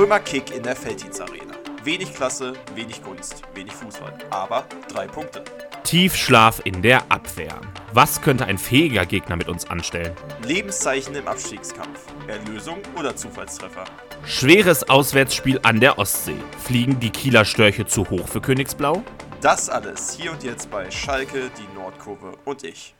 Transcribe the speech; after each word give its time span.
Trümmerkick 0.00 0.56
in 0.56 0.62
der 0.62 0.74
Felddienst 0.74 1.20
Arena. 1.20 1.54
Wenig 1.84 2.14
Klasse, 2.14 2.54
wenig 2.74 3.02
Gunst, 3.02 3.42
wenig 3.52 3.74
Fußball, 3.74 4.16
aber 4.30 4.64
drei 4.88 5.06
Punkte. 5.06 5.44
Tiefschlaf 5.84 6.62
in 6.64 6.80
der 6.80 7.02
Abwehr. 7.12 7.60
Was 7.92 8.22
könnte 8.22 8.46
ein 8.46 8.56
fähiger 8.56 9.04
Gegner 9.04 9.36
mit 9.36 9.50
uns 9.50 9.68
anstellen? 9.68 10.16
Lebenszeichen 10.42 11.14
im 11.16 11.28
Abstiegskampf. 11.28 12.00
Erlösung 12.28 12.78
oder 12.98 13.14
Zufallstreffer? 13.14 13.84
Schweres 14.24 14.88
Auswärtsspiel 14.88 15.60
an 15.64 15.80
der 15.80 15.98
Ostsee. 15.98 16.40
Fliegen 16.64 16.98
die 16.98 17.10
Kieler 17.10 17.44
Störche 17.44 17.84
zu 17.84 18.08
hoch 18.08 18.26
für 18.26 18.40
Königsblau? 18.40 19.02
Das 19.42 19.68
alles 19.68 20.16
hier 20.18 20.32
und 20.32 20.42
jetzt 20.42 20.70
bei 20.70 20.90
Schalke, 20.90 21.50
die 21.58 21.78
Nordkurve 21.78 22.38
und 22.46 22.64
ich. 22.64 22.94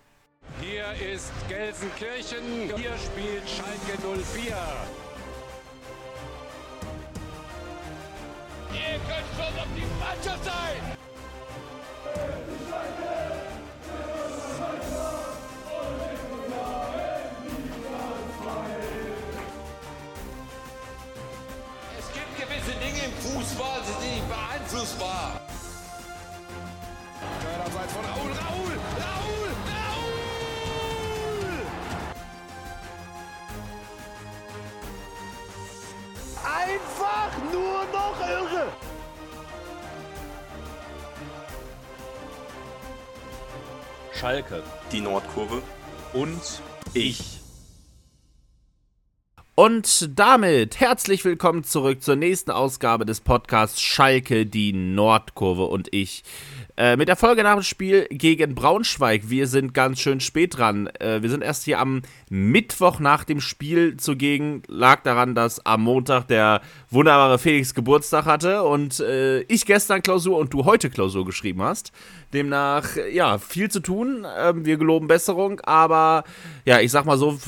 Hier 0.61 0.85
ist 1.15 1.33
Gelsenkirchen. 1.49 2.77
Hier 2.77 2.93
spielt 2.99 3.49
Schalke 3.49 4.23
04. 4.23 4.55
Schon 8.73 9.59
auf 9.59 9.67
die 9.77 9.87
Mannschaft 9.99 10.45
sein! 10.45 11.00
Irre! 38.31 38.73
Schalke. 44.13 44.63
Die 44.93 45.01
Nordkurve 45.01 45.63
Und 46.13 46.63
ich. 46.95 47.40
Und 49.63 50.19
damit 50.19 50.81
herzlich 50.81 51.23
willkommen 51.27 51.65
zurück 51.65 52.03
zur 52.03 52.17
nächsten 52.17 52.51
Ausgabe 52.51 53.05
des 53.05 53.21
Podcasts 53.21 53.83
Schalke, 53.83 54.47
die 54.47 54.73
Nordkurve 54.73 55.65
und 55.65 55.93
ich. 55.93 56.25
Äh, 56.79 56.97
mit 56.97 57.09
der 57.09 57.17
Folge 57.17 57.43
nach 57.43 57.57
dem 57.57 57.63
Spiel 57.63 58.07
gegen 58.09 58.55
Braunschweig. 58.55 59.29
Wir 59.29 59.47
sind 59.47 59.75
ganz 59.75 60.01
schön 60.01 60.21
spät 60.21 60.57
dran. 60.57 60.87
Äh, 60.99 61.21
wir 61.21 61.29
sind 61.29 61.45
erst 61.45 61.65
hier 61.65 61.79
am 61.79 62.01
Mittwoch 62.31 63.01
nach 63.01 63.25
dem 63.25 63.43
Spiel 63.43 63.99
zugegen. 63.99 64.63
Lag 64.67 65.03
daran, 65.03 65.35
dass 65.35 65.67
am 65.67 65.83
Montag 65.83 66.29
der 66.29 66.63
wunderbare 66.89 67.39
Felix 67.39 67.75
Geburtstag 67.75 68.25
hatte 68.25 68.63
und 68.63 69.01
äh, 69.01 69.41
ich 69.43 69.67
gestern 69.67 70.01
Klausur 70.01 70.39
und 70.39 70.55
du 70.55 70.65
heute 70.65 70.89
Klausur 70.89 71.27
geschrieben 71.27 71.61
hast. 71.61 71.93
Demnach, 72.33 72.97
ja, 73.13 73.37
viel 73.37 73.71
zu 73.71 73.81
tun. 73.81 74.27
Ähm, 74.39 74.65
wir 74.65 74.79
geloben 74.79 75.07
Besserung, 75.07 75.61
aber 75.61 76.25
ja, 76.65 76.81
ich 76.81 76.91
sag 76.91 77.05
mal 77.05 77.19
so, 77.19 77.39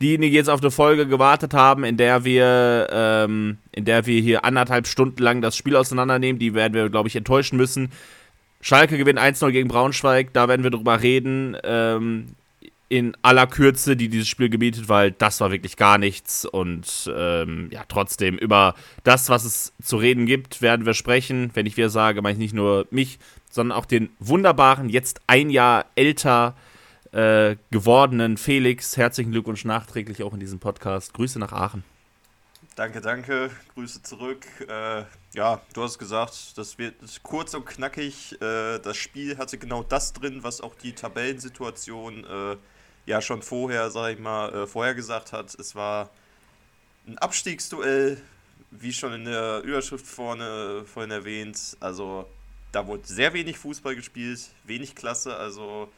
diejenigen, 0.00 0.32
die 0.32 0.36
jetzt 0.36 0.50
auf 0.50 0.60
eine 0.60 0.70
Folge 0.70 1.06
gewartet 1.06 1.54
haben, 1.54 1.84
in 1.84 1.96
der 1.96 2.24
wir, 2.24 2.88
ähm, 2.90 3.58
in 3.72 3.84
der 3.84 4.06
wir 4.06 4.20
hier 4.20 4.44
anderthalb 4.44 4.86
Stunden 4.86 5.22
lang 5.22 5.40
das 5.42 5.56
Spiel 5.56 5.76
auseinandernehmen, 5.76 6.38
die 6.38 6.54
werden 6.54 6.74
wir, 6.74 6.88
glaube 6.88 7.08
ich, 7.08 7.16
enttäuschen 7.16 7.56
müssen. 7.56 7.90
Schalke 8.60 8.98
gewinnt 8.98 9.18
1-0 9.18 9.50
gegen 9.52 9.68
Braunschweig, 9.68 10.32
da 10.32 10.48
werden 10.48 10.62
wir 10.62 10.70
drüber 10.70 11.02
reden, 11.02 11.56
ähm, 11.62 12.26
in 12.88 13.16
aller 13.22 13.46
Kürze, 13.46 13.96
die 13.96 14.08
dieses 14.08 14.28
Spiel 14.28 14.48
gebietet, 14.48 14.88
weil 14.88 15.10
das 15.10 15.40
war 15.40 15.50
wirklich 15.50 15.76
gar 15.76 15.98
nichts 15.98 16.44
und 16.44 17.10
ähm, 17.14 17.68
ja, 17.72 17.82
trotzdem 17.88 18.38
über 18.38 18.74
das, 19.02 19.28
was 19.28 19.44
es 19.44 19.72
zu 19.82 19.96
reden 19.96 20.26
gibt, 20.26 20.62
werden 20.62 20.86
wir 20.86 20.94
sprechen. 20.94 21.50
Wenn 21.54 21.66
ich 21.66 21.76
wir 21.76 21.90
sage, 21.90 22.22
meine 22.22 22.34
ich 22.34 22.38
nicht 22.38 22.54
nur 22.54 22.86
mich, 22.90 23.18
sondern 23.50 23.76
auch 23.76 23.86
den 23.86 24.10
wunderbaren, 24.20 24.88
jetzt 24.88 25.20
ein 25.26 25.50
Jahr 25.50 25.86
älter 25.96 26.54
äh, 27.16 27.56
gewordenen 27.70 28.36
Felix. 28.36 28.98
Herzlichen 28.98 29.32
Glückwunsch 29.32 29.64
nachträglich 29.64 30.22
auch 30.22 30.34
in 30.34 30.40
diesem 30.40 30.58
Podcast. 30.58 31.14
Grüße 31.14 31.38
nach 31.38 31.52
Aachen. 31.52 31.82
Danke, 32.74 33.00
danke. 33.00 33.50
Grüße 33.72 34.02
zurück. 34.02 34.44
Äh, 34.68 35.04
ja, 35.32 35.62
du 35.72 35.82
hast 35.82 35.98
gesagt, 35.98 36.58
das 36.58 36.76
wird 36.76 36.96
kurz 37.22 37.54
und 37.54 37.64
knackig. 37.64 38.34
Äh, 38.42 38.80
das 38.80 38.98
Spiel 38.98 39.38
hatte 39.38 39.56
genau 39.56 39.82
das 39.82 40.12
drin, 40.12 40.42
was 40.42 40.60
auch 40.60 40.74
die 40.74 40.92
Tabellensituation 40.92 42.24
äh, 42.24 42.56
ja 43.06 43.22
schon 43.22 43.40
vorher, 43.40 43.90
sag 43.90 44.12
ich 44.12 44.18
mal, 44.18 44.52
äh, 44.52 44.66
vorher 44.66 44.94
gesagt 44.94 45.32
hat. 45.32 45.54
Es 45.54 45.74
war 45.74 46.10
ein 47.06 47.16
Abstiegsduell, 47.16 48.20
wie 48.70 48.92
schon 48.92 49.14
in 49.14 49.24
der 49.24 49.62
Überschrift 49.62 50.06
vorne 50.06 50.84
vorhin 50.84 51.12
erwähnt. 51.12 51.78
Also 51.80 52.28
da 52.72 52.86
wurde 52.86 53.06
sehr 53.06 53.32
wenig 53.32 53.56
Fußball 53.56 53.96
gespielt, 53.96 54.50
wenig 54.64 54.94
Klasse. 54.94 55.34
Also 55.34 55.88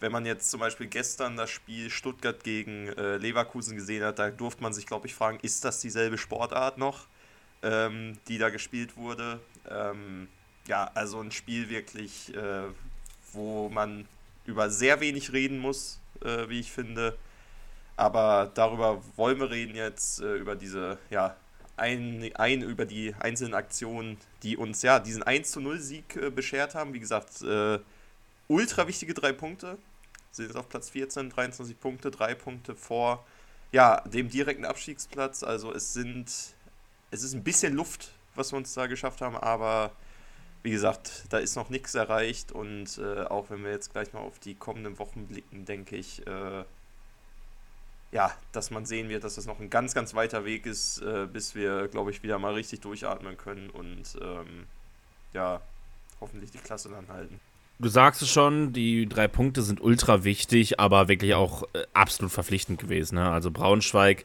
wenn 0.00 0.12
man 0.12 0.26
jetzt 0.26 0.50
zum 0.50 0.60
Beispiel 0.60 0.86
gestern 0.86 1.36
das 1.36 1.50
Spiel 1.50 1.90
Stuttgart 1.90 2.42
gegen 2.44 2.88
äh, 2.88 3.16
Leverkusen 3.16 3.76
gesehen 3.76 4.04
hat, 4.04 4.18
da 4.18 4.30
durfte 4.30 4.62
man 4.62 4.72
sich, 4.72 4.86
glaube 4.86 5.06
ich, 5.06 5.14
fragen, 5.14 5.38
ist 5.42 5.64
das 5.64 5.80
dieselbe 5.80 6.18
Sportart 6.18 6.78
noch, 6.78 7.06
ähm, 7.62 8.18
die 8.28 8.38
da 8.38 8.50
gespielt 8.50 8.96
wurde? 8.96 9.40
Ähm, 9.68 10.28
ja, 10.66 10.90
also 10.94 11.20
ein 11.20 11.32
Spiel 11.32 11.68
wirklich, 11.68 12.34
äh, 12.34 12.64
wo 13.32 13.68
man 13.68 14.06
über 14.44 14.70
sehr 14.70 15.00
wenig 15.00 15.32
reden 15.32 15.58
muss, 15.58 16.00
äh, 16.24 16.48
wie 16.48 16.60
ich 16.60 16.70
finde. 16.70 17.16
Aber 17.96 18.50
darüber 18.54 19.02
wollen 19.16 19.40
wir 19.40 19.50
reden 19.50 19.74
jetzt, 19.74 20.20
äh, 20.20 20.36
über 20.36 20.54
diese, 20.54 20.98
ja, 21.10 21.36
ein, 21.76 22.30
ein, 22.34 22.62
über 22.62 22.84
die 22.86 23.14
einzelnen 23.18 23.54
Aktionen, 23.54 24.18
die 24.42 24.56
uns 24.56 24.82
ja 24.82 24.98
diesen 24.98 25.22
1 25.22 25.50
zu 25.50 25.60
0 25.60 25.78
Sieg 25.80 26.16
äh, 26.16 26.30
beschert 26.30 26.74
haben. 26.74 26.94
Wie 26.94 27.00
gesagt, 27.00 27.42
äh, 27.42 27.78
ultra 28.48 28.86
wichtige 28.86 29.14
drei 29.14 29.32
Punkte. 29.32 29.78
Sind 30.30 30.46
jetzt 30.46 30.56
auf 30.56 30.68
Platz 30.68 30.90
14, 30.90 31.30
23 31.30 31.78
Punkte, 31.78 32.10
drei 32.10 32.34
Punkte 32.34 32.74
vor 32.74 33.24
ja, 33.72 34.00
dem 34.02 34.28
direkten 34.28 34.64
Abstiegsplatz. 34.64 35.42
Also 35.42 35.72
es 35.72 35.92
sind, 35.92 36.26
es 37.10 37.22
ist 37.22 37.34
ein 37.34 37.44
bisschen 37.44 37.74
Luft, 37.74 38.12
was 38.34 38.52
wir 38.52 38.56
uns 38.56 38.72
da 38.74 38.86
geschafft 38.86 39.20
haben, 39.20 39.36
aber 39.36 39.92
wie 40.62 40.70
gesagt, 40.70 41.24
da 41.30 41.38
ist 41.38 41.56
noch 41.56 41.70
nichts 41.70 41.94
erreicht 41.94 42.52
und 42.52 42.98
äh, 42.98 43.22
auch 43.24 43.50
wenn 43.50 43.62
wir 43.62 43.70
jetzt 43.70 43.92
gleich 43.92 44.12
mal 44.12 44.20
auf 44.20 44.38
die 44.38 44.54
kommenden 44.54 44.98
Wochen 44.98 45.26
blicken, 45.26 45.64
denke 45.64 45.96
ich, 45.96 46.26
äh, 46.26 46.64
ja, 48.10 48.34
dass 48.52 48.70
man 48.70 48.86
sehen 48.86 49.08
wird, 49.08 49.24
dass 49.24 49.34
das 49.34 49.46
noch 49.46 49.60
ein 49.60 49.70
ganz, 49.70 49.94
ganz 49.94 50.14
weiter 50.14 50.44
Weg 50.44 50.66
ist, 50.66 51.02
äh, 51.02 51.26
bis 51.26 51.54
wir, 51.54 51.88
glaube 51.88 52.10
ich, 52.10 52.22
wieder 52.22 52.38
mal 52.38 52.54
richtig 52.54 52.80
durchatmen 52.80 53.36
können 53.36 53.70
und 53.70 54.18
ähm, 54.20 54.66
ja, 55.32 55.60
hoffentlich 56.20 56.50
die 56.50 56.58
Klasse 56.58 56.88
dann 56.88 57.08
halten. 57.08 57.38
Du 57.80 57.88
sagst 57.88 58.22
es 58.22 58.28
schon, 58.28 58.72
die 58.72 59.08
drei 59.08 59.28
Punkte 59.28 59.62
sind 59.62 59.80
ultra 59.80 60.24
wichtig, 60.24 60.80
aber 60.80 61.06
wirklich 61.06 61.34
auch 61.34 61.62
äh, 61.74 61.84
absolut 61.94 62.32
verpflichtend 62.32 62.80
gewesen. 62.80 63.14
Ne? 63.14 63.30
Also 63.30 63.52
Braunschweig, 63.52 64.24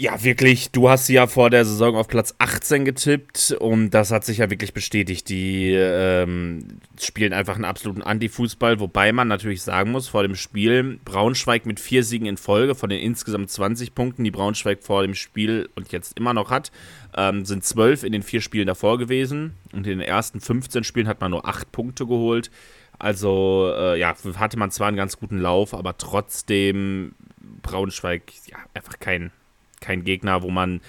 ja 0.00 0.22
wirklich, 0.22 0.70
du 0.70 0.88
hast 0.88 1.06
sie 1.06 1.14
ja 1.14 1.26
vor 1.26 1.50
der 1.50 1.64
Saison 1.64 1.96
auf 1.96 2.06
Platz 2.06 2.32
18 2.38 2.84
getippt 2.84 3.56
und 3.58 3.90
das 3.90 4.12
hat 4.12 4.24
sich 4.24 4.38
ja 4.38 4.48
wirklich 4.48 4.72
bestätigt. 4.72 5.28
Die 5.28 5.72
ähm, 5.72 6.78
spielen 7.00 7.32
einfach 7.32 7.56
einen 7.56 7.64
absoluten 7.64 8.02
Anti-Fußball, 8.02 8.78
wobei 8.78 9.10
man 9.10 9.26
natürlich 9.26 9.62
sagen 9.62 9.90
muss, 9.90 10.06
vor 10.06 10.22
dem 10.22 10.36
Spiel 10.36 11.00
Braunschweig 11.04 11.66
mit 11.66 11.80
vier 11.80 12.04
Siegen 12.04 12.28
in 12.28 12.36
Folge 12.36 12.76
von 12.76 12.90
den 12.90 13.00
insgesamt 13.00 13.50
20 13.50 13.92
Punkten, 13.96 14.22
die 14.22 14.30
Braunschweig 14.30 14.84
vor 14.84 15.02
dem 15.02 15.16
Spiel 15.16 15.68
und 15.74 15.90
jetzt 15.90 16.16
immer 16.16 16.32
noch 16.32 16.50
hat, 16.50 16.70
ähm, 17.16 17.44
sind 17.44 17.64
zwölf 17.64 18.04
in 18.04 18.12
den 18.12 18.22
vier 18.22 18.40
Spielen 18.40 18.68
davor 18.68 18.98
gewesen 18.98 19.54
und 19.72 19.78
in 19.78 19.98
den 19.98 20.00
ersten 20.00 20.40
15 20.40 20.84
Spielen 20.84 21.08
hat 21.08 21.20
man 21.20 21.32
nur 21.32 21.46
acht 21.48 21.72
Punkte 21.72 22.06
geholt. 22.06 22.52
Also, 23.00 23.72
äh, 23.76 23.98
ja, 23.98 24.14
hatte 24.36 24.58
man 24.58 24.70
zwar 24.70 24.88
einen 24.88 24.96
ganz 24.96 25.18
guten 25.18 25.38
Lauf, 25.38 25.74
aber 25.74 25.98
trotzdem 25.98 27.14
Braunschweig, 27.62 28.22
ja, 28.46 28.58
einfach 28.74 29.00
kein, 29.00 29.32
kein 29.80 30.04
Gegner, 30.04 30.42
wo 30.42 30.50
man 30.50 30.80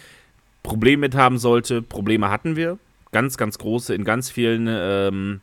Probleme 0.64 1.02
mit 1.02 1.16
haben 1.16 1.38
sollte. 1.38 1.82
Probleme 1.82 2.30
hatten 2.30 2.56
wir. 2.56 2.78
Ganz, 3.12 3.38
ganz 3.38 3.58
große 3.58 3.96
in 3.96 4.03
ganz 4.03 4.30
vielen, 4.30 4.68
ähm, 4.70 5.41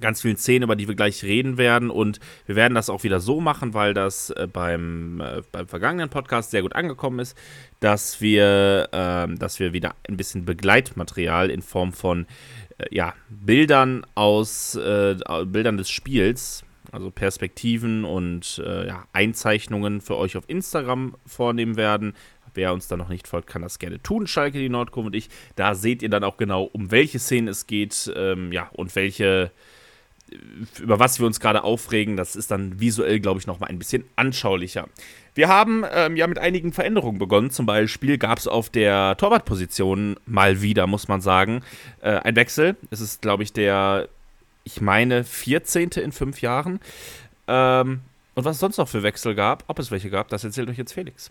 ganz 0.00 0.20
vielen 0.20 0.36
Szenen, 0.36 0.64
über 0.64 0.76
die 0.76 0.88
wir 0.88 0.94
gleich 0.94 1.22
reden 1.24 1.56
werden. 1.56 1.90
Und 1.90 2.20
wir 2.46 2.56
werden 2.56 2.74
das 2.74 2.90
auch 2.90 3.02
wieder 3.02 3.20
so 3.20 3.40
machen, 3.40 3.72
weil 3.72 3.94
das 3.94 4.30
äh, 4.30 4.46
beim, 4.50 5.20
äh, 5.20 5.42
beim 5.52 5.66
vergangenen 5.68 6.10
Podcast 6.10 6.50
sehr 6.50 6.62
gut 6.62 6.74
angekommen 6.74 7.18
ist, 7.20 7.36
dass 7.80 8.20
wir, 8.20 8.88
ähm, 8.92 9.38
dass 9.38 9.58
wir 9.58 9.72
wieder 9.72 9.94
ein 10.08 10.16
bisschen 10.16 10.44
Begleitmaterial 10.44 11.50
in 11.50 11.62
Form 11.62 11.92
von 11.92 12.26
äh, 12.78 12.94
ja, 12.94 13.14
Bildern 13.28 14.04
aus 14.14 14.74
äh, 14.74 15.16
Bildern 15.46 15.76
des 15.76 15.88
Spiels, 15.88 16.64
also 16.92 17.10
Perspektiven 17.10 18.04
und 18.04 18.62
äh, 18.64 18.86
ja, 18.86 19.04
Einzeichnungen 19.12 20.00
für 20.00 20.16
euch 20.16 20.36
auf 20.36 20.44
Instagram 20.48 21.14
vornehmen 21.26 21.76
werden. 21.76 22.14
Wer 22.56 22.72
uns 22.72 22.88
da 22.88 22.96
noch 22.96 23.08
nicht 23.08 23.28
folgt, 23.28 23.48
kann 23.48 23.62
das 23.62 23.78
gerne 23.78 24.02
tun. 24.02 24.26
Schalke, 24.26 24.58
die 24.58 24.68
Nordkurve 24.68 25.08
und 25.08 25.14
ich. 25.14 25.28
Da 25.54 25.74
seht 25.74 26.02
ihr 26.02 26.08
dann 26.08 26.24
auch 26.24 26.36
genau, 26.36 26.64
um 26.64 26.90
welche 26.90 27.18
Szenen 27.18 27.48
es 27.48 27.66
geht 27.66 28.12
ähm, 28.16 28.52
ja, 28.52 28.70
und 28.72 28.94
welche 28.96 29.52
über 30.80 30.98
was 30.98 31.20
wir 31.20 31.26
uns 31.26 31.40
gerade 31.40 31.62
aufregen. 31.64 32.16
Das 32.16 32.36
ist 32.36 32.50
dann 32.50 32.80
visuell, 32.80 33.20
glaube 33.20 33.40
ich, 33.40 33.46
nochmal 33.46 33.70
ein 33.70 33.78
bisschen 33.78 34.04
anschaulicher. 34.16 34.88
Wir 35.34 35.48
haben 35.48 35.84
ähm, 35.92 36.16
ja 36.16 36.26
mit 36.26 36.38
einigen 36.38 36.72
Veränderungen 36.72 37.18
begonnen. 37.18 37.50
Zum 37.50 37.66
Beispiel 37.66 38.18
gab 38.18 38.38
es 38.38 38.48
auf 38.48 38.70
der 38.70 39.16
Torwartposition 39.16 40.16
mal 40.26 40.62
wieder, 40.62 40.86
muss 40.86 41.08
man 41.08 41.20
sagen, 41.20 41.62
äh, 42.00 42.10
ein 42.10 42.36
Wechsel. 42.36 42.76
Es 42.90 43.00
ist, 43.00 43.22
glaube 43.22 43.42
ich, 43.42 43.52
der, 43.52 44.08
ich 44.64 44.80
meine, 44.80 45.24
14. 45.24 45.90
in 45.90 46.12
fünf 46.12 46.40
Jahren. 46.40 46.80
Ähm, 47.46 48.00
und 48.34 48.44
was 48.44 48.56
es 48.56 48.60
sonst 48.60 48.78
noch 48.78 48.88
für 48.88 49.02
Wechsel 49.02 49.34
gab, 49.34 49.64
ob 49.66 49.78
es 49.78 49.90
welche 49.90 50.10
gab, 50.10 50.28
das 50.28 50.44
erzählt 50.44 50.68
euch 50.68 50.78
jetzt 50.78 50.92
Felix. 50.92 51.30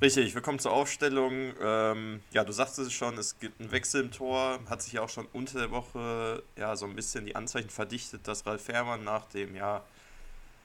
Richtig, 0.00 0.34
wir 0.34 0.42
kommen 0.42 0.58
zur 0.58 0.72
Aufstellung. 0.72 1.52
Ähm, 1.60 2.20
ja, 2.32 2.44
du 2.44 2.52
sagst 2.52 2.78
es 2.78 2.92
schon, 2.92 3.18
es 3.18 3.38
gibt 3.38 3.60
einen 3.60 3.72
Wechsel 3.72 4.04
im 4.04 4.10
Tor. 4.10 4.60
Hat 4.68 4.82
sich 4.82 4.92
ja 4.92 5.02
auch 5.02 5.08
schon 5.08 5.26
unter 5.32 5.58
der 5.58 5.70
Woche 5.70 6.42
ja 6.56 6.76
so 6.76 6.86
ein 6.86 6.94
bisschen 6.94 7.26
die 7.26 7.36
Anzeichen 7.36 7.70
verdichtet, 7.70 8.26
dass 8.26 8.46
Ralf 8.46 8.68
Herrmann 8.68 9.04
nach 9.04 9.26
dem 9.26 9.56
ja 9.56 9.84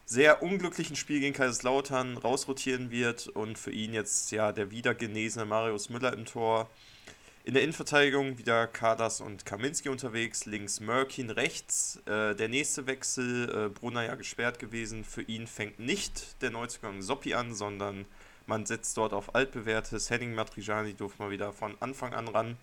sehr 0.05 0.43
unglücklichen 0.43 0.95
Spiel 0.95 1.19
gegen 1.19 1.33
Kaiserslautern 1.33 2.17
rausrotieren 2.17 2.91
wird 2.91 3.27
und 3.27 3.57
für 3.57 3.71
ihn 3.71 3.93
jetzt 3.93 4.31
ja 4.31 4.51
der 4.51 4.69
wieder 4.69 4.93
genesene 4.93 5.45
Marius 5.45 5.89
Müller 5.89 6.13
im 6.13 6.25
Tor. 6.25 6.69
In 7.45 7.53
der 7.53 7.63
Innenverteidigung 7.63 8.37
wieder 8.37 8.67
Kadas 8.67 9.19
und 9.19 9.45
Kaminski 9.45 9.89
unterwegs, 9.89 10.45
links 10.45 10.79
Mörkin, 10.79 11.29
rechts. 11.29 12.01
Äh, 12.05 12.35
der 12.35 12.47
nächste 12.47 12.87
Wechsel, 12.87 13.49
äh, 13.49 13.69
Brunner 13.69 14.05
ja 14.05 14.15
gesperrt 14.15 14.59
gewesen. 14.59 15.03
Für 15.03 15.23
ihn 15.23 15.47
fängt 15.47 15.79
nicht 15.79 16.41
der 16.41 16.51
Neuzugang 16.51 17.01
Soppi 17.01 17.33
an, 17.33 17.53
sondern 17.53 18.05
man 18.45 18.65
setzt 18.65 18.97
dort 18.97 19.13
auf 19.13 19.35
altbewährtes. 19.35 20.09
Henning 20.09 20.33
Matrijani 20.35 20.93
durfte 20.93 21.21
mal 21.21 21.31
wieder 21.31 21.53
von 21.53 21.75
Anfang 21.79 22.13
an 22.13 22.27
ran. 22.27 22.57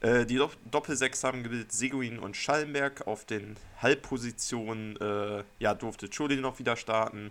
Äh, 0.00 0.26
die 0.26 0.40
Doppelsechs 0.70 1.22
haben 1.22 1.42
gebildet 1.42 1.72
Seguin 1.72 2.18
und 2.18 2.36
Schallenberg. 2.36 3.06
Auf 3.06 3.24
den 3.24 3.56
Halbpositionen 3.80 4.96
äh, 5.00 5.44
ja, 5.58 5.74
durfte 5.74 6.10
Chuli 6.10 6.36
noch 6.36 6.58
wieder 6.58 6.76
starten, 6.76 7.30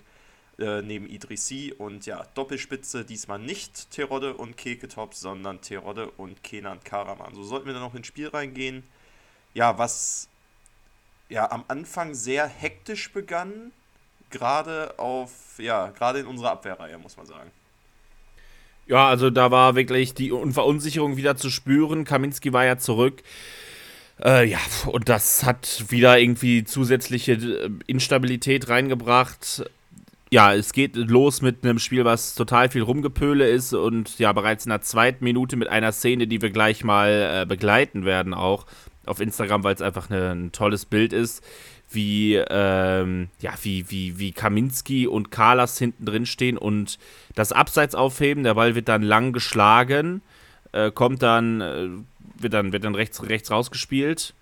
äh, 0.58 0.82
neben 0.82 1.08
Idrissi. 1.08 1.74
Und 1.78 2.06
ja, 2.06 2.26
Doppelspitze 2.34 3.04
diesmal 3.04 3.40
nicht 3.40 3.92
Terodde 3.92 4.36
und 4.36 4.58
Keketop, 4.58 5.14
sondern 5.14 5.62
Terodde 5.62 6.10
und 6.12 6.44
Kenan 6.44 6.84
Karaman. 6.84 7.36
So 7.36 7.44
sollten 7.44 7.66
wir 7.66 7.74
dann 7.74 7.84
noch 7.84 7.96
ins 7.96 8.08
Spiel 8.08 8.30
reingehen. 8.30 8.84
Ja, 9.54 9.78
was 9.78 10.30
ja 11.28 11.52
am 11.52 11.66
Anfang 11.68 12.14
sehr 12.14 12.48
hektisch 12.48 13.12
begann, 13.12 13.74
gerade 14.30 14.98
auf, 14.98 15.60
ja, 15.60 15.90
gerade 15.90 16.20
in 16.20 16.28
unserer 16.28 16.52
Abwehrreihe, 16.52 16.98
muss 16.98 17.18
man 17.18 17.26
sagen. 17.26 17.52
Ja, 18.88 19.08
also 19.08 19.30
da 19.30 19.52
war 19.52 19.76
wirklich 19.76 20.14
die 20.14 20.34
Verunsicherung 20.52 21.18
wieder 21.18 21.36
zu 21.38 21.50
spüren. 21.50 22.04
Kaminski 22.04 22.52
war 22.52 22.66
ja 22.66 22.78
zurück. 22.78 23.24
Äh, 24.24 24.50
ja, 24.50 24.60
und 24.86 25.10
das 25.10 25.44
hat 25.44 25.86
wieder 25.90 26.20
irgendwie 26.20 26.64
zusätzliche 26.64 27.34
äh, 27.34 27.70
Instabilität 27.88 28.70
reingebracht. 28.70 29.64
Ja, 30.30 30.54
es 30.54 30.74
geht 30.74 30.96
los 30.96 31.42
mit 31.42 31.64
einem 31.64 31.80
Spiel, 31.80 32.06
was 32.06 32.36
total 32.36 32.70
viel 32.70 32.84
Rumgepöle 32.84 33.50
ist 33.50 33.74
und 33.74 34.18
ja, 34.20 34.32
bereits 34.32 34.66
in 34.66 34.70
der 34.70 34.82
zweiten 34.82 35.24
Minute 35.24 35.58
mit 35.58 35.68
einer 35.68 35.92
Szene, 35.92 36.28
die 36.28 36.42
wir 36.42 36.52
gleich 36.52 36.84
mal 36.84 37.42
äh, 37.42 37.46
begleiten 37.46 38.06
werden, 38.06 38.34
auch 38.34 38.66
auf 39.06 39.20
Instagram, 39.20 39.64
weil 39.64 39.76
es 39.76 39.82
einfach 39.82 40.10
eine, 40.10 40.32
ein 40.32 40.52
tolles 40.52 40.86
Bild 40.86 41.12
ist 41.12 41.44
wie, 41.92 42.36
ähm, 42.36 43.28
ja, 43.40 43.54
wie, 43.62 43.90
wie, 43.90 44.18
wie 44.18 44.32
Kaminski 44.32 45.08
und 45.08 45.32
Kalas 45.32 45.78
hinten 45.78 46.06
drin 46.06 46.26
stehen 46.26 46.58
und 46.58 46.98
das 47.36 47.52
Abseits 47.52 47.96
aufheben. 47.96 48.44
Der 48.44 48.56
Ball 48.56 48.76
wird 48.76 48.88
dann 48.88 49.04
lang 49.04 49.34
geschlagen, 49.34 50.22
äh, 50.72 50.92
kommt 50.92 51.22
dann, 51.22 51.62
äh, 51.62 51.90
wird 52.38 52.54
dann, 52.54 52.72
wird 52.72 52.84
dann 52.84 52.96
rechts, 52.96 53.28
rechts 53.28 53.52
rausgespielt. 53.52 54.34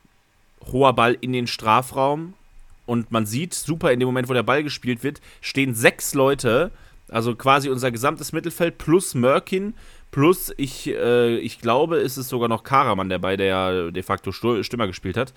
Hoher 0.71 0.93
Ball 0.93 1.17
in 1.19 1.33
den 1.33 1.47
Strafraum. 1.47 2.33
Und 2.85 3.11
man 3.11 3.25
sieht 3.25 3.53
super, 3.53 3.91
in 3.91 3.99
dem 3.99 4.07
Moment, 4.07 4.29
wo 4.29 4.33
der 4.33 4.43
Ball 4.43 4.63
gespielt 4.63 5.03
wird, 5.03 5.21
stehen 5.41 5.75
sechs 5.75 6.15
Leute, 6.15 6.71
also 7.07 7.35
quasi 7.35 7.69
unser 7.69 7.91
gesamtes 7.91 8.31
Mittelfeld 8.31 8.79
plus 8.79 9.13
Mörkin, 9.13 9.75
plus 10.09 10.51
ich, 10.57 10.87
äh, 10.87 11.37
ich 11.37 11.61
glaube, 11.61 11.97
ist 11.97 12.17
es 12.17 12.29
sogar 12.29 12.49
noch 12.49 12.63
Karaman 12.63 13.09
dabei, 13.09 13.37
der 13.37 13.91
de 13.91 14.01
facto 14.01 14.31
Stürmer 14.31 14.87
gespielt 14.87 15.17
hat 15.17 15.33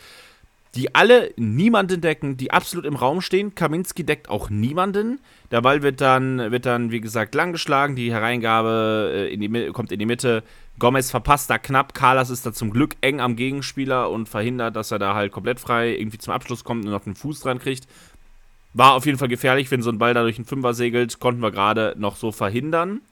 die 0.75 0.95
alle 0.95 1.33
niemanden 1.37 2.01
decken, 2.01 2.37
die 2.39 2.51
absolut 2.51 2.87
im 2.87 2.97
Raum 2.97 3.21
stehen. 3.21 3.55
Kaminski 3.55 4.05
deckt 4.05 4.31
auch 4.31 4.49
niemanden. 4.49 5.21
Der 5.51 5.61
Ball 5.61 5.83
wird 5.83 6.01
dann, 6.01 6.51
wird 6.51 6.65
dann 6.65 6.91
wie 6.91 7.03
gesagt, 7.03 7.35
langgeschlagen. 7.35 7.95
Die 7.95 8.11
Hereingabe 8.11 9.13
äh, 9.15 9.35
in 9.35 9.41
die, 9.41 9.71
kommt 9.73 9.93
in 9.93 9.99
die 9.99 10.07
Mitte. 10.07 10.43
Gomez 10.79 11.11
verpasst 11.11 11.51
da 11.51 11.59
knapp. 11.59 11.93
Carlas 11.93 12.31
ist 12.31 12.47
da 12.47 12.53
zum 12.55 12.71
Glück 12.71 12.97
eng 13.03 13.21
am 13.21 13.37
Gegenspieler 13.37 14.11
und 14.11 14.31
verhindert, 14.31 14.75
dass 14.75 14.91
er 14.91 14.99
da 14.99 15.15
halt 15.15 15.31
komplett 15.31 15.61
frei 15.61 15.95
irgendwie 15.95 16.19
zum 16.19 16.33
Abschluss 16.33 16.65
kommt 16.65 16.87
und 16.87 16.95
auf 16.95 17.05
den 17.05 17.17
Fuß 17.17 17.41
dran 17.41 17.59
kriegt. 17.59 17.87
War 18.73 18.95
auf 18.95 19.05
jeden 19.05 19.19
Fall 19.19 19.29
gefährlich, 19.29 19.71
wenn 19.71 19.83
so 19.83 19.91
ein 19.91 19.99
Ball 19.99 20.15
da 20.15 20.23
durch 20.23 20.37
den 20.37 20.47
Fünfer 20.47 20.73
segelt. 20.73 21.21
Konnten 21.21 21.43
wir 21.43 21.51
gerade 21.51 21.95
noch 21.99 22.17
so 22.17 22.33
verhindern. 22.33 23.03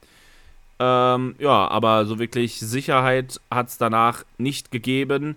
Ähm, 0.79 1.35
ja, 1.37 1.67
aber 1.67 2.07
so 2.07 2.17
wirklich 2.17 2.59
Sicherheit 2.59 3.39
hat 3.51 3.67
es 3.67 3.77
danach 3.77 4.23
nicht 4.39 4.71
gegeben. 4.71 5.35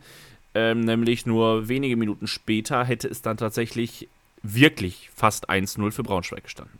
Ähm, 0.55 0.81
nämlich 0.81 1.27
nur 1.27 1.69
wenige 1.69 1.97
Minuten 1.97 2.27
später 2.27 2.85
hätte 2.85 3.09
es 3.09 3.23
dann 3.23 3.37
tatsächlich 3.37 4.09
wirklich 4.43 5.11
fast 5.15 5.51
1-0 5.51 5.91
für 5.91 6.03
Braunschweig 6.03 6.45
gestanden. 6.45 6.79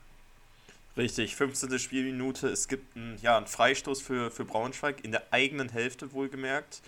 Richtig, 0.97 1.35
15. 1.35 1.77
Spielminute. 1.81 2.49
Es 2.49 2.69
gibt 2.69 2.97
einen, 2.97 3.19
ja, 3.21 3.37
einen 3.37 3.49
Freistoß 3.49 4.01
für, 4.01 4.31
für 4.31 4.45
Braunschweig 4.45 5.05
in 5.05 5.11
der 5.11 5.25
eigenen 5.33 5.69
Hälfte 5.71 6.13
wohlgemerkt. 6.13 6.83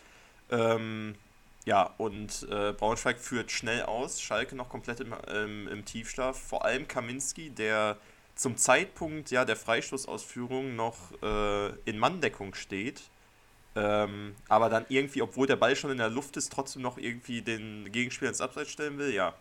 Ähm, 0.50 1.16
ja, 1.64 1.92
und 1.98 2.46
äh, 2.48 2.72
Braunschweig 2.72 3.18
führt 3.18 3.50
schnell 3.50 3.82
aus. 3.82 4.20
Schalke 4.20 4.54
noch 4.54 4.68
komplett 4.68 5.00
im, 5.00 5.12
ähm, 5.28 5.66
im 5.66 5.84
Tiefschlaf. 5.84 6.38
Vor 6.38 6.64
allem 6.64 6.86
Kaminski, 6.86 7.50
der 7.50 7.96
zum 8.36 8.56
Zeitpunkt 8.56 9.32
ja, 9.32 9.44
der 9.44 9.56
Freistoßausführung 9.56 10.76
noch 10.76 10.96
äh, 11.22 11.70
in 11.84 11.98
Manndeckung 11.98 12.54
steht 12.54 13.02
ähm, 13.76 14.34
aber 14.48 14.70
dann 14.70 14.86
irgendwie, 14.88 15.20
obwohl 15.20 15.46
der 15.46 15.56
Ball 15.56 15.76
schon 15.76 15.90
in 15.90 15.98
der 15.98 16.08
Luft 16.08 16.36
ist, 16.38 16.50
trotzdem 16.50 16.80
noch 16.80 16.96
irgendwie 16.96 17.42
den 17.42 17.92
Gegenspieler 17.92 18.30
ins 18.30 18.40
Abseits 18.40 18.70
stellen 18.70 18.98
will, 18.98 19.12
ja. 19.12 19.34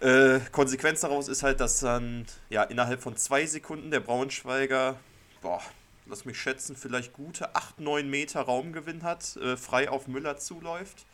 Äh, 0.00 0.40
Konsequenz 0.50 1.00
daraus 1.00 1.28
ist 1.28 1.44
halt, 1.44 1.60
dass 1.60 1.80
dann 1.80 2.26
ja 2.50 2.64
innerhalb 2.64 3.00
von 3.00 3.16
zwei 3.16 3.46
Sekunden 3.46 3.92
der 3.92 4.00
Braunschweiger, 4.00 4.98
boah, 5.40 5.62
lass 6.06 6.24
mich 6.24 6.38
schätzen, 6.38 6.74
vielleicht 6.74 7.12
gute 7.12 7.54
8, 7.54 7.80
9 7.80 8.10
Meter 8.10 8.40
Raumgewinn 8.40 9.04
hat, 9.04 9.36
äh, 9.36 9.56
frei 9.56 9.88
auf 9.88 10.08
Müller 10.08 10.36
zuläuft 10.36 11.06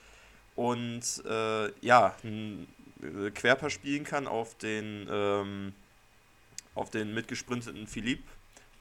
und 0.56 1.03
äh, 1.26 1.70
ja, 1.81 2.17
ein 2.25 2.67
äh, 3.03 3.31
Querpaar 3.31 3.69
spielen 3.69 4.05
kann 4.05 4.26
auf 4.26 4.56
den, 4.56 5.06
ähm, 5.11 5.75
auf 6.75 6.88
den 6.88 7.12
mitgesprinteten 7.12 7.87
Philipp 7.87 8.23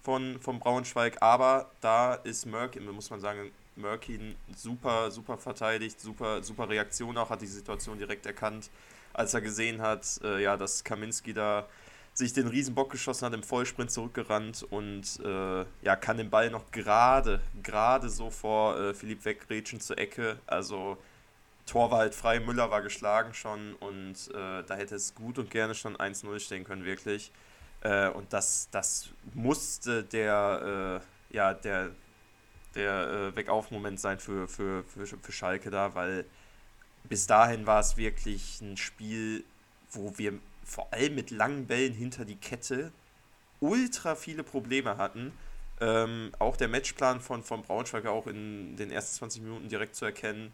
von, 0.01 0.39
von 0.39 0.59
Braunschweig, 0.59 1.21
aber 1.21 1.69
da 1.81 2.15
ist 2.15 2.45
Murkin, 2.45 2.85
muss 2.91 3.09
man 3.09 3.19
sagen, 3.19 3.51
Murkin 3.75 4.35
super, 4.55 5.11
super 5.11 5.37
verteidigt, 5.37 5.99
super, 5.99 6.43
super 6.43 6.69
Reaktion 6.69 7.17
auch, 7.17 7.29
hat 7.29 7.41
die 7.41 7.47
Situation 7.47 7.97
direkt 7.97 8.25
erkannt, 8.25 8.69
als 9.13 9.33
er 9.33 9.41
gesehen 9.41 9.81
hat, 9.81 10.19
äh, 10.23 10.41
ja, 10.41 10.57
dass 10.57 10.83
Kaminski 10.83 11.33
da 11.33 11.67
sich 12.13 12.33
den 12.33 12.47
Riesenbock 12.47 12.91
geschossen 12.91 13.25
hat, 13.25 13.33
im 13.33 13.43
Vollsprint 13.43 13.91
zurückgerannt 13.91 14.65
und 14.69 15.19
äh, 15.23 15.65
ja, 15.81 15.95
kann 15.95 16.17
den 16.17 16.29
Ball 16.29 16.49
noch 16.49 16.69
gerade, 16.71 17.41
gerade 17.63 18.09
so 18.09 18.29
vor 18.29 18.77
äh, 18.77 18.93
Philipp 18.93 19.23
wegrätschen 19.25 19.79
zur 19.79 19.97
Ecke. 19.97 20.37
Also 20.45 20.97
Tor 21.65 21.91
war 21.91 21.99
halt 21.99 22.15
frei, 22.15 22.39
Müller 22.39 22.71
war 22.71 22.81
geschlagen 22.81 23.33
schon 23.33 23.73
und 23.75 24.15
äh, 24.33 24.63
da 24.63 24.75
hätte 24.75 24.95
es 24.95 25.15
gut 25.15 25.39
und 25.39 25.49
gerne 25.49 25.75
schon 25.75 25.95
1-0 25.95 26.39
stehen 26.39 26.63
können, 26.63 26.83
wirklich. 26.83 27.31
Äh, 27.81 28.09
und 28.09 28.33
das, 28.33 28.69
das 28.71 29.09
musste 29.33 30.03
der, 30.03 31.01
äh, 31.31 31.35
ja, 31.35 31.53
der, 31.53 31.91
der 32.75 33.31
äh, 33.33 33.35
Weg-auf-Moment 33.35 33.99
sein 33.99 34.19
für, 34.19 34.47
für, 34.47 34.83
für, 34.83 35.05
für 35.05 35.31
Schalke 35.31 35.69
da, 35.69 35.95
weil 35.95 36.25
bis 37.05 37.27
dahin 37.27 37.65
war 37.65 37.79
es 37.79 37.97
wirklich 37.97 38.61
ein 38.61 38.77
Spiel, 38.77 39.43
wo 39.91 40.17
wir 40.17 40.33
vor 40.63 40.91
allem 40.93 41.15
mit 41.15 41.31
langen 41.31 41.65
Bällen 41.65 41.93
hinter 41.93 42.25
die 42.25 42.35
Kette 42.35 42.91
ultra 43.59 44.15
viele 44.15 44.43
Probleme 44.43 44.97
hatten. 44.97 45.31
Ähm, 45.81 46.31
auch 46.39 46.57
der 46.57 46.67
Matchplan 46.67 47.21
von, 47.21 47.43
von 47.43 47.63
Braunschweig 47.63 48.05
auch 48.05 48.27
in 48.27 48.75
den 48.75 48.91
ersten 48.91 49.15
20 49.17 49.41
Minuten 49.43 49.69
direkt 49.69 49.95
zu 49.95 50.05
erkennen 50.05 50.53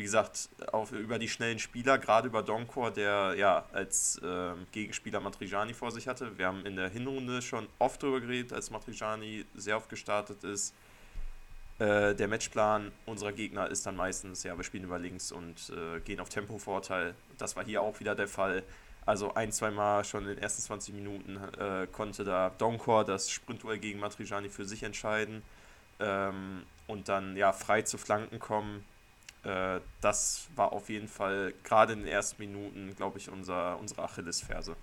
wie 0.00 0.04
gesagt, 0.04 0.48
auch 0.72 0.90
über 0.92 1.18
die 1.18 1.28
schnellen 1.28 1.58
Spieler, 1.58 1.98
gerade 1.98 2.28
über 2.28 2.42
Donkor, 2.42 2.90
der 2.90 3.34
ja 3.36 3.66
als 3.70 4.16
äh, 4.24 4.52
Gegenspieler 4.72 5.20
Matrijani 5.20 5.74
vor 5.74 5.90
sich 5.90 6.08
hatte. 6.08 6.38
Wir 6.38 6.46
haben 6.46 6.64
in 6.64 6.74
der 6.76 6.88
Hinrunde 6.88 7.42
schon 7.42 7.68
oft 7.78 8.02
darüber 8.02 8.22
geredet, 8.22 8.54
als 8.54 8.70
Matrijani 8.70 9.44
sehr 9.54 9.76
oft 9.76 9.90
gestartet 9.90 10.42
ist. 10.42 10.74
Äh, 11.78 12.14
der 12.14 12.28
Matchplan 12.28 12.92
unserer 13.04 13.32
Gegner 13.32 13.68
ist 13.68 13.84
dann 13.84 13.94
meistens, 13.94 14.42
ja, 14.42 14.56
wir 14.56 14.64
spielen 14.64 14.84
über 14.84 14.98
links 14.98 15.32
und 15.32 15.68
äh, 15.68 16.00
gehen 16.00 16.20
auf 16.20 16.30
Tempovorteil. 16.30 17.14
Das 17.36 17.54
war 17.56 17.64
hier 17.66 17.82
auch 17.82 18.00
wieder 18.00 18.14
der 18.14 18.28
Fall. 18.28 18.62
Also 19.04 19.34
ein, 19.34 19.52
zwei 19.52 19.70
Mal 19.70 20.02
schon 20.04 20.22
in 20.22 20.30
den 20.30 20.38
ersten 20.38 20.62
20 20.62 20.94
Minuten 20.94 21.38
äh, 21.58 21.86
konnte 21.92 22.24
da 22.24 22.48
Donkor 22.56 23.04
das 23.04 23.30
Sprintduell 23.30 23.78
gegen 23.78 24.00
Matrijani 24.00 24.48
für 24.48 24.64
sich 24.64 24.82
entscheiden 24.82 25.42
ähm, 25.98 26.62
und 26.86 27.10
dann 27.10 27.36
ja 27.36 27.52
frei 27.52 27.82
zu 27.82 27.98
Flanken 27.98 28.38
kommen 28.38 28.82
äh, 29.44 29.80
das 30.00 30.48
war 30.56 30.72
auf 30.72 30.88
jeden 30.88 31.08
Fall 31.08 31.54
gerade 31.64 31.94
in 31.94 32.00
den 32.00 32.08
ersten 32.08 32.42
Minuten, 32.42 32.94
glaube 32.96 33.18
ich, 33.18 33.30
unser, 33.30 33.78
unsere 33.78 34.02
Achillesferse. 34.02 34.76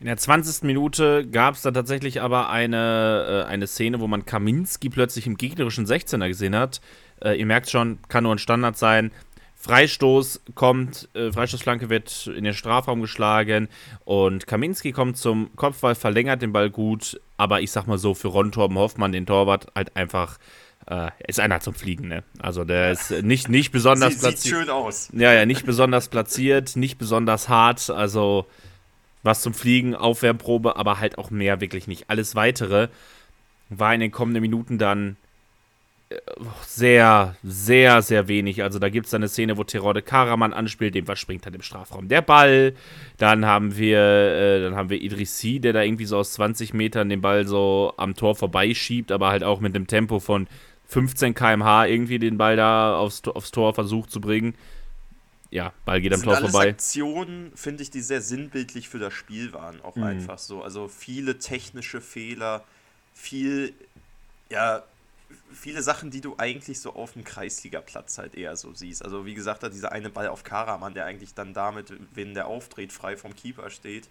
In 0.00 0.06
der 0.06 0.16
20. 0.16 0.62
Minute 0.64 1.26
gab 1.26 1.54
es 1.54 1.62
dann 1.62 1.74
tatsächlich 1.74 2.22
aber 2.22 2.48
eine, 2.48 3.44
äh, 3.46 3.48
eine 3.48 3.66
Szene, 3.66 4.00
wo 4.00 4.06
man 4.06 4.24
Kaminski 4.24 4.88
plötzlich 4.88 5.26
im 5.26 5.36
gegnerischen 5.36 5.84
16er 5.86 6.28
gesehen 6.28 6.56
hat. 6.56 6.80
Äh, 7.22 7.38
ihr 7.38 7.44
merkt 7.44 7.68
schon, 7.68 7.98
kann 8.08 8.24
nur 8.24 8.34
ein 8.34 8.38
Standard 8.38 8.78
sein. 8.78 9.10
Freistoß 9.56 10.40
kommt, 10.54 11.10
äh, 11.14 11.30
Freistoßflanke 11.30 11.90
wird 11.90 12.28
in 12.28 12.44
den 12.44 12.54
Strafraum 12.54 13.02
geschlagen 13.02 13.68
und 14.06 14.46
Kaminski 14.46 14.92
kommt 14.92 15.18
zum 15.18 15.54
Kopfball, 15.54 15.94
verlängert 15.94 16.40
den 16.40 16.54
Ball 16.54 16.70
gut, 16.70 17.20
aber 17.36 17.60
ich 17.60 17.70
sag 17.70 17.86
mal 17.86 17.98
so, 17.98 18.14
für 18.14 18.28
Ron 18.28 18.52
Torben 18.52 18.78
Hoffmann, 18.78 19.12
den 19.12 19.26
Torwart, 19.26 19.66
halt 19.74 19.96
einfach 19.96 20.38
äh, 20.86 21.10
ist 21.26 21.40
einer 21.40 21.60
zum 21.60 21.74
Fliegen, 21.74 22.08
ne? 22.08 22.22
Also 22.38 22.64
der 22.64 22.92
ist 22.92 23.10
nicht, 23.22 23.48
nicht 23.48 23.72
besonders 23.72 24.18
platziert. 24.18 24.38
Sieht 24.38 24.52
schön 24.52 24.70
aus. 24.70 25.10
Ja, 25.12 25.32
ja, 25.32 25.46
nicht 25.46 25.66
besonders 25.66 26.08
platziert, 26.08 26.76
nicht 26.76 26.98
besonders 26.98 27.48
hart, 27.48 27.90
also 27.90 28.46
was 29.22 29.42
zum 29.42 29.54
Fliegen, 29.54 29.94
Aufwärmprobe, 29.94 30.76
aber 30.76 30.98
halt 30.98 31.18
auch 31.18 31.30
mehr 31.30 31.60
wirklich 31.60 31.86
nicht. 31.86 32.08
Alles 32.08 32.34
weitere 32.34 32.88
war 33.68 33.94
in 33.94 34.00
den 34.00 34.10
kommenden 34.10 34.42
Minuten 34.42 34.78
dann 34.78 35.16
äh, 36.08 36.16
sehr, 36.66 37.36
sehr, 37.44 38.02
sehr 38.02 38.28
wenig. 38.28 38.62
Also 38.62 38.78
da 38.78 38.88
gibt 38.88 39.06
es 39.06 39.14
eine 39.14 39.28
Szene, 39.28 39.56
wo 39.56 39.64
Terode 39.64 40.02
Karaman 40.02 40.52
anspielt, 40.52 40.94
dem 40.94 41.06
verspringt 41.06 41.44
halt 41.44 41.54
im 41.54 41.62
Strafraum 41.62 42.08
der 42.08 42.22
Ball. 42.22 42.74
Dann 43.18 43.46
haben 43.46 43.76
wir, 43.76 44.00
äh, 44.00 44.62
dann 44.62 44.74
haben 44.74 44.90
wir 44.90 45.00
Idrissi, 45.00 45.60
der 45.60 45.72
da 45.72 45.82
irgendwie 45.82 46.06
so 46.06 46.16
aus 46.16 46.32
20 46.32 46.74
Metern 46.74 47.08
den 47.08 47.20
Ball 47.20 47.46
so 47.46 47.92
am 47.96 48.16
Tor 48.16 48.34
vorbeischiebt, 48.34 49.12
aber 49.12 49.28
halt 49.28 49.44
auch 49.44 49.60
mit 49.60 49.76
einem 49.76 49.86
Tempo 49.86 50.18
von 50.18 50.48
15 50.90 51.34
km/h 51.34 51.86
irgendwie 51.86 52.18
den 52.18 52.38
Ball 52.38 52.56
da 52.56 52.96
aufs, 52.96 53.22
aufs 53.24 53.50
Tor 53.50 53.74
versucht 53.74 54.10
zu 54.10 54.20
bringen 54.20 54.54
ja, 55.50 55.72
Ball 55.84 56.00
geht 56.00 56.14
am 56.14 56.22
Tor 56.22 56.36
alles 56.36 56.50
vorbei. 56.50 56.70
Aktionen, 56.70 57.52
finde 57.56 57.82
ich, 57.82 57.90
die 57.90 58.00
sehr 58.00 58.20
sinnbildlich 58.20 58.88
für 58.88 58.98
das 58.98 59.12
Spiel 59.12 59.52
waren, 59.52 59.80
auch 59.82 59.96
mhm. 59.96 60.04
einfach 60.04 60.38
so. 60.38 60.62
Also 60.62 60.88
viele 60.88 61.38
technische 61.38 62.00
Fehler, 62.00 62.64
viel, 63.12 63.74
ja, 64.48 64.84
viele 65.52 65.82
Sachen, 65.82 66.10
die 66.10 66.20
du 66.20 66.36
eigentlich 66.38 66.80
so 66.80 66.94
auf 66.94 67.14
dem 67.14 67.24
Kreisligaplatz 67.24 68.18
halt 68.18 68.36
eher 68.36 68.56
so 68.56 68.72
siehst. 68.72 69.04
Also 69.04 69.26
wie 69.26 69.34
gesagt, 69.34 69.64
da 69.64 69.68
dieser 69.68 69.90
eine 69.90 70.08
Ball 70.08 70.28
auf 70.28 70.44
Karaman, 70.44 70.94
der 70.94 71.04
eigentlich 71.04 71.34
dann 71.34 71.52
damit, 71.52 71.92
wenn 72.14 72.34
der 72.34 72.46
aufdreht, 72.46 72.92
frei 72.92 73.16
vom 73.16 73.34
Keeper 73.34 73.70
steht, 73.70 74.08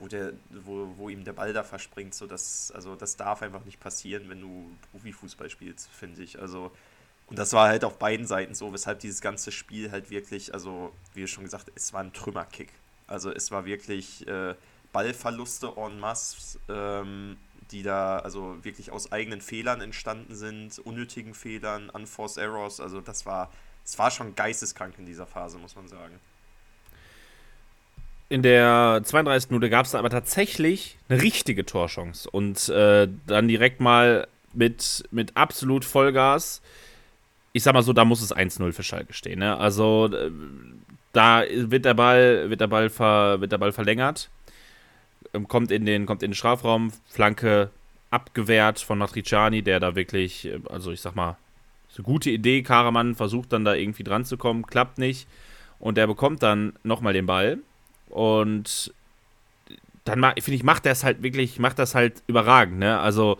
wo, 0.00 0.08
der, 0.08 0.32
wo, 0.64 0.92
wo 0.96 1.08
ihm 1.08 1.24
der 1.24 1.32
Ball 1.32 1.52
da 1.52 1.62
verspringt, 1.62 2.14
so 2.14 2.26
das, 2.26 2.72
also 2.72 2.96
das 2.96 3.16
darf 3.16 3.42
einfach 3.42 3.64
nicht 3.64 3.80
passieren, 3.80 4.28
wenn 4.28 4.40
du 4.40 4.70
Profifußball 4.90 5.50
spielst, 5.50 5.88
finde 5.90 6.22
ich. 6.22 6.40
Also 6.40 6.72
und 7.30 7.38
das 7.38 7.52
war 7.52 7.68
halt 7.68 7.84
auf 7.84 7.98
beiden 7.98 8.26
Seiten 8.26 8.56
so, 8.56 8.72
weshalb 8.72 8.98
dieses 8.98 9.20
ganze 9.20 9.52
Spiel 9.52 9.92
halt 9.92 10.10
wirklich, 10.10 10.52
also 10.52 10.92
wie 11.14 11.26
schon 11.28 11.44
gesagt, 11.44 11.70
es 11.76 11.92
war 11.92 12.00
ein 12.00 12.12
Trümmerkick. 12.12 12.72
Also 13.06 13.30
es 13.30 13.52
war 13.52 13.64
wirklich 13.64 14.26
äh, 14.26 14.56
Ballverluste 14.92 15.72
en 15.76 16.00
masse, 16.00 16.58
ähm, 16.68 17.36
die 17.70 17.84
da 17.84 18.18
also 18.18 18.58
wirklich 18.64 18.90
aus 18.90 19.12
eigenen 19.12 19.40
Fehlern 19.40 19.80
entstanden 19.80 20.34
sind, 20.34 20.80
unnötigen 20.80 21.34
Fehlern, 21.34 21.88
unforced 21.90 22.38
errors. 22.42 22.80
Also 22.80 23.00
das 23.00 23.24
war, 23.26 23.52
es 23.84 23.96
war 23.96 24.10
schon 24.10 24.34
geisteskrank 24.34 24.98
in 24.98 25.06
dieser 25.06 25.26
Phase, 25.26 25.56
muss 25.58 25.76
man 25.76 25.86
sagen. 25.86 26.18
In 28.30 28.42
der 28.42 29.02
32. 29.04 29.50
Minute 29.50 29.68
gab 29.68 29.84
es 29.84 29.94
aber 29.94 30.08
tatsächlich 30.08 30.96
eine 31.08 31.20
richtige 31.20 31.66
Torchance 31.66 32.30
und 32.30 32.70
äh, 32.70 33.08
dann 33.26 33.48
direkt 33.48 33.80
mal 33.80 34.26
mit, 34.54 35.04
mit 35.10 35.36
absolut 35.36 35.84
Vollgas 35.84 36.62
ich 37.52 37.62
sag 37.62 37.74
mal 37.74 37.82
so, 37.82 37.92
da 37.92 38.04
muss 38.04 38.22
es 38.22 38.34
1-0 38.34 38.72
für 38.72 38.82
Schalke 38.82 39.12
stehen. 39.12 39.40
Ne? 39.40 39.56
Also 39.56 40.08
äh, 40.12 40.30
da 41.12 41.42
wird 41.50 41.84
der 41.84 41.94
Ball, 41.94 42.50
wird 42.50 42.60
der 42.60 42.68
Ball, 42.68 42.90
ver, 42.90 43.40
wird 43.40 43.52
der 43.52 43.58
Ball 43.58 43.72
verlängert, 43.72 44.30
ähm, 45.34 45.48
kommt 45.48 45.70
in, 45.70 45.84
den, 45.84 46.06
kommt 46.06 46.22
in 46.22 46.30
den 46.30 46.36
Strafraum, 46.36 46.92
Flanke 47.08 47.70
abgewehrt 48.10 48.80
von 48.80 48.98
Matriciani, 48.98 49.62
der 49.62 49.80
da 49.80 49.94
wirklich, 49.94 50.46
äh, 50.46 50.60
also 50.68 50.92
ich 50.92 51.00
sag 51.00 51.16
mal, 51.16 51.36
ist 51.88 51.98
eine 51.98 52.04
gute 52.04 52.30
Idee. 52.30 52.62
Karaman 52.62 53.16
versucht 53.16 53.52
dann 53.52 53.64
da 53.64 53.74
irgendwie 53.74 54.04
dran 54.04 54.24
zu 54.24 54.36
kommen, 54.36 54.64
klappt 54.64 54.98
nicht. 54.98 55.26
Und 55.80 55.96
der 55.96 56.06
bekommt 56.06 56.42
dann 56.42 56.74
nochmal 56.84 57.14
den 57.14 57.26
Ball. 57.26 57.58
Und 58.10 58.92
dann 60.04 60.22
finde 60.38 60.56
ich, 60.56 60.62
macht 60.62 60.86
er 60.86 60.92
es 60.92 61.04
halt 61.04 61.22
wirklich, 61.22 61.58
macht 61.58 61.78
das 61.78 61.94
halt 61.94 62.22
überragend, 62.26 62.78
ne? 62.78 62.98
Also 62.98 63.38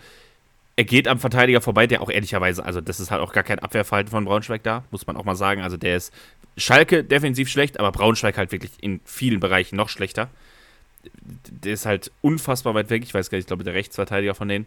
er 0.77 0.85
geht 0.85 1.09
am 1.09 1.19
Verteidiger 1.19 1.61
vorbei, 1.61 1.87
der 1.87 2.00
auch 2.00 2.11
ehrlicherweise, 2.11 2.65
also 2.65 2.81
das 2.81 3.00
ist 3.00 3.11
halt 3.11 3.21
auch 3.21 3.33
gar 3.33 3.45
kein 3.45 3.59
Abwehrverhalten 3.59 4.11
von 4.11 4.25
Braunschweig 4.25 4.62
da, 4.62 4.85
muss 4.91 5.07
man 5.07 5.17
auch 5.17 5.25
mal 5.25 5.35
sagen. 5.35 5.61
Also 5.61 5.77
der 5.77 5.97
ist 5.97 6.12
Schalke 6.57 7.05
defensiv 7.05 7.49
schlecht, 7.49 7.79
aber 7.79 7.93
Braunschweig 7.93 8.39
halt 8.39 8.53
wirklich 8.53 8.73
in 8.81 9.00
vielen 9.05 9.41
Bereichen 9.41 9.77
noch 9.77 9.89
schlechter. 9.89 10.31
Der 11.50 11.73
ist 11.75 11.87
halt 11.87 12.11
unfassbar 12.23 12.75
weit 12.75 12.89
weg. 12.91 13.03
Ich 13.05 13.12
weiß 13.12 13.31
gar 13.31 13.37
nicht, 13.37 13.45
ich 13.45 13.49
glaube, 13.49 13.65
der 13.65 13.75
Rechtsverteidiger 13.75 14.35
von 14.35 14.49
denen. 14.49 14.67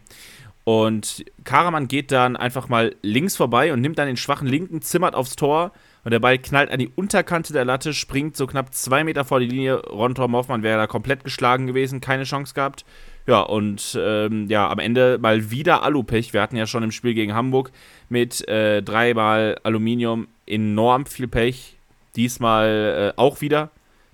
Und 0.64 1.24
Karaman 1.44 1.88
geht 1.88 2.10
dann 2.10 2.36
einfach 2.36 2.68
mal 2.68 2.94
links 3.02 3.36
vorbei 3.36 3.72
und 3.72 3.80
nimmt 3.80 3.98
dann 3.98 4.06
den 4.06 4.16
schwachen 4.16 4.48
Linken, 4.48 4.82
zimmert 4.82 5.14
aufs 5.14 5.36
Tor 5.36 5.72
und 6.04 6.10
der 6.10 6.20
Ball 6.20 6.38
knallt 6.38 6.70
an 6.70 6.78
die 6.78 6.90
Unterkante 6.94 7.54
der 7.54 7.64
Latte, 7.64 7.94
springt 7.94 8.36
so 8.36 8.46
knapp 8.46 8.74
zwei 8.74 9.04
Meter 9.04 9.24
vor 9.24 9.40
die 9.40 9.46
Linie. 9.46 9.80
Ron 9.86 10.14
Tom 10.14 10.36
Hoffmann 10.36 10.62
wäre 10.62 10.78
da 10.78 10.86
komplett 10.86 11.24
geschlagen 11.24 11.66
gewesen, 11.66 12.02
keine 12.02 12.24
Chance 12.24 12.52
gehabt. 12.52 12.84
Ja, 13.26 13.40
und 13.40 13.98
ähm, 13.98 14.46
ja, 14.48 14.68
am 14.68 14.78
Ende 14.78 15.18
mal 15.18 15.50
wieder 15.50 15.82
Alupech. 15.82 16.34
Wir 16.34 16.42
hatten 16.42 16.56
ja 16.56 16.66
schon 16.66 16.82
im 16.82 16.92
Spiel 16.92 17.14
gegen 17.14 17.34
Hamburg 17.34 17.72
mit 18.10 18.46
äh, 18.48 18.82
dreimal 18.82 19.58
Aluminium 19.62 20.28
enorm 20.46 21.06
viel 21.06 21.26
Pech. 21.26 21.76
Diesmal 22.16 23.14
äh, 23.16 23.18
auch 23.18 23.40
wieder. 23.40 23.70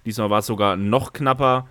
Diesmal 0.06 0.30
war 0.30 0.38
es 0.38 0.46
sogar 0.46 0.76
noch 0.76 1.12
knapper 1.12 1.66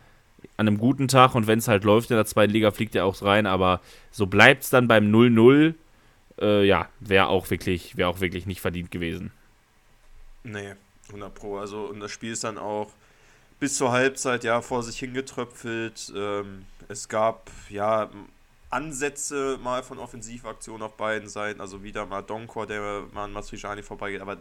an 0.57 0.67
einem 0.67 0.77
guten 0.77 1.07
Tag 1.07 1.33
und 1.33 1.47
wenn 1.47 1.59
es 1.59 1.69
halt 1.69 1.85
läuft 1.85 2.11
in 2.11 2.17
der 2.17 2.25
zweiten 2.25 2.51
Liga, 2.51 2.71
fliegt 2.71 2.93
er 2.93 3.05
auch 3.05 3.21
rein. 3.21 3.45
Aber 3.45 3.79
so 4.11 4.27
bleibt 4.27 4.63
es 4.63 4.69
dann 4.69 4.89
beim 4.89 5.09
0-0. 5.09 5.75
Äh, 6.41 6.65
ja, 6.65 6.89
wäre 6.99 7.27
auch, 7.27 7.49
wirklich, 7.49 7.95
wär 7.95 8.09
auch 8.09 8.19
wirklich 8.19 8.45
nicht 8.45 8.59
verdient 8.59 8.91
gewesen. 8.91 9.31
Nee, 10.43 10.75
100 11.07 11.33
Pro. 11.33 11.57
Also, 11.57 11.85
und 11.85 11.99
das 11.99 12.11
Spiel 12.11 12.33
ist 12.33 12.43
dann 12.43 12.57
auch 12.57 12.91
bis 13.59 13.75
zur 13.75 13.91
Halbzeit 13.91 14.43
ja 14.43 14.61
vor 14.61 14.83
sich 14.83 14.97
hingetröpfelt. 14.99 16.13
Ähm, 16.15 16.65
es 16.87 17.09
gab 17.09 17.49
ja 17.69 18.09
Ansätze 18.69 19.59
mal 19.61 19.83
von 19.83 19.99
Offensivaktionen 19.99 20.83
auf 20.83 20.95
beiden 20.95 21.27
Seiten. 21.27 21.59
Also 21.61 21.83
wieder 21.83 22.05
mal 22.05 22.21
Donkor, 22.21 22.67
der 22.67 23.07
mal 23.13 23.25
an 23.25 23.33
Masrijani 23.33 23.83
vorbeigeht, 23.83 24.21
aber 24.21 24.37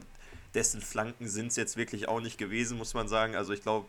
dessen 0.54 0.80
Flanken 0.80 1.28
sind 1.28 1.48
es 1.48 1.56
jetzt 1.56 1.76
wirklich 1.76 2.08
auch 2.08 2.20
nicht 2.20 2.38
gewesen, 2.38 2.78
muss 2.78 2.94
man 2.94 3.08
sagen. 3.08 3.34
Also 3.34 3.52
ich 3.52 3.62
glaube, 3.62 3.86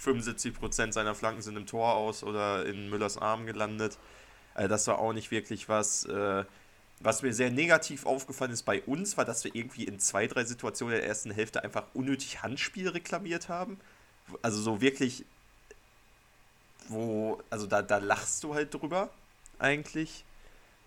75% 0.00 0.92
seiner 0.92 1.14
Flanken 1.14 1.42
sind 1.42 1.56
im 1.56 1.66
Tor 1.66 1.94
aus 1.94 2.22
oder 2.22 2.66
in 2.66 2.90
Müllers 2.90 3.18
Arm 3.18 3.46
gelandet. 3.46 3.98
Also 4.54 4.68
das 4.68 4.86
war 4.86 4.98
auch 4.98 5.12
nicht 5.12 5.30
wirklich 5.30 5.68
was. 5.68 6.04
Äh, 6.04 6.44
was 7.00 7.22
mir 7.22 7.32
sehr 7.32 7.50
negativ 7.50 8.06
aufgefallen 8.06 8.52
ist 8.52 8.64
bei 8.64 8.82
uns, 8.82 9.16
war, 9.16 9.24
dass 9.24 9.44
wir 9.44 9.54
irgendwie 9.54 9.84
in 9.84 10.00
zwei, 10.00 10.26
drei 10.26 10.44
Situationen 10.44 10.96
der 10.96 11.06
ersten 11.06 11.30
Hälfte 11.30 11.62
einfach 11.62 11.84
unnötig 11.94 12.42
Handspiel 12.42 12.88
reklamiert 12.88 13.48
haben 13.48 13.78
also 14.42 14.60
so 14.60 14.80
wirklich, 14.80 15.24
wo, 16.88 17.40
also 17.50 17.66
da, 17.66 17.82
da 17.82 17.98
lachst 17.98 18.42
du 18.44 18.54
halt 18.54 18.72
drüber, 18.74 19.10
eigentlich. 19.58 20.24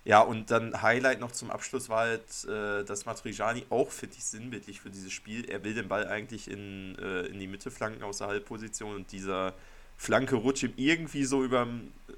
Ja, 0.03 0.21
und 0.21 0.49
dann 0.49 0.81
Highlight 0.81 1.19
noch 1.19 1.31
zum 1.31 1.51
Abschluss 1.51 1.87
war 1.87 1.99
halt, 1.99 2.45
äh, 2.45 2.83
dass 2.83 3.05
Matrijani 3.05 3.65
auch, 3.69 3.91
finde 3.91 4.15
ich, 4.17 4.23
sinnbildlich 4.23 4.81
für 4.81 4.89
dieses 4.89 5.11
Spiel. 5.11 5.47
Er 5.47 5.63
will 5.63 5.75
den 5.75 5.87
Ball 5.89 6.07
eigentlich 6.07 6.49
in, 6.49 6.97
äh, 6.97 7.27
in 7.27 7.39
die 7.39 7.47
Mitte 7.47 7.69
flanken 7.69 8.01
aus 8.01 8.17
der 8.17 8.27
Halbposition 8.27 8.95
und 8.95 9.11
dieser 9.11 9.53
Flanke 9.97 10.37
rutscht 10.37 10.63
ihm 10.63 10.73
irgendwie 10.75 11.23
so 11.25 11.43
über 11.43 11.67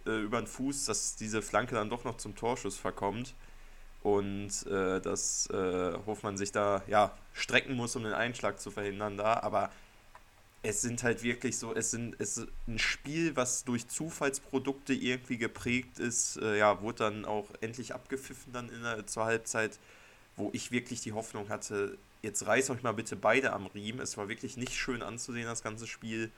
äh, 0.06 0.30
den 0.30 0.48
Fuß, 0.48 0.86
dass 0.86 1.18
diese 1.18 1.42
Flanke 1.42 1.76
dann 1.76 1.90
doch 1.90 2.06
noch 2.06 2.16
zum 2.16 2.36
Torschuss 2.38 2.78
verkommt 2.78 3.34
und 4.04 4.68
äh, 4.68 5.00
dass 5.02 5.50
äh, 5.50 5.94
Hofmann 6.06 6.38
sich 6.38 6.52
da 6.52 6.84
ja 6.88 7.12
strecken 7.34 7.76
muss, 7.76 7.96
um 7.96 8.04
den 8.04 8.14
Einschlag 8.14 8.60
zu 8.60 8.70
verhindern 8.70 9.18
da. 9.18 9.40
Aber 9.42 9.72
es 10.62 10.82
sind 10.82 11.04
halt 11.04 11.24
wirklich 11.24 11.58
so, 11.58 11.74
es 11.74 11.92
sind 11.92 12.16
es 12.20 12.38
ist 12.38 12.48
ein 12.68 12.80
Spiel, 12.80 13.36
was 13.36 13.64
durch 13.64 13.88
Zufallsprodukte 13.88 14.94
irgendwie 14.94 15.38
geprägt 15.38 16.00
ist, 16.00 16.38
äh, 16.38 16.58
ja, 16.58 16.82
wurde 16.82 17.00
dann 17.00 17.26
auch 17.26 17.48
endlich 17.62 17.94
abgepfiffen 17.94 18.54
dann 18.54 18.70
in 18.70 18.84
der, 18.84 19.08
zur 19.08 19.26
Halbzeit, 19.26 19.80
wo 20.36 20.50
ich 20.54 20.72
wirklich 20.72 21.02
die 21.02 21.14
Hoffnung 21.14 21.50
hatte, 21.50 21.98
jetzt 22.24 22.48
reiß 22.48 22.70
euch 22.72 22.84
mal 22.84 22.94
bitte 22.94 23.16
beide 23.16 23.54
am 23.54 23.68
Riemen. 23.68 24.02
Es 24.02 24.18
war 24.18 24.30
wirklich 24.30 24.58
nicht 24.58 24.74
schön 24.74 25.04
anzusehen, 25.04 25.46
das 25.46 25.64
ganze 25.64 25.88
Spiel. 25.88 26.32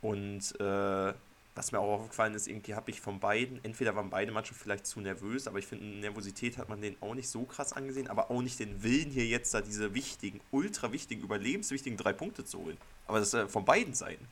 Und 0.00 0.58
äh, 0.60 1.12
was 1.58 1.72
mir 1.72 1.80
auch 1.80 2.00
aufgefallen 2.00 2.34
ist, 2.34 2.46
irgendwie 2.46 2.74
habe 2.74 2.88
ich 2.92 3.00
von 3.00 3.18
beiden, 3.18 3.62
entweder 3.64 3.96
waren 3.96 4.10
beide 4.10 4.30
Mannschaften 4.30 4.62
vielleicht 4.62 4.86
zu 4.86 5.00
nervös, 5.00 5.48
aber 5.48 5.58
ich 5.58 5.66
finde, 5.66 5.84
Nervosität 5.86 6.56
hat 6.56 6.68
man 6.68 6.80
denen 6.80 6.96
auch 7.00 7.16
nicht 7.16 7.28
so 7.28 7.42
krass 7.42 7.72
angesehen, 7.72 8.06
aber 8.06 8.30
auch 8.30 8.42
nicht 8.42 8.60
den 8.60 8.84
Willen 8.84 9.10
hier 9.10 9.26
jetzt 9.26 9.52
da 9.52 9.60
diese 9.60 9.92
wichtigen, 9.92 10.40
ultra 10.52 10.92
wichtigen, 10.92 11.20
überlebenswichtigen 11.20 11.96
drei 11.96 12.12
Punkte 12.12 12.44
zu 12.44 12.60
holen. 12.60 12.78
Aber 13.08 13.18
das 13.18 13.34
äh, 13.34 13.48
von 13.48 13.64
beiden 13.64 13.92
Seiten. 13.92 14.28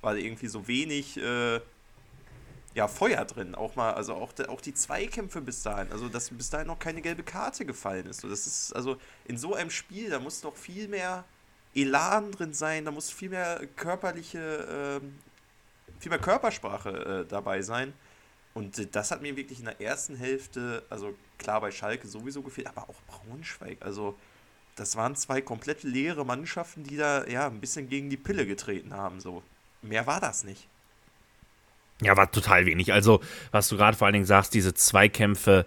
Weil 0.00 0.20
irgendwie 0.20 0.46
so 0.46 0.66
wenig, 0.66 1.18
äh, 1.18 1.60
ja, 2.74 2.88
Feuer 2.88 3.26
drin. 3.26 3.54
Auch 3.54 3.76
mal, 3.76 3.92
also 3.92 4.14
auch, 4.14 4.32
auch 4.48 4.62
die 4.62 4.72
Zweikämpfe 4.72 5.42
bis 5.42 5.62
dahin. 5.62 5.92
Also, 5.92 6.08
dass 6.08 6.30
bis 6.30 6.48
dahin 6.48 6.68
noch 6.68 6.78
keine 6.78 7.02
gelbe 7.02 7.22
Karte 7.22 7.66
gefallen 7.66 8.06
ist. 8.06 8.22
So, 8.22 8.28
das 8.30 8.46
ist, 8.46 8.74
also 8.74 8.96
in 9.26 9.36
so 9.36 9.54
einem 9.54 9.70
Spiel, 9.70 10.08
da 10.08 10.18
muss 10.18 10.42
noch 10.42 10.56
viel 10.56 10.88
mehr 10.88 11.24
Elan 11.74 12.32
drin 12.32 12.54
sein, 12.54 12.86
da 12.86 12.90
muss 12.90 13.10
viel 13.10 13.28
mehr 13.28 13.66
körperliche, 13.76 14.98
ähm, 15.02 15.18
viel 16.00 16.10
mehr 16.10 16.18
Körpersprache 16.18 17.24
äh, 17.24 17.28
dabei 17.28 17.62
sein. 17.62 17.92
Und 18.54 18.78
äh, 18.78 18.86
das 18.90 19.10
hat 19.10 19.22
mir 19.22 19.36
wirklich 19.36 19.60
in 19.60 19.66
der 19.66 19.80
ersten 19.80 20.16
Hälfte, 20.16 20.82
also 20.90 21.14
klar 21.38 21.60
bei 21.60 21.70
Schalke 21.70 22.08
sowieso 22.08 22.42
gefehlt, 22.42 22.66
aber 22.66 22.88
auch 22.88 23.00
Braunschweig. 23.06 23.78
Also, 23.80 24.16
das 24.76 24.96
waren 24.96 25.14
zwei 25.14 25.40
komplett 25.40 25.82
leere 25.82 26.24
Mannschaften, 26.24 26.84
die 26.84 26.96
da 26.96 27.26
ja 27.26 27.46
ein 27.46 27.60
bisschen 27.60 27.88
gegen 27.88 28.10
die 28.10 28.16
Pille 28.16 28.46
getreten 28.46 28.94
haben. 28.94 29.20
So. 29.20 29.42
Mehr 29.82 30.06
war 30.06 30.20
das 30.20 30.42
nicht. 30.42 30.66
Ja, 32.02 32.16
war 32.16 32.30
total 32.32 32.64
wenig. 32.66 32.92
Also, 32.92 33.20
was 33.50 33.68
du 33.68 33.76
gerade 33.76 33.96
vor 33.96 34.06
allen 34.06 34.14
Dingen 34.14 34.24
sagst, 34.24 34.54
diese 34.54 34.72
Zweikämpfe 34.72 35.66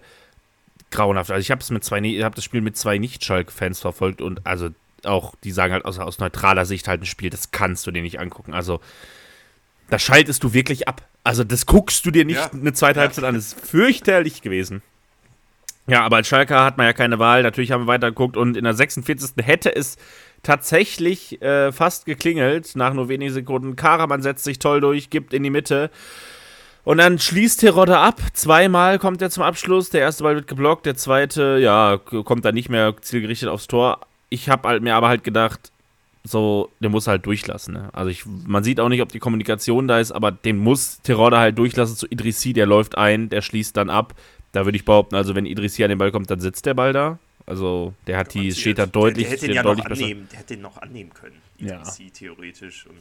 grauenhaft. 0.90 1.30
Also, 1.30 1.40
ich 1.40 1.50
habe 1.50 1.64
mit 1.72 1.84
zwei, 1.84 2.00
habe 2.00 2.34
das 2.34 2.44
Spiel 2.44 2.60
mit 2.60 2.76
zwei 2.76 2.98
Nicht-Schalke-Fans 2.98 3.80
verfolgt 3.80 4.20
und 4.20 4.44
also 4.44 4.70
auch, 5.04 5.34
die 5.44 5.52
sagen 5.52 5.74
halt 5.74 5.84
aus, 5.84 5.98
aus 5.98 6.18
neutraler 6.18 6.64
Sicht 6.64 6.88
halt 6.88 7.02
ein 7.02 7.06
Spiel, 7.06 7.30
das 7.30 7.50
kannst 7.50 7.86
du 7.86 7.90
dir 7.90 8.02
nicht 8.02 8.18
angucken. 8.18 8.52
Also, 8.52 8.80
da 9.90 9.98
schaltest 9.98 10.42
du 10.44 10.52
wirklich 10.52 10.88
ab. 10.88 11.02
Also, 11.24 11.44
das 11.44 11.66
guckst 11.66 12.04
du 12.06 12.10
dir 12.10 12.24
nicht 12.24 12.36
ja. 12.36 12.50
eine 12.52 12.72
zweite 12.72 13.00
Halbzeit 13.00 13.24
an. 13.24 13.34
Das 13.34 13.48
ist 13.48 13.60
fürchterlich 13.60 14.42
gewesen. 14.42 14.82
Ja, 15.86 16.02
aber 16.02 16.16
als 16.16 16.28
Schalker 16.28 16.64
hat 16.64 16.78
man 16.78 16.86
ja 16.86 16.92
keine 16.92 17.18
Wahl. 17.18 17.42
Natürlich 17.42 17.70
haben 17.70 17.82
wir 17.82 17.88
weitergeguckt 17.88 18.36
und 18.36 18.56
in 18.56 18.64
der 18.64 18.74
46. 18.74 19.44
hätte 19.44 19.74
es 19.74 19.96
tatsächlich 20.42 21.42
äh, 21.42 21.72
fast 21.72 22.06
geklingelt. 22.06 22.74
Nach 22.74 22.94
nur 22.94 23.08
wenigen 23.08 23.32
Sekunden. 23.32 23.76
Karaman 23.76 24.22
setzt 24.22 24.44
sich 24.44 24.58
toll 24.58 24.80
durch, 24.80 25.10
gibt 25.10 25.34
in 25.34 25.42
die 25.42 25.50
Mitte. 25.50 25.90
Und 26.84 26.98
dann 26.98 27.18
schließt 27.18 27.60
Terodde 27.60 27.98
ab. 27.98 28.20
Zweimal 28.32 28.98
kommt 28.98 29.20
er 29.22 29.30
zum 29.30 29.42
Abschluss. 29.42 29.90
Der 29.90 30.02
erste 30.02 30.22
Ball 30.22 30.34
wird 30.34 30.46
geblockt. 30.46 30.86
Der 30.86 30.96
zweite, 30.96 31.58
ja, 31.60 31.98
kommt 31.98 32.44
dann 32.44 32.54
nicht 32.54 32.68
mehr 32.68 32.94
zielgerichtet 33.00 33.48
aufs 33.48 33.66
Tor. 33.66 34.00
Ich 34.28 34.48
habe 34.48 34.68
halt, 34.68 34.82
mir 34.82 34.94
aber 34.94 35.08
halt 35.08 35.24
gedacht, 35.24 35.72
so, 36.26 36.70
der 36.80 36.88
muss 36.88 37.06
halt 37.06 37.26
durchlassen. 37.26 37.74
Ne? 37.74 37.90
Also 37.92 38.10
ich, 38.10 38.24
man 38.24 38.64
sieht 38.64 38.80
auch 38.80 38.88
nicht, 38.88 39.02
ob 39.02 39.12
die 39.12 39.18
Kommunikation 39.18 39.86
da 39.86 40.00
ist, 40.00 40.10
aber 40.10 40.32
den 40.32 40.56
muss 40.56 41.00
Terodde 41.02 41.38
halt 41.38 41.58
durchlassen 41.58 41.96
zu 41.96 42.06
Idrissi. 42.06 42.54
Der 42.54 42.64
läuft 42.64 42.96
ein, 42.96 43.28
der 43.28 43.42
schließt 43.42 43.76
dann 43.76 43.90
ab. 43.90 44.14
Da 44.52 44.64
würde 44.64 44.76
ich 44.76 44.84
behaupten, 44.84 45.16
also 45.16 45.34
wenn 45.34 45.44
Idrissi 45.44 45.84
an 45.84 45.90
den 45.90 45.98
Ball 45.98 46.12
kommt, 46.12 46.30
dann 46.30 46.40
sitzt 46.40 46.64
der 46.64 46.74
Ball 46.74 46.92
da. 46.92 47.18
Also 47.46 47.92
der 48.06 48.16
hat 48.16 48.32
die, 48.32 48.52
steht 48.52 48.78
da 48.78 48.86
deutlich. 48.86 49.28
Der, 49.28 49.36
der 49.36 49.42
hätte 49.42 49.46
ihn 49.46 49.54
ja 49.54 49.62
noch 49.62 49.84
annehmen, 49.84 50.28
der 50.30 50.38
hätte 50.38 50.54
den 50.54 50.62
noch 50.62 50.78
annehmen 50.78 51.12
können, 51.12 51.36
Idrissi 51.58 52.04
ja. 52.04 52.10
theoretisch. 52.10 52.86
Und, 52.86 52.96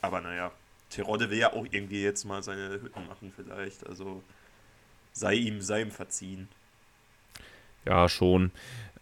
aber 0.00 0.20
naja, 0.20 0.52
Terodde 0.90 1.28
will 1.30 1.38
ja 1.38 1.52
auch 1.52 1.66
irgendwie 1.70 2.02
jetzt 2.02 2.24
mal 2.24 2.42
seine 2.42 2.80
Hütten 2.80 3.06
machen 3.08 3.32
vielleicht. 3.34 3.84
Also 3.88 4.22
sei 5.12 5.34
ihm, 5.34 5.60
sei 5.60 5.82
ihm 5.82 5.90
verziehen. 5.90 6.48
Ja, 7.84 8.08
schon. 8.08 8.52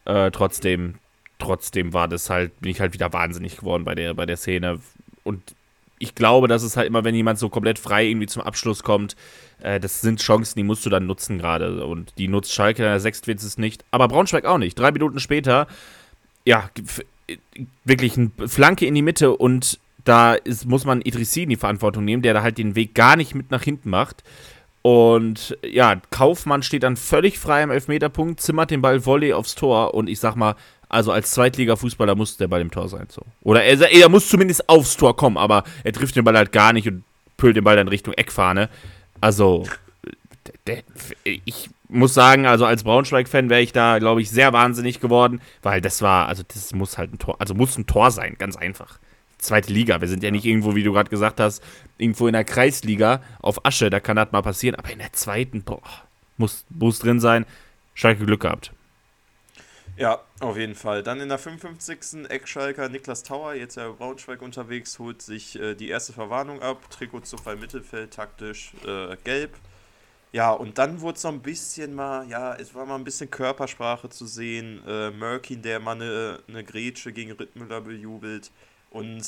Äh, 0.07 0.31
trotzdem, 0.31 0.95
trotzdem 1.40 1.92
war 1.92 2.09
das 2.09 2.30
halt, 2.30 2.59
bin 2.61 2.70
ich 2.70 2.80
halt 2.80 2.92
wieder 2.92 3.12
wahnsinnig 3.12 3.56
geworden 3.56 3.85
bei 3.85 3.94
der, 3.94 4.14
bei 4.14 4.26
der 4.26 4.37
Szene. 4.37 4.80
Und 5.25 5.42
ich 5.99 6.14
glaube, 6.14 6.49
dass 6.49 6.62
es 6.62 6.76
halt 6.76 6.87
immer, 6.87 7.04
wenn 7.04 7.14
jemand 7.14 7.38
so 7.38 7.49
komplett 7.49 7.78
frei 7.78 8.06
irgendwie 8.06 8.26
zum 8.26 8.42
Abschluss 8.42 8.82
kommt, 8.82 9.16
äh, 9.61 9.80
das 9.80 10.00
sind 10.00 10.20
Chancen, 10.20 10.59
die 10.59 10.62
musst 10.62 10.87
du 10.87 10.90
dann 10.90 11.06
nutzen 11.06 11.38
gerade. 11.38 11.85
Und 11.85 12.12
die 12.18 12.28
nutzt 12.28 12.52
Schalke 12.52 12.82
in 12.82 12.88
der 12.88 13.00
46 13.00 13.59
nicht. 13.59 13.85
Aber 13.90 14.09
Braunschweig 14.09 14.44
auch 14.44 14.59
nicht. 14.59 14.78
Drei 14.78 14.92
Minuten 14.92 15.20
später, 15.20 15.66
ja, 16.44 16.70
wirklich 17.85 18.16
eine 18.16 18.30
Flanke 18.49 18.87
in 18.87 18.94
die 18.94 19.02
Mitte 19.02 19.37
und 19.37 19.78
da 20.04 20.35
ist, 20.35 20.66
muss 20.66 20.85
man 20.85 21.02
Idrissi 21.02 21.42
in 21.42 21.50
die 21.50 21.56
Verantwortung 21.56 22.04
nehmen, 22.04 22.23
der 22.23 22.35
da 22.35 22.42
halt 22.42 22.59
den 22.59 22.75
Weg 22.75 22.94
gar 22.94 23.16
nicht 23.16 23.35
mit 23.35 23.50
nach 23.50 23.62
hinten 23.62 23.90
macht. 23.90 24.25
Und 24.82 25.59
ja, 25.62 26.00
Kaufmann 26.11 26.62
steht 26.62 26.85
dann 26.85 26.97
völlig 26.97 27.38
frei 27.38 27.62
am 27.62 27.70
Elfmeterpunkt, 27.70 28.40
zimmert 28.40 28.70
den 28.70 28.80
Ball 28.80 29.04
Volley 29.04 29.35
aufs 29.35 29.54
Tor 29.54 29.92
und 29.92 30.09
ich 30.09 30.18
sag 30.18 30.37
mal, 30.37 30.56
also 30.90 31.12
als 31.12 31.32
Zweitliga-Fußballer 31.32 32.14
muss 32.14 32.37
der 32.37 32.49
Ball 32.49 32.61
im 32.61 32.70
Tor 32.70 32.88
sein. 32.88 33.06
So. 33.09 33.23
Oder 33.42 33.62
er, 33.64 33.80
er 33.90 34.09
muss 34.09 34.28
zumindest 34.28 34.68
aufs 34.68 34.97
Tor 34.97 35.16
kommen, 35.16 35.37
aber 35.37 35.64
er 35.85 35.92
trifft 35.92 36.16
den 36.16 36.25
Ball 36.25 36.37
halt 36.37 36.52
gar 36.52 36.73
nicht 36.73 36.88
und 36.88 37.04
püllt 37.37 37.56
den 37.56 37.64
Ball 37.64 37.76
dann 37.76 37.88
Richtung 37.88 38.14
Eckfahne. 38.14 38.68
Also, 39.20 39.66
der, 40.66 40.82
ich 41.25 41.70
muss 41.88 42.14
sagen, 42.14 42.47
also 42.47 42.66
als 42.66 42.85
Braunschweig-Fan 42.85 43.50
wäre 43.50 43.62
ich 43.62 43.73
da, 43.73 43.99
glaube 43.99 44.20
ich, 44.20 44.30
sehr 44.30 44.52
wahnsinnig 44.52 45.00
geworden, 45.00 45.40
weil 45.62 45.80
das 45.80 46.02
war, 46.02 46.28
also 46.28 46.42
das 46.47 46.73
muss 46.73 46.99
halt 46.99 47.12
ein 47.12 47.18
Tor, 47.18 47.37
also 47.38 47.54
muss 47.54 47.76
ein 47.78 47.87
Tor 47.87 48.11
sein, 48.11 48.37
ganz 48.38 48.56
einfach. 48.56 48.98
Zweite 49.38 49.72
Liga, 49.72 50.00
wir 50.00 50.09
sind 50.09 50.22
ja 50.22 50.31
nicht 50.31 50.44
irgendwo, 50.44 50.74
wie 50.74 50.83
du 50.83 50.92
gerade 50.92 51.11
gesagt 51.11 51.40
hast, 51.40 51.62
irgendwo 51.98 52.26
in 52.26 52.35
der 52.35 52.44
Kreisliga 52.44 53.22
auf 53.40 53.64
Asche, 53.64 53.90
da 53.90 53.98
kann 53.98 54.16
das 54.16 54.33
mal 54.33 54.42
passieren, 54.42 54.74
aber 54.74 54.90
in 54.90 54.98
der 54.98 55.12
zweiten, 55.12 55.62
boah, 55.62 55.81
muss, 56.37 56.64
muss 56.68 56.98
drin 56.98 57.20
sein. 57.20 57.46
Schalke 57.94 58.24
Glück 58.24 58.40
gehabt. 58.40 58.72
Ja, 60.01 60.23
auf 60.41 60.57
jeden 60.57 60.75
Fall. 60.75 61.03
Dann 61.03 61.21
in 61.21 61.29
der 61.29 61.37
55. 61.37 62.31
Eckschalker 62.31 62.89
Niklas 62.89 63.23
Tauer, 63.23 63.53
jetzt 63.53 63.77
ja 63.77 63.91
Braunschweig 63.91 64.41
unterwegs, 64.41 64.99
holt 64.99 65.21
sich 65.21 65.61
äh, 65.61 65.75
die 65.75 65.91
erste 65.91 66.15
Verwarnung 66.15 66.63
ab. 66.63 66.89
Trikot 66.89 67.21
zu 67.21 67.37
frei 67.37 67.55
Mittelfeld, 67.55 68.11
taktisch 68.15 68.73
äh, 68.87 69.15
gelb. 69.25 69.51
Ja, 70.33 70.53
und 70.53 70.79
dann 70.79 71.03
wurde 71.03 71.19
es 71.19 71.25
noch 71.25 71.33
ein 71.33 71.43
bisschen 71.43 71.95
mal, 71.95 72.27
ja, 72.31 72.55
es 72.55 72.75
war 72.75 72.87
mal 72.87 72.95
ein 72.95 73.05
bisschen 73.05 73.31
Körpersprache 73.31 74.09
zu 74.09 74.25
sehen. 74.25 74.83
Äh, 74.89 75.11
Murkin, 75.11 75.61
der 75.61 75.81
mal 75.81 75.97
eine, 75.97 76.41
eine 76.49 76.65
Grätsche 76.65 77.13
gegen 77.13 77.33
Rittmüller 77.33 77.83
bejubelt. 77.83 78.51
Und 78.91 79.23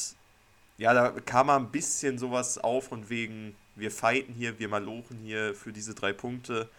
ja, 0.78 0.94
da 0.94 1.10
kam 1.26 1.48
mal 1.48 1.58
ein 1.58 1.70
bisschen 1.70 2.16
sowas 2.18 2.56
auf 2.56 2.92
und 2.92 3.10
wegen, 3.10 3.54
wir 3.76 3.90
fighten 3.90 4.32
hier, 4.32 4.58
wir 4.58 4.68
malochen 4.70 5.18
hier 5.22 5.54
für 5.54 5.70
diese 5.70 5.94
drei 5.94 6.14
Punkte. 6.14 6.70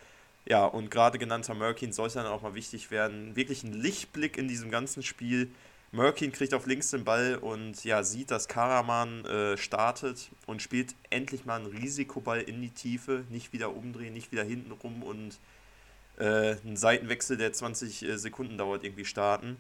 Ja, 0.46 0.66
und 0.66 0.92
gerade 0.92 1.20
genannter 1.20 1.54
Merkin 1.54 1.94
sollte 1.94 2.16
dann 2.16 2.28
auch 2.28 2.42
mal 2.42 2.54
wichtig 2.54 2.92
werden. 2.92 3.36
Wirklich 3.36 3.64
ein 3.64 3.74
Lichtblick 3.74 4.38
in 4.38 4.48
diesem 4.48 4.72
ganzen 4.72 5.02
Spiel. 5.02 5.50
Merkin 5.94 6.32
kriegt 6.32 6.54
auf 6.54 6.66
links 6.66 6.90
den 6.90 7.06
Ball 7.06 7.36
und 7.36 7.84
ja, 7.86 8.04
sieht, 8.04 8.32
dass 8.32 8.48
Karaman 8.48 9.26
äh, 9.26 9.58
startet 9.58 10.32
und 10.48 10.62
spielt 10.62 10.96
endlich 11.12 11.46
mal 11.46 11.58
einen 11.58 11.68
Risikoball 11.68 12.42
in 12.42 12.62
die 12.62 12.72
Tiefe. 12.72 13.24
Nicht 13.30 13.54
wieder 13.54 13.74
umdrehen, 13.74 14.14
nicht 14.14 14.32
wieder 14.32 14.44
hinten 14.44 14.72
rum 14.72 15.04
und 15.04 15.38
äh, 16.18 16.58
einen 16.58 16.78
Seitenwechsel, 16.78 17.38
der 17.38 17.54
20 17.54 18.04
äh, 18.04 18.18
Sekunden 18.18 18.58
dauert, 18.58 18.84
irgendwie 18.84 19.06
starten. 19.06 19.58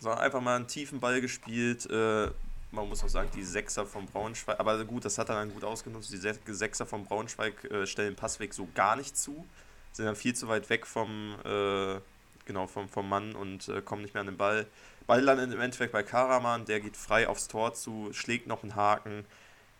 Sondern 0.00 0.20
einfach 0.20 0.40
mal 0.40 0.56
einen 0.56 0.66
tiefen 0.66 0.98
Ball 0.98 1.20
gespielt. 1.20 1.88
Äh, 1.90 2.30
man 2.72 2.88
muss 2.88 3.04
auch 3.04 3.08
sagen, 3.08 3.30
die 3.34 3.44
Sechser 3.44 3.84
von 3.84 4.06
Braunschweig, 4.06 4.58
aber 4.58 4.84
gut, 4.84 5.04
das 5.04 5.18
hat 5.18 5.28
er 5.28 5.34
dann 5.34 5.52
gut 5.52 5.64
ausgenutzt. 5.64 6.12
Die 6.12 6.52
Sechser 6.54 6.86
von 6.86 7.04
Braunschweig 7.04 7.64
äh, 7.70 7.86
stellen 7.86 8.16
Passweg 8.16 8.54
so 8.54 8.66
gar 8.74 8.96
nicht 8.96 9.16
zu 9.16 9.44
sind 9.92 10.06
dann 10.06 10.16
viel 10.16 10.34
zu 10.34 10.48
weit 10.48 10.68
weg 10.70 10.86
vom, 10.86 11.34
äh, 11.44 12.00
genau, 12.44 12.66
vom, 12.66 12.88
vom 12.88 13.08
Mann 13.08 13.34
und 13.34 13.68
äh, 13.68 13.82
kommen 13.82 14.02
nicht 14.02 14.14
mehr 14.14 14.20
an 14.22 14.26
den 14.26 14.36
Ball. 14.36 14.66
Ball 15.06 15.20
landet 15.22 15.52
im 15.52 15.60
Endeffekt 15.60 15.92
bei 15.92 16.02
Karaman, 16.02 16.64
der 16.64 16.80
geht 16.80 16.96
frei 16.96 17.28
aufs 17.28 17.48
Tor 17.48 17.74
zu, 17.74 18.12
schlägt 18.12 18.46
noch 18.46 18.62
einen 18.62 18.76
Haken, 18.76 19.24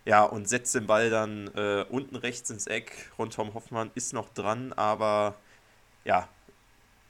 ja, 0.05 0.23
und 0.23 0.49
setzt 0.49 0.75
den 0.75 0.87
Ball 0.87 1.09
dann 1.09 1.47
äh, 1.55 1.85
unten 1.89 2.15
rechts 2.15 2.49
ins 2.49 2.67
Eck. 2.67 3.11
Rundtom 3.17 3.53
Hoffmann 3.53 3.91
ist 3.95 4.13
noch 4.13 4.29
dran, 4.29 4.73
aber 4.73 5.35
ja, 6.03 6.27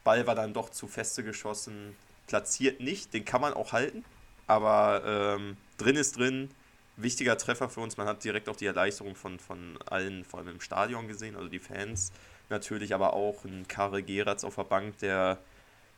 Ball 0.04 0.28
war 0.28 0.36
dann 0.36 0.54
doch 0.54 0.70
zu 0.70 0.88
feste 0.88 1.24
geschossen, 1.24 1.96
platziert 2.28 2.80
nicht, 2.80 3.14
den 3.14 3.26
kann 3.26 3.42
man 3.42 3.54
auch 3.54 3.72
halten, 3.72 4.04
aber 4.48 5.04
ähm, 5.06 5.58
drin 5.78 5.96
ist 5.96 6.18
drin. 6.18 6.50
Wichtiger 6.98 7.38
Treffer 7.38 7.70
für 7.70 7.80
uns, 7.80 7.98
man 7.98 8.08
hat 8.08 8.24
direkt 8.24 8.50
auch 8.50 8.56
die 8.56 8.66
Erleichterung 8.66 9.16
von, 9.16 9.40
von 9.40 9.80
allen, 9.86 10.26
vor 10.26 10.40
allem 10.40 10.50
im 10.50 10.62
Stadion 10.62 11.08
gesehen, 11.08 11.36
also 11.36 11.48
die 11.48 11.60
Fans 11.60 12.12
natürlich, 12.52 12.94
aber 12.94 13.14
auch 13.14 13.44
ein 13.46 13.68
Karre 13.68 14.04
Geratz 14.04 14.44
auf 14.44 14.56
der 14.56 14.64
Bank, 14.64 15.00
der, 15.00 15.40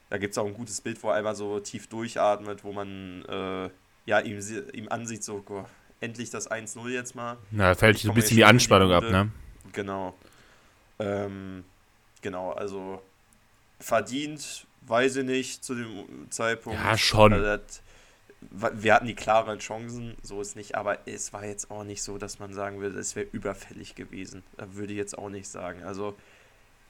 da 0.10 0.18
gibt 0.18 0.32
es 0.34 0.38
auch 0.38 0.46
ein 0.46 0.54
gutes 0.54 0.82
Bild, 0.82 1.02
wo 1.04 1.10
er 1.10 1.16
einmal 1.16 1.36
so 1.36 1.60
tief 1.60 1.88
durchatmet, 1.88 2.63
wo 2.63 2.72
man 2.72 3.26
äh, 3.26 3.70
ja, 4.06 4.20
ihm, 4.20 4.39
ihm 4.74 4.89
ansieht, 4.89 5.24
so 5.24 5.44
oh, 5.50 5.66
endlich 6.00 6.30
das 6.30 6.50
1-0 6.50 6.89
jetzt 6.89 7.16
mal. 7.16 7.38
Na, 7.52 7.70
da 7.70 7.76
fällt 7.76 7.98
so 7.98 8.10
ein 8.10 8.16
bisschen 8.16 8.38
die 8.38 8.46
Anspannung 8.46 8.92
ab, 8.92 9.04
ne? 9.04 9.32
Genau. 9.72 10.13
Ähm, 11.00 11.63
genau, 12.22 12.52
also 12.52 13.02
verdient, 13.80 14.68
weiß 14.82 15.18
ich 15.18 15.26
nicht, 15.26 15.63
zu 15.63 15.76
dem 15.76 16.30
Zeitpunkt. 16.30 16.80
Ja, 16.80 16.98
schon. 16.98 17.34
Also, 17.34 17.46
das, 17.46 17.82
wir 18.52 18.94
hatten 18.94 19.08
die 19.08 19.16
klaren 19.16 19.60
Chancen, 19.60 20.16
so 20.22 20.42
ist 20.42 20.56
nicht, 20.56 20.76
aber 20.76 21.08
es 21.08 21.34
war 21.34 21.46
jetzt 21.46 21.72
auch 21.72 21.84
nicht 21.84 22.04
so, 22.04 22.18
dass 22.18 22.39
man 22.39 22.54
sagen 22.54 22.82
würde, 22.82 23.00
es 23.00 23.16
wäre 23.16 23.28
überfällig 23.32 23.96
gewesen. 23.96 24.44
Da 24.58 24.74
würde 24.74 24.94
ich 24.94 24.98
jetzt 24.98 25.18
auch 25.18 25.30
nicht 25.30 25.48
sagen. 25.48 25.84
Also 25.84 26.16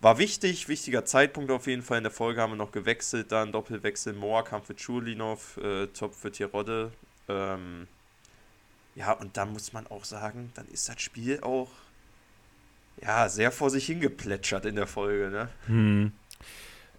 war 0.03 0.17
wichtig, 0.17 0.67
wichtiger 0.67 1.05
Zeitpunkt 1.05 1.49
auf 1.51 1.67
jeden 1.67 1.81
Fall. 1.81 1.97
In 1.97 2.03
der 2.03 2.11
Folge 2.11 2.41
haben 2.41 2.53
wir 2.53 2.57
noch 2.57 2.71
gewechselt, 2.71 3.31
dann 3.31 3.51
Doppelwechsel. 3.51 4.13
Moa 4.13 4.43
kam 4.43 4.63
für 4.63 4.75
Chulinov, 4.75 5.57
äh, 5.57 5.87
Top 5.87 6.13
für 6.13 6.31
Tirode. 6.31 6.91
Ähm, 7.29 7.87
ja, 8.95 9.13
und 9.13 9.37
dann 9.37 9.53
muss 9.53 9.73
man 9.73 9.87
auch 9.87 10.03
sagen, 10.03 10.51
dann 10.55 10.67
ist 10.67 10.89
das 10.89 11.01
Spiel 11.01 11.39
auch 11.41 11.69
ja, 13.01 13.27
sehr 13.29 13.51
vor 13.51 13.69
sich 13.69 13.85
hingeplätschert 13.85 14.65
in 14.65 14.75
der 14.75 14.87
Folge, 14.87 15.29
ne? 15.29 15.49
Hm. 15.65 16.11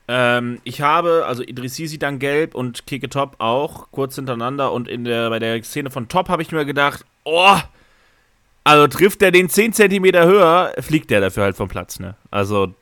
Ähm, 0.06 0.60
ich 0.64 0.80
habe, 0.80 1.24
also 1.26 1.42
Idrissi 1.42 1.86
sieht 1.86 2.02
dann 2.02 2.18
gelb 2.18 2.54
und 2.54 2.86
Keke 2.86 3.08
Top 3.08 3.36
auch, 3.38 3.90
kurz 3.90 4.16
hintereinander. 4.16 4.72
Und 4.72 4.88
in 4.88 5.04
der, 5.04 5.30
bei 5.30 5.38
der 5.38 5.62
Szene 5.62 5.90
von 5.90 6.08
Top 6.08 6.28
habe 6.28 6.42
ich 6.42 6.52
mir 6.52 6.64
gedacht, 6.64 7.04
oh, 7.24 7.58
Also 8.64 8.86
trifft 8.86 9.20
er 9.22 9.30
den 9.30 9.50
10 9.50 9.74
Zentimeter 9.74 10.26
höher, 10.26 10.72
fliegt 10.80 11.10
der 11.10 11.20
dafür 11.20 11.44
halt 11.44 11.56
vom 11.56 11.68
Platz, 11.68 12.00
ne? 12.00 12.16
Also, 12.30 12.74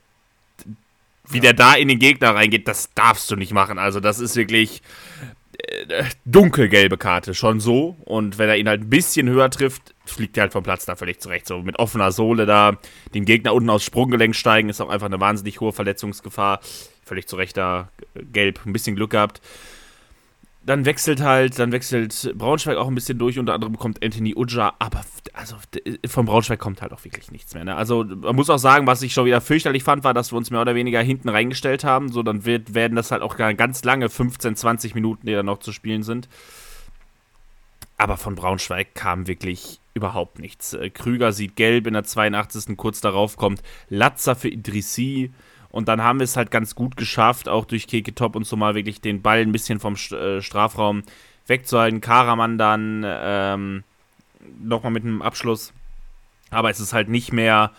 wie 1.33 1.41
der 1.41 1.55
da 1.55 1.75
in 1.75 1.89
den 1.89 1.99
Gegner 1.99 2.35
reingeht, 2.35 2.69
das 2.69 2.93
darfst 2.95 3.31
du 3.31 3.37
nicht 3.37 3.53
machen. 3.53 3.79
Also, 3.79 4.01
das 4.01 4.19
ist 4.19 4.37
wirklich 4.37 4.83
äh, 5.89 6.05
dunkelgelbe 6.25 6.99
Karte, 6.99 7.35
schon 7.35 7.61
so. 7.61 7.97
Und 8.05 8.39
wenn 8.39 8.49
er 8.49 8.57
ihn 8.57 8.69
halt 8.69 8.83
ein 8.83 8.91
bisschen 8.91 9.29
höher 9.29 9.51
trifft, 9.51 9.95
fliegt 10.05 10.37
er 10.37 10.43
halt 10.43 10.53
vom 10.53 10.63
Platz 10.63 10.85
da 10.85 10.97
völlig 10.97 11.21
zurecht. 11.21 11.47
So 11.47 11.59
mit 11.63 11.79
offener 11.79 12.13
Sohle 12.13 12.47
da, 12.47 12.79
den 13.15 13.25
Gegner 13.25 13.55
unten 13.55 13.71
aufs 13.71 13.85
Sprunggelenk 13.85 14.35
steigen, 14.35 14.69
ist 14.69 14.81
auch 14.81 14.89
einfach 14.89 15.07
eine 15.07 15.21
wahnsinnig 15.21 15.61
hohe 15.61 15.73
Verletzungsgefahr. 15.73 16.61
Völlig 17.05 17.27
zurecht 17.29 17.57
da, 17.57 17.91
äh, 18.15 18.23
gelb, 18.25 18.61
ein 18.65 18.73
bisschen 18.73 18.97
Glück 18.97 19.11
gehabt 19.11 19.41
dann 20.65 20.85
wechselt 20.85 21.21
halt, 21.21 21.59
dann 21.59 21.73
wechselt 21.73 22.33
Braunschweig 22.37 22.77
auch 22.77 22.87
ein 22.87 22.95
bisschen 22.95 23.19
durch, 23.19 23.39
unter 23.39 23.55
anderem 23.55 23.77
kommt 23.77 24.05
Anthony 24.05 24.35
Uja, 24.37 24.75
aber 24.79 25.01
also 25.33 25.57
von 26.07 26.27
Braunschweig 26.27 26.61
kommt 26.61 26.83
halt 26.83 26.93
auch 26.93 27.05
wirklich 27.05 27.33
nichts 27.33 27.55
mehr. 27.55 27.65
Ne? 27.65 27.75
Also 27.75 28.05
man 28.05 28.37
muss 28.37 28.49
auch 28.49 28.59
sagen, 28.59 28.87
was 28.87 29.03
ich 29.03 29.13
schon 29.13 29.25
wieder 29.25 29.41
fürchterlich 29.41 29.83
fand, 29.83 30.05
war, 30.05 30.15
dass 30.15 30.33
wir 30.33 30.37
uns 30.37 30.51
mehr 30.51 30.61
oder 30.61 30.75
weniger 30.75 31.01
hinten 31.01 31.29
reingestellt 31.29 31.83
haben. 31.83 32.13
So, 32.13 32.23
dann 32.23 32.45
wird, 32.45 32.75
werden 32.75 32.95
das 32.95 33.11
halt 33.11 33.23
auch 33.23 33.37
ganz 33.37 33.83
lange 33.83 34.09
15, 34.09 34.55
20 34.55 34.95
Minuten, 34.95 35.27
die 35.27 35.33
da 35.33 35.43
noch 35.43 35.59
zu 35.59 35.73
spielen 35.73 36.05
sind. 36.05 36.29
Aber 37.99 38.17
von 38.17 38.35
Braunschweig 38.35 38.95
kam 38.95 39.27
wirklich 39.27 39.81
überhaupt 39.95 40.39
nichts. 40.39 40.75
Äh, 40.75 40.91
Krüger 40.91 41.33
sieht 41.33 41.57
gelb 41.57 41.87
in 41.87 41.95
der 41.95 42.05
82. 42.05 42.77
Kurz 42.77 43.01
darauf 43.01 43.37
kommt 43.37 43.63
Latzer 43.89 44.35
für 44.35 44.49
Idrissi. 44.49 45.33
Und 45.73 45.89
dann 45.89 46.03
haben 46.03 46.21
wir 46.21 46.25
es 46.25 46.37
halt 46.37 46.51
ganz 46.51 46.75
gut 46.75 46.97
geschafft, 46.99 47.49
auch 47.49 47.65
durch 47.65 47.87
Keke 47.87 48.15
Top 48.15 48.37
und 48.37 48.47
so 48.47 48.57
mal 48.57 48.75
wirklich 48.75 49.01
den 49.01 49.23
Ball 49.23 49.41
ein 49.41 49.53
bisschen 49.53 49.81
vom 49.81 49.95
äh, 49.95 50.43
Strafraum 50.43 51.03
wegzuhalten. 51.47 52.03
Karaman 52.03 52.59
dann 52.59 53.05
ähm, 53.07 53.83
nochmal 54.63 54.93
mit 54.93 55.03
einem 55.03 55.23
Abschluss. 55.23 55.73
Aber 56.51 56.69
es 56.69 56.79
ist 56.79 56.93
halt 56.93 57.09
nicht 57.09 57.33
mehr, 57.33 57.73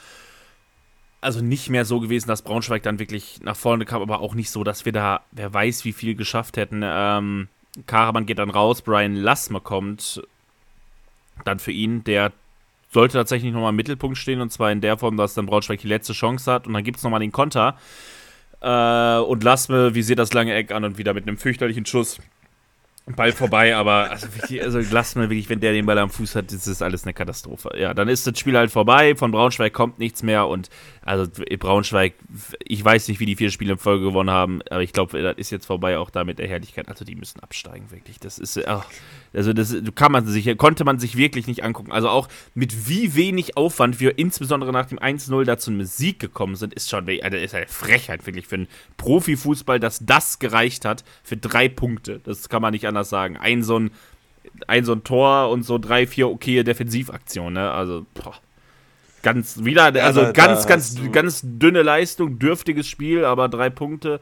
also 1.21 1.41
nicht 1.41 1.69
mehr 1.69 1.85
so 1.85 1.99
gewesen, 1.99 2.27
dass 2.27 2.41
Braunschweig 2.41 2.81
dann 2.81 2.97
wirklich 2.97 3.41
nach 3.43 3.55
vorne 3.55 3.85
kam, 3.85 4.01
aber 4.01 4.21
auch 4.21 4.33
nicht 4.33 4.49
so, 4.49 4.63
dass 4.63 4.85
wir 4.85 4.91
da, 4.91 5.21
wer 5.31 5.53
weiß, 5.53 5.85
wie 5.85 5.93
viel 5.93 6.15
geschafft 6.15 6.57
hätten. 6.57 6.81
Ähm, 6.83 7.47
Karaman 7.85 8.25
geht 8.25 8.39
dann 8.39 8.49
raus, 8.49 8.81
Brian 8.81 9.15
Lassmer 9.15 9.59
kommt 9.59 10.23
dann 11.45 11.59
für 11.59 11.71
ihn, 11.71 12.03
der 12.03 12.31
sollte 12.93 13.17
tatsächlich 13.17 13.51
nochmal 13.51 13.71
im 13.71 13.75
Mittelpunkt 13.75 14.17
stehen 14.17 14.41
und 14.41 14.51
zwar 14.51 14.71
in 14.71 14.81
der 14.81 14.97
Form, 14.97 15.17
dass 15.17 15.33
dann 15.33 15.45
Braunschweig 15.45 15.79
die 15.79 15.87
letzte 15.87 16.13
Chance 16.13 16.51
hat. 16.51 16.67
Und 16.67 16.73
dann 16.73 16.83
gibt 16.83 16.97
es 16.97 17.03
nochmal 17.03 17.19
den 17.19 17.31
Konter. 17.31 17.77
Äh, 18.61 19.17
und 19.17 19.43
Lassme 19.43 19.95
visiert 19.95 20.19
das 20.19 20.33
lange 20.33 20.53
Eck 20.53 20.71
an? 20.71 20.83
Und 20.83 20.97
wieder 20.97 21.13
mit 21.13 21.27
einem 21.27 21.37
fürchterlichen 21.37 21.85
Schuss. 21.85 22.19
Ball 23.05 23.33
vorbei, 23.33 23.75
aber 23.75 24.11
also, 24.11 24.27
also 24.61 24.79
lass 24.91 25.15
mir 25.15 25.29
wirklich, 25.29 25.49
wenn 25.49 25.59
der 25.59 25.73
den 25.73 25.85
Ball 25.85 25.97
am 25.97 26.09
Fuß 26.09 26.35
hat, 26.35 26.53
das 26.53 26.67
ist 26.67 26.81
alles 26.81 27.03
eine 27.03 27.13
Katastrophe. 27.13 27.71
Ja, 27.77 27.93
dann 27.93 28.07
ist 28.07 28.25
das 28.25 28.39
Spiel 28.39 28.57
halt 28.57 28.71
vorbei, 28.71 29.15
von 29.15 29.31
Braunschweig 29.31 29.73
kommt 29.73 29.99
nichts 29.99 30.23
mehr. 30.23 30.47
Und 30.47 30.69
also 31.05 31.27
Braunschweig, 31.59 32.13
ich 32.63 32.83
weiß 32.83 33.09
nicht, 33.09 33.19
wie 33.19 33.25
die 33.25 33.35
vier 33.35 33.51
Spiele 33.51 33.73
in 33.73 33.77
Folge 33.77 34.05
gewonnen 34.05 34.29
haben, 34.29 34.61
aber 34.69 34.81
ich 34.83 34.93
glaube, 34.93 35.21
das 35.21 35.37
ist 35.37 35.51
jetzt 35.51 35.65
vorbei 35.65 35.97
auch 35.97 36.09
da 36.09 36.23
mit 36.23 36.39
der 36.39 36.47
Herrlichkeit. 36.47 36.87
Also 36.87 37.03
die 37.03 37.15
müssen 37.15 37.41
absteigen, 37.41 37.91
wirklich. 37.91 38.19
Das 38.19 38.39
ist, 38.39 38.65
ach, 38.67 38.85
also 39.33 39.51
das 39.51 39.75
kann 39.95 40.13
man 40.13 40.25
sich, 40.25 40.57
konnte 40.57 40.85
man 40.85 40.99
sich 40.99 41.17
wirklich 41.17 41.45
nicht 41.47 41.63
angucken. 41.63 41.91
Also 41.91 42.07
auch 42.07 42.29
mit 42.53 42.87
wie 42.87 43.15
wenig 43.15 43.57
Aufwand 43.57 43.99
wir 43.99 44.17
insbesondere 44.17 44.71
nach 44.71 44.85
dem 44.85 44.97
1-0 44.97 45.43
da 45.43 45.57
zu 45.57 45.73
Sieg 45.85 46.19
gekommen 46.19 46.55
sind, 46.55 46.73
ist 46.73 46.89
schon 46.89 47.09
also 47.21 47.37
ist 47.37 47.53
eine 47.53 47.67
Frechheit 47.67 48.25
wirklich 48.25 48.47
für 48.47 48.55
einen 48.55 48.67
Profifußball, 48.95 49.79
dass 49.79 50.05
das 50.05 50.39
gereicht 50.39 50.85
hat 50.85 51.03
für 51.23 51.35
drei 51.35 51.67
Punkte. 51.67 52.21
Das 52.23 52.47
kann 52.47 52.61
man 52.61 52.71
nicht 52.71 52.87
anders 52.87 53.09
sagen. 53.09 53.35
Ein 53.35 53.63
so 53.63 53.77
ein, 53.77 53.91
ein, 54.67 54.85
so 54.85 54.93
ein 54.93 55.03
Tor 55.03 55.49
und 55.49 55.63
so 55.63 55.77
drei, 55.77 56.07
vier 56.07 56.29
okaye 56.29 56.63
Defensivaktionen, 56.63 57.53
ne? 57.53 57.71
Also, 57.71 58.05
boah. 58.13 58.35
Ganz 59.23 59.63
wieder, 59.63 59.85
also 59.85 60.21
ja, 60.21 60.25
da, 60.27 60.31
ganz, 60.33 60.63
da 60.63 60.69
ganz, 60.69 61.11
ganz 61.11 61.41
dünne 61.43 61.81
Leistung, 61.81 62.39
dürftiges 62.39 62.87
Spiel, 62.87 63.25
aber 63.25 63.49
drei 63.49 63.69
Punkte 63.69 64.19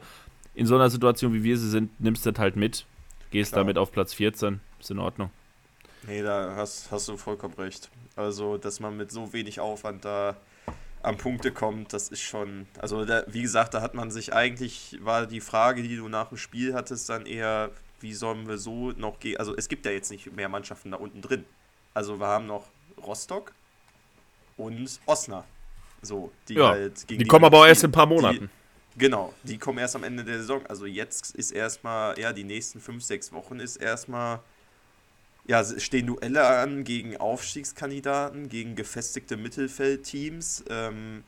in 0.54 0.66
so 0.66 0.76
einer 0.76 0.90
Situation, 0.90 1.34
wie 1.34 1.42
wir 1.42 1.58
sie 1.58 1.68
sind, 1.68 2.00
nimmst 2.00 2.24
du 2.24 2.30
das 2.30 2.40
halt 2.40 2.56
mit. 2.56 2.86
Gehst 3.30 3.52
Klar. 3.52 3.64
damit 3.64 3.78
auf 3.78 3.90
Platz 3.92 4.14
14. 4.14 4.60
Ist 4.78 4.90
in 4.90 4.98
Ordnung. 4.98 5.30
Nee, 6.06 6.22
da 6.22 6.54
hast, 6.56 6.90
hast 6.90 7.08
du 7.08 7.16
vollkommen 7.16 7.54
recht. 7.54 7.90
Also, 8.16 8.58
dass 8.58 8.80
man 8.80 8.96
mit 8.96 9.10
so 9.10 9.32
wenig 9.32 9.60
Aufwand 9.60 10.04
da 10.04 10.36
am 11.02 11.16
Punkte 11.16 11.50
kommt, 11.50 11.92
das 11.92 12.08
ist 12.08 12.20
schon. 12.20 12.66
Also, 12.78 13.04
da, 13.04 13.24
wie 13.28 13.42
gesagt, 13.42 13.74
da 13.74 13.80
hat 13.80 13.94
man 13.94 14.10
sich 14.10 14.34
eigentlich, 14.34 14.98
war 15.02 15.26
die 15.26 15.40
Frage, 15.40 15.82
die 15.82 15.96
du 15.96 16.08
nach 16.08 16.28
dem 16.28 16.38
Spiel 16.38 16.74
hattest, 16.74 17.08
dann 17.08 17.26
eher, 17.26 17.70
wie 18.00 18.12
sollen 18.12 18.46
wir 18.46 18.58
so 18.58 18.92
noch 18.92 19.18
gehen. 19.18 19.38
Also, 19.38 19.56
es 19.56 19.68
gibt 19.68 19.86
ja 19.86 19.92
jetzt 19.92 20.10
nicht 20.10 20.34
mehr 20.34 20.48
Mannschaften 20.48 20.90
da 20.90 20.98
unten 20.98 21.22
drin. 21.22 21.44
Also, 21.94 22.20
wir 22.20 22.26
haben 22.26 22.46
noch 22.46 22.66
Rostock 23.04 23.52
und 24.56 25.00
Osnabrück. 25.06 25.46
So, 26.02 26.32
die 26.48 26.54
ja, 26.54 26.70
halt 26.70 27.06
gegen 27.06 27.18
die, 27.18 27.24
die 27.24 27.28
kommen 27.28 27.44
aber 27.44 27.60
auch 27.60 27.66
erst 27.66 27.84
in 27.84 27.90
ein 27.90 27.92
paar 27.92 28.06
Monaten. 28.06 28.50
Die, 28.94 28.98
genau, 28.98 29.32
die 29.44 29.56
kommen 29.56 29.78
erst 29.78 29.94
am 29.94 30.02
Ende 30.02 30.24
der 30.24 30.38
Saison. 30.38 30.66
Also 30.66 30.86
jetzt 30.86 31.34
ist 31.36 31.52
erstmal, 31.52 32.18
ja, 32.18 32.32
die 32.32 32.42
nächsten 32.42 32.80
fünf, 32.80 33.04
sechs 33.04 33.32
Wochen 33.32 33.60
ist 33.60 33.76
erstmal 33.76 34.40
ja, 35.46 35.64
stehen 35.64 36.06
Duelle 36.06 36.46
an 36.46 36.84
gegen 36.84 37.16
Aufstiegskandidaten, 37.16 38.48
gegen 38.48 38.76
gefestigte 38.76 39.36
Mittelfeldteams. 39.36 40.64
Ähm, 40.68 41.24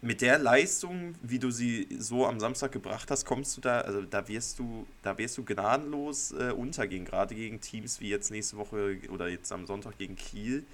mit 0.00 0.20
der 0.20 0.38
Leistung, 0.38 1.14
wie 1.22 1.38
du 1.38 1.52
sie 1.52 1.86
so 1.96 2.26
am 2.26 2.40
Samstag 2.40 2.72
gebracht 2.72 3.08
hast, 3.12 3.24
kommst 3.24 3.56
du 3.56 3.60
da, 3.60 3.82
also 3.82 4.02
da 4.02 4.26
wirst 4.26 4.58
du, 4.58 4.84
da 5.02 5.16
wirst 5.16 5.38
du 5.38 5.44
gnadenlos 5.44 6.32
äh, 6.32 6.50
untergehen, 6.50 7.04
gerade 7.04 7.36
gegen 7.36 7.60
Teams 7.60 8.00
wie 8.00 8.08
jetzt 8.08 8.32
nächste 8.32 8.56
Woche 8.56 8.98
oder 9.10 9.28
jetzt 9.28 9.52
am 9.52 9.64
Sonntag 9.64 9.98
gegen 9.98 10.16
Kiel 10.16 10.64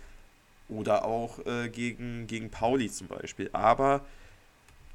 oder 0.69 1.05
auch 1.05 1.45
äh, 1.47 1.69
gegen, 1.69 2.27
gegen 2.27 2.51
Pauli 2.51 2.91
zum 2.91 3.09
Beispiel. 3.09 3.51
Aber 3.53 4.05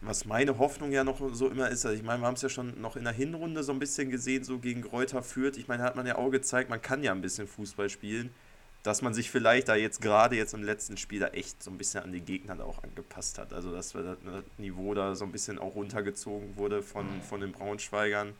was 0.06 0.26
meine 0.26 0.58
Hoffnung 0.60 0.92
ja 0.92 1.04
noch 1.04 1.20
so 1.34 1.50
immer 1.50 1.70
ist, 1.70 1.86
also 1.86 1.98
ich 1.98 2.04
meine, 2.04 2.22
wir 2.22 2.28
haben 2.28 2.36
es 2.36 2.42
ja 2.42 2.50
schon 2.50 2.80
noch 2.82 2.96
in 2.96 3.06
der 3.06 3.14
Hinrunde 3.14 3.64
so 3.64 3.72
ein 3.72 3.80
bisschen 3.80 4.10
gesehen, 4.10 4.44
so 4.44 4.60
gegen 4.60 4.82
Gräuter 4.82 5.24
führt. 5.24 5.58
Ich 5.58 5.68
meine, 5.68 5.84
hat 5.84 5.96
man 5.96 6.06
ja 6.06 6.18
auch 6.18 6.30
gezeigt, 6.30 6.70
man 6.70 6.82
kann 6.82 7.04
ja 7.04 7.12
ein 7.12 7.22
bisschen 7.22 7.48
Fußball 7.48 7.90
spielen, 7.90 8.30
dass 8.84 9.02
man 9.02 9.14
sich 9.14 9.32
vielleicht 9.32 9.70
da 9.70 9.76
jetzt 9.76 10.02
gerade 10.02 10.36
jetzt 10.36 10.54
im 10.54 10.64
letzten 10.64 10.98
Spiel 10.98 11.22
da 11.22 11.28
echt 11.28 11.64
so 11.64 11.72
ein 11.72 11.78
bisschen 11.78 12.04
an 12.04 12.12
die 12.12 12.20
Gegner 12.20 12.56
da 12.56 12.66
auch 12.66 12.84
angepasst 12.84 13.38
hat. 13.38 13.54
Also, 13.54 13.72
dass 13.72 13.94
das 13.94 14.18
Niveau 14.58 14.94
da 14.94 15.16
so 15.16 15.24
ein 15.24 15.32
bisschen 15.32 15.58
auch 15.58 15.76
runtergezogen 15.76 16.58
wurde 16.58 16.84
von, 16.84 17.08
von 17.22 17.40
den 17.40 17.54
Braunschweigern. 17.54 18.34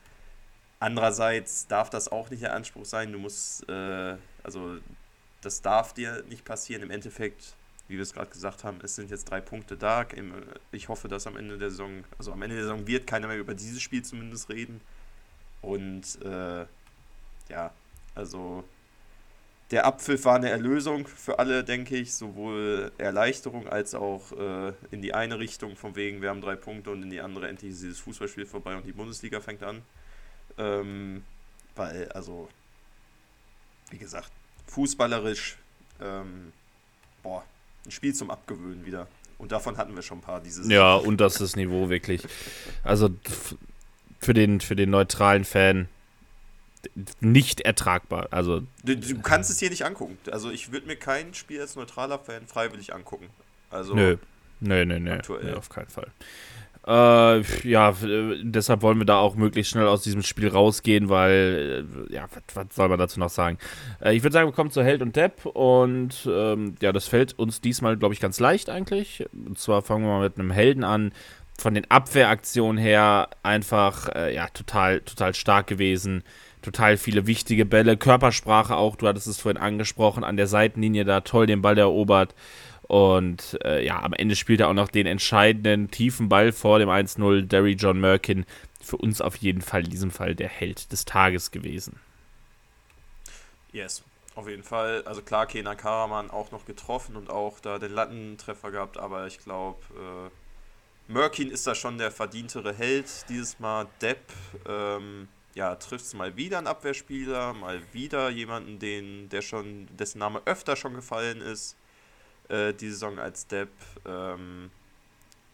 Andererseits 0.80 1.66
darf 1.66 1.88
das 1.88 2.12
auch 2.12 2.28
nicht 2.28 2.42
der 2.42 2.54
Anspruch 2.54 2.84
sein. 2.84 3.10
Du 3.10 3.18
musst, 3.18 3.66
äh, 3.70 4.16
also, 4.42 4.76
das 5.44 5.62
darf 5.62 5.94
dir 5.94 6.24
nicht 6.28 6.44
passieren. 6.44 6.82
Im 6.82 6.90
Endeffekt 6.90 7.54
wie 7.88 7.96
wir 7.96 8.02
es 8.02 8.14
gerade 8.14 8.30
gesagt 8.30 8.64
haben, 8.64 8.78
es 8.82 8.94
sind 8.94 9.10
jetzt 9.10 9.24
drei 9.24 9.40
Punkte 9.40 9.76
da. 9.76 10.06
Ich 10.72 10.88
hoffe, 10.88 11.08
dass 11.08 11.26
am 11.26 11.36
Ende 11.36 11.58
der 11.58 11.70
Saison, 11.70 12.04
also 12.16 12.32
am 12.32 12.42
Ende 12.42 12.56
der 12.56 12.64
Saison 12.64 12.86
wird 12.86 13.06
keiner 13.06 13.28
mehr 13.28 13.38
über 13.38 13.54
dieses 13.54 13.82
Spiel 13.82 14.02
zumindest 14.02 14.48
reden. 14.48 14.80
Und 15.60 16.20
äh, 16.22 16.64
ja, 17.50 17.72
also 18.14 18.64
der 19.70 19.84
Abpfiff 19.84 20.24
war 20.24 20.36
eine 20.36 20.50
Erlösung 20.50 21.06
für 21.06 21.38
alle, 21.38 21.64
denke 21.64 21.96
ich, 21.96 22.14
sowohl 22.14 22.92
Erleichterung 22.96 23.68
als 23.68 23.94
auch 23.94 24.32
äh, 24.32 24.72
in 24.90 25.02
die 25.02 25.14
eine 25.14 25.38
Richtung, 25.38 25.76
von 25.76 25.96
wegen, 25.96 26.22
wir 26.22 26.30
haben 26.30 26.40
drei 26.40 26.56
Punkte 26.56 26.90
und 26.90 27.02
in 27.02 27.10
die 27.10 27.20
andere 27.20 27.48
endlich 27.48 27.72
ist 27.72 27.82
dieses 27.82 28.00
Fußballspiel 28.00 28.46
vorbei 28.46 28.76
und 28.76 28.86
die 28.86 28.92
Bundesliga 28.92 29.40
fängt 29.40 29.62
an. 29.62 29.82
Ähm, 30.56 31.24
weil, 31.76 32.08
also, 32.12 32.48
wie 33.90 33.98
gesagt, 33.98 34.30
fußballerisch, 34.66 35.56
ähm, 36.00 36.52
boah, 37.22 37.44
ein 37.84 37.90
Spiel 37.90 38.14
zum 38.14 38.30
Abgewöhnen 38.30 38.84
wieder. 38.86 39.08
Und 39.38 39.52
davon 39.52 39.76
hatten 39.76 39.94
wir 39.94 40.02
schon 40.02 40.18
ein 40.18 40.22
paar 40.22 40.40
dieses. 40.40 40.68
Ja, 40.68 40.94
und 40.94 41.20
das 41.20 41.40
ist 41.40 41.56
Niveau 41.56 41.88
wirklich. 41.88 42.22
Also 42.82 43.10
für 44.20 44.34
den, 44.34 44.60
für 44.60 44.76
den 44.76 44.90
neutralen 44.90 45.44
Fan 45.44 45.88
nicht 47.20 47.60
ertragbar. 47.62 48.28
Also, 48.30 48.62
du, 48.84 48.96
du 48.96 49.20
kannst 49.20 49.50
es 49.50 49.58
hier 49.58 49.70
nicht 49.70 49.84
angucken. 49.84 50.18
Also 50.30 50.50
ich 50.50 50.72
würde 50.72 50.86
mir 50.86 50.96
kein 50.96 51.34
Spiel 51.34 51.60
als 51.60 51.76
neutraler 51.76 52.18
Fan 52.18 52.46
freiwillig 52.46 52.94
angucken. 52.94 53.28
Also 53.70 53.94
nö. 53.94 54.16
Nö, 54.60 54.84
nö, 54.84 54.98
nö. 54.98 55.12
Aktuell. 55.12 55.44
Nee, 55.44 55.52
auf 55.52 55.68
keinen 55.68 55.88
Fall. 55.88 56.10
Äh, 56.86 57.40
ja, 57.66 57.94
deshalb 58.42 58.82
wollen 58.82 58.98
wir 58.98 59.06
da 59.06 59.18
auch 59.18 59.36
möglichst 59.36 59.72
schnell 59.72 59.86
aus 59.86 60.02
diesem 60.02 60.22
Spiel 60.22 60.48
rausgehen, 60.48 61.08
weil, 61.08 61.86
äh, 62.10 62.14
ja, 62.14 62.26
was, 62.32 62.42
was, 62.54 62.76
soll 62.76 62.88
man 62.90 62.98
dazu 62.98 63.18
noch 63.18 63.30
sagen? 63.30 63.56
Äh, 64.00 64.14
ich 64.14 64.22
würde 64.22 64.34
sagen, 64.34 64.48
wir 64.48 64.52
kommen 64.52 64.70
zu 64.70 64.82
Held 64.82 65.00
und 65.00 65.16
Depp 65.16 65.46
und 65.46 66.28
ähm, 66.30 66.74
ja, 66.82 66.92
das 66.92 67.06
fällt 67.06 67.38
uns 67.38 67.62
diesmal, 67.62 67.96
glaube 67.96 68.12
ich, 68.12 68.20
ganz 68.20 68.38
leicht 68.38 68.68
eigentlich. 68.68 69.24
Und 69.32 69.58
zwar 69.58 69.80
fangen 69.80 70.04
wir 70.04 70.12
mal 70.12 70.24
mit 70.24 70.38
einem 70.38 70.50
Helden 70.50 70.84
an. 70.84 71.12
Von 71.56 71.72
den 71.74 71.90
Abwehraktionen 71.90 72.76
her 72.76 73.28
einfach, 73.42 74.08
äh, 74.14 74.34
ja, 74.34 74.48
total, 74.48 75.00
total 75.00 75.34
stark 75.34 75.68
gewesen. 75.68 76.22
Total 76.60 76.96
viele 76.96 77.26
wichtige 77.26 77.64
Bälle, 77.64 77.96
Körpersprache 77.96 78.74
auch, 78.74 78.96
du 78.96 79.06
hattest 79.06 79.26
es 79.26 79.38
vorhin 79.38 79.60
angesprochen, 79.60 80.24
an 80.24 80.38
der 80.38 80.46
Seitenlinie 80.46 81.04
da 81.04 81.20
toll 81.20 81.46
den 81.46 81.60
Ball 81.60 81.76
erobert. 81.76 82.34
Und 82.88 83.58
äh, 83.64 83.84
ja, 83.84 84.02
am 84.02 84.12
Ende 84.12 84.36
spielt 84.36 84.60
er 84.60 84.68
auch 84.68 84.74
noch 84.74 84.88
den 84.88 85.06
entscheidenden 85.06 85.90
tiefen 85.90 86.28
Ball 86.28 86.52
vor 86.52 86.78
dem 86.78 86.88
1-0. 86.88 87.42
Derry 87.42 87.72
John 87.72 88.00
Merkin. 88.00 88.44
Für 88.80 88.96
uns 88.96 89.20
auf 89.20 89.36
jeden 89.36 89.62
Fall 89.62 89.84
in 89.84 89.90
diesem 89.90 90.10
Fall 90.10 90.34
der 90.34 90.48
Held 90.48 90.92
des 90.92 91.06
Tages 91.06 91.50
gewesen. 91.50 91.98
Yes, 93.72 94.04
auf 94.34 94.48
jeden 94.48 94.62
Fall. 94.62 95.02
Also 95.06 95.22
klar, 95.22 95.46
Kenan 95.46 95.76
Karaman 95.76 96.30
auch 96.30 96.50
noch 96.50 96.66
getroffen 96.66 97.16
und 97.16 97.30
auch 97.30 97.60
da 97.60 97.78
den 97.78 97.92
Lattentreffer 97.92 98.70
gehabt, 98.70 98.98
aber 98.98 99.26
ich 99.26 99.38
glaube, 99.38 99.80
äh, 99.94 100.30
Merkin 101.12 101.50
ist 101.50 101.66
da 101.66 101.74
schon 101.74 101.98
der 101.98 102.10
verdientere 102.10 102.72
Held. 102.72 103.28
Dieses 103.28 103.58
Mal 103.58 103.86
Depp, 104.00 104.20
ähm, 104.66 105.28
ja, 105.54 105.74
trifft 105.76 106.04
es 106.04 106.14
mal 106.14 106.36
wieder 106.36 106.58
einen 106.58 106.66
Abwehrspieler, 106.66 107.52
mal 107.52 107.80
wieder 107.92 108.30
jemanden, 108.30 108.78
den, 108.78 109.28
der 109.28 109.42
schon, 109.42 109.88
dessen 109.96 110.18
Name 110.18 110.42
öfter 110.46 110.76
schon 110.76 110.94
gefallen 110.94 111.40
ist, 111.40 111.76
äh, 112.48 112.72
die 112.72 112.90
Saison 112.90 113.18
als 113.18 113.46
Depp. 113.46 113.70
Ähm, 114.06 114.70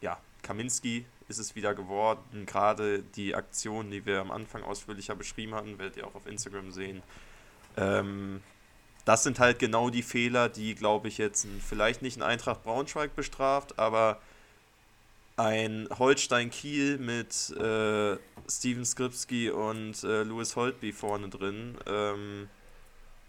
ja, 0.01 0.19
Kaminski 0.43 1.05
ist 1.29 1.39
es 1.39 1.55
wieder 1.55 1.75
geworden. 1.75 2.47
Gerade 2.47 3.03
die 3.15 3.35
Aktion, 3.35 3.91
die 3.91 4.05
wir 4.05 4.21
am 4.21 4.31
Anfang 4.31 4.63
ausführlicher 4.63 5.15
beschrieben 5.15 5.55
hatten, 5.55 5.79
werdet 5.79 5.97
ihr 5.97 6.07
auch 6.07 6.15
auf 6.15 6.27
Instagram 6.27 6.73
sehen. 6.73 7.03
Ähm, 7.77 8.43
das 9.05 9.23
sind 9.23 9.39
halt 9.39 9.59
genau 9.59 9.91
die 9.91 10.03
Fehler, 10.03 10.49
die, 10.49 10.75
glaube 10.75 11.09
ich, 11.09 11.19
jetzt 11.19 11.47
vielleicht 11.67 12.03
nicht 12.03 12.19
ein 12.19 12.23
Eintracht 12.23 12.63
Braunschweig 12.65 13.15
bestraft, 13.17 13.79
aber 13.79 14.21
ein 15.37 15.89
Holstein 15.99 16.51
Kiel 16.51 16.99
mit 16.99 17.51
äh, 17.57 18.19
Steven 18.49 18.85
Skripski 18.85 19.51
und 19.51 20.05
äh, 20.05 20.23
Louis 20.23 20.55
Holtby 20.55 20.93
vorne 20.93 21.29
drin. 21.29 21.79
Ähm, 21.87 22.49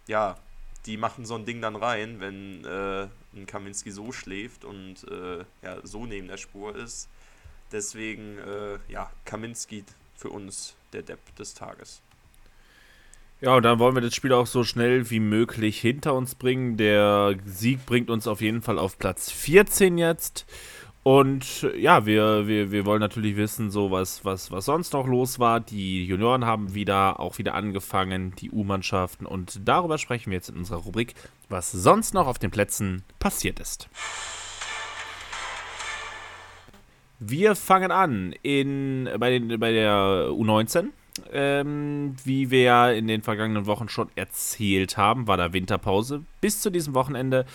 ja, 0.08 0.38
die 0.86 0.98
machen 0.98 1.26
so 1.26 1.36
ein 1.36 1.46
Ding 1.46 1.62
dann 1.62 1.76
rein, 1.76 2.20
wenn 2.20 2.66
äh, 2.66 3.08
Kaminski 3.48 3.92
so 3.92 4.12
schläft 4.12 4.66
und 4.66 5.06
äh, 5.10 5.46
ja, 5.62 5.78
so 5.84 6.06
neben 6.06 6.28
der 6.28 6.38
Spur 6.38 6.76
ist. 6.76 7.10
Deswegen, 7.72 8.38
äh, 8.38 8.80
ja, 8.90 9.10
Kaminski 9.26 9.84
für 10.16 10.30
uns 10.30 10.76
der 10.94 11.04
Depp 11.04 11.36
des 11.38 11.54
Tages. 11.54 12.02
Ja, 13.40 13.56
und 13.56 13.64
dann 13.64 13.80
wollen 13.80 13.96
wir 13.96 14.02
das 14.02 14.14
Spiel 14.14 14.34
auch 14.34 14.46
so 14.46 14.64
schnell 14.64 15.10
wie 15.10 15.20
möglich 15.20 15.82
hinter 15.82 16.14
uns 16.14 16.36
bringen. 16.36 16.78
Der 16.78 17.36
Sieg 17.46 17.86
bringt 17.88 18.12
uns 18.12 18.28
auf 18.28 18.40
jeden 18.40 18.62
Fall 18.62 18.78
auf 18.78 19.00
Platz 19.00 19.32
14 19.32 19.98
jetzt. 19.98 20.46
Und 21.04 21.68
ja, 21.78 22.06
wir, 22.06 22.48
wir, 22.48 22.72
wir 22.72 22.86
wollen 22.86 23.00
natürlich 23.00 23.36
wissen, 23.36 23.72
so 23.72 23.90
was, 23.90 24.24
was, 24.24 24.52
was 24.52 24.66
sonst 24.66 24.94
noch 24.94 25.08
los 25.08 25.40
war. 25.40 25.60
Die 25.60 26.06
Junioren 26.06 26.46
haben 26.46 26.76
wieder 26.76 27.20
auch 27.20 27.40
wieder 27.40 27.56
angefangen, 27.56 28.36
die 28.36 28.52
U-Mannschaften. 28.52 29.26
Und 29.26 29.68
darüber 29.68 29.98
sprechen 29.98 30.30
wir 30.30 30.38
jetzt 30.38 30.50
in 30.50 30.58
unserer 30.58 30.80
Rubrik, 30.80 31.16
was 31.50 31.72
sonst 31.72 32.14
noch 32.14 32.28
auf 32.28 32.38
den 32.38 32.52
Plätzen 32.52 33.04
passiert 33.18 33.60
ist. 33.60 33.90
Wir 37.18 37.56
fangen 37.56 37.92
an 37.92 38.34
in, 38.44 39.10
bei, 39.20 39.32
den, 39.32 39.60
bei 39.60 39.72
der 39.72 40.30
U19 40.30 40.90
ähm, 41.32 42.16
wie 42.24 42.52
wir 42.52 42.62
ja 42.62 42.92
in 42.92 43.08
den 43.08 43.22
vergangenen 43.22 43.66
Wochen 43.66 43.90
schon 43.90 44.10
erzählt 44.16 44.98
haben, 44.98 45.28
war 45.28 45.38
da 45.38 45.54
Winterpause 45.54 46.24
bis 46.40 46.62
zu 46.62 46.70
diesem 46.70 46.94
Wochenende. 46.94 47.46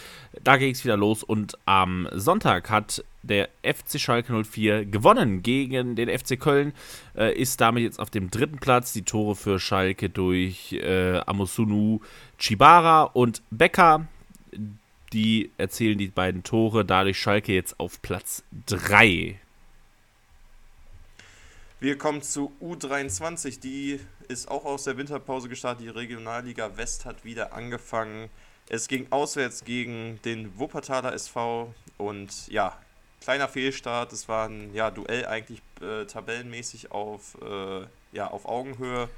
Da 0.42 0.56
ging 0.56 0.72
es 0.72 0.84
wieder 0.84 0.96
los 0.96 1.22
und 1.22 1.58
am 1.64 2.08
Sonntag 2.12 2.70
hat 2.70 3.04
der 3.22 3.48
FC 3.62 3.98
Schalke 3.98 4.44
04 4.44 4.84
gewonnen 4.84 5.42
gegen 5.42 5.96
den 5.96 6.08
FC 6.08 6.38
Köln, 6.38 6.72
äh, 7.16 7.34
ist 7.34 7.60
damit 7.60 7.82
jetzt 7.82 7.98
auf 7.98 8.10
dem 8.10 8.30
dritten 8.30 8.58
Platz. 8.58 8.92
Die 8.92 9.02
Tore 9.02 9.34
für 9.34 9.58
Schalke 9.58 10.10
durch 10.10 10.72
äh, 10.72 11.18
Amosunu, 11.26 12.00
Chibara 12.38 13.04
und 13.04 13.42
Becker. 13.50 14.06
Die 15.12 15.50
erzielen 15.56 15.98
die 15.98 16.08
beiden 16.08 16.42
Tore, 16.42 16.84
dadurch 16.84 17.18
Schalke 17.18 17.54
jetzt 17.54 17.80
auf 17.80 18.02
Platz 18.02 18.44
3 18.66 19.40
wir 21.78 21.98
kommen 21.98 22.22
zu 22.22 22.52
U23, 22.62 23.60
die 23.60 24.00
ist 24.28 24.50
auch 24.50 24.64
aus 24.64 24.84
der 24.84 24.96
Winterpause 24.96 25.48
gestartet. 25.48 25.84
Die 25.84 25.88
Regionalliga 25.88 26.76
West 26.76 27.04
hat 27.04 27.24
wieder 27.24 27.52
angefangen. 27.52 28.30
Es 28.68 28.88
ging 28.88 29.06
auswärts 29.10 29.64
gegen 29.64 30.18
den 30.24 30.58
Wuppertaler 30.58 31.12
SV 31.12 31.72
und 31.98 32.48
ja, 32.48 32.78
kleiner 33.20 33.48
Fehlstart. 33.48 34.12
Es 34.12 34.28
war 34.28 34.48
ein 34.48 34.72
ja, 34.74 34.90
Duell 34.90 35.26
eigentlich 35.26 35.60
äh, 35.80 36.06
tabellenmäßig 36.06 36.90
auf, 36.92 37.36
äh, 37.42 37.86
ja, 38.12 38.28
auf 38.28 38.46
Augenhöhe. 38.46 39.08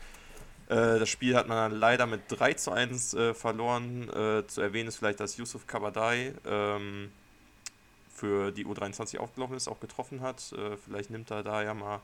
Äh, 0.68 0.99
das 0.99 1.09
Spiel 1.09 1.37
hat 1.37 1.49
man 1.49 1.57
dann 1.57 1.81
leider 1.81 2.07
mit 2.07 2.23
3 2.29 2.55
zu 2.55 2.73
1 2.73 3.14
äh, 3.14 3.35
verloren. 3.35 4.09
Äh, 4.11 4.47
zu 4.47 4.61
erwähnen 4.61 4.88
ist 4.88 4.97
vielleicht, 4.97 5.21
dass 5.21 5.37
Yusuf 5.37 5.66
Kabadai 5.66 6.35
ähm, 6.47 7.11
für 8.12 8.51
die 8.51 8.66
U23 8.66 9.18
aufgelaufen 9.18 9.57
ist, 9.57 9.68
auch 9.68 9.79
getroffen 9.79 10.23
hat. 10.23 10.53
Vielleicht 10.85 11.11
nimmt 11.11 11.31
er 11.31 11.44
da 11.44 11.62
ja 11.62 11.73
mal 11.73 12.01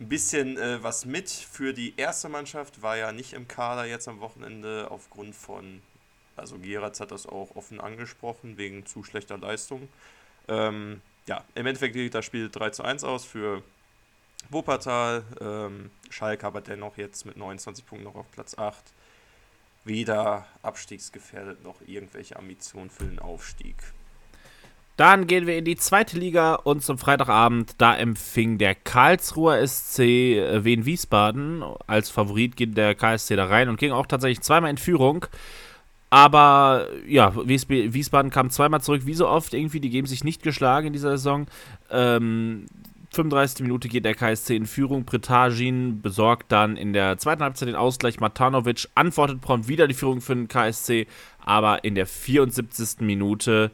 ein 0.00 0.08
bisschen 0.08 0.58
äh, 0.58 0.82
was 0.82 1.04
mit 1.04 1.30
für 1.30 1.72
die 1.72 1.94
erste 1.96 2.28
Mannschaft. 2.28 2.82
War 2.82 2.96
ja 2.96 3.12
nicht 3.12 3.32
im 3.32 3.46
Kader 3.48 3.84
jetzt 3.84 4.08
am 4.08 4.20
Wochenende 4.20 4.88
aufgrund 4.90 5.34
von, 5.34 5.82
also 6.36 6.58
Geratz 6.58 7.00
hat 7.00 7.10
das 7.10 7.26
auch 7.26 7.54
offen 7.54 7.80
angesprochen, 7.80 8.56
wegen 8.56 8.86
zu 8.86 9.04
schlechter 9.04 9.38
Leistung. 9.38 9.88
Ähm, 10.48 11.00
ja, 11.26 11.44
im 11.54 11.66
Endeffekt 11.66 11.94
geht 11.94 12.14
das 12.14 12.24
Spiel 12.24 12.50
3 12.50 12.70
zu 12.70 12.82
1 12.82 13.04
aus 13.04 13.24
für 13.24 13.62
Wuppertal. 14.50 15.24
Ähm, 15.40 15.90
Schalke 16.10 16.46
aber 16.46 16.60
dennoch 16.60 16.96
jetzt 16.96 17.24
mit 17.24 17.36
29 17.36 17.86
Punkten 17.86 18.04
noch 18.04 18.16
auf 18.16 18.30
Platz 18.32 18.58
8. 18.58 18.76
Weder 19.84 20.46
abstiegsgefährdet 20.62 21.62
noch 21.62 21.76
irgendwelche 21.86 22.36
Ambitionen 22.36 22.90
für 22.90 23.04
den 23.04 23.18
Aufstieg. 23.18 23.76
Dann 24.96 25.26
gehen 25.26 25.46
wir 25.46 25.58
in 25.58 25.64
die 25.64 25.76
zweite 25.76 26.18
Liga 26.18 26.54
und 26.54 26.82
zum 26.82 26.98
Freitagabend, 26.98 27.74
da 27.78 27.96
empfing 27.96 28.58
der 28.58 28.76
Karlsruher 28.76 29.66
SC 29.66 29.98
äh, 30.00 30.64
Wien 30.64 30.86
Wiesbaden. 30.86 31.64
Als 31.88 32.10
Favorit 32.10 32.56
geht 32.56 32.76
der 32.76 32.94
KSC 32.94 33.34
da 33.34 33.46
rein 33.46 33.68
und 33.68 33.78
ging 33.78 33.90
auch 33.90 34.06
tatsächlich 34.06 34.42
zweimal 34.42 34.70
in 34.70 34.78
Führung. 34.78 35.26
Aber 36.10 36.86
ja, 37.08 37.34
Wiesbaden 37.34 38.30
kam 38.30 38.50
zweimal 38.50 38.80
zurück, 38.82 39.02
wie 39.04 39.14
so 39.14 39.26
oft 39.26 39.52
irgendwie. 39.52 39.80
Die 39.80 39.90
geben 39.90 40.06
sich 40.06 40.22
nicht 40.22 40.44
geschlagen 40.44 40.86
in 40.86 40.92
dieser 40.92 41.10
Saison. 41.10 41.46
Ähm, 41.90 42.66
35. 43.10 43.62
Minute 43.64 43.88
geht 43.88 44.04
der 44.04 44.14
KSC 44.14 44.54
in 44.54 44.66
Führung. 44.66 45.04
Pretagin 45.04 46.02
besorgt 46.02 46.52
dann 46.52 46.76
in 46.76 46.92
der 46.92 47.18
zweiten 47.18 47.42
Halbzeit 47.42 47.66
den 47.66 47.74
Ausgleich. 47.74 48.20
Matanovic 48.20 48.88
antwortet 48.94 49.40
prompt 49.40 49.66
wieder 49.66 49.88
die 49.88 49.94
Führung 49.94 50.20
für 50.20 50.36
den 50.36 50.46
KSC. 50.46 51.08
Aber 51.44 51.82
in 51.82 51.96
der 51.96 52.06
74. 52.06 53.00
Minute 53.00 53.72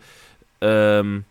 ähm, 0.61 1.25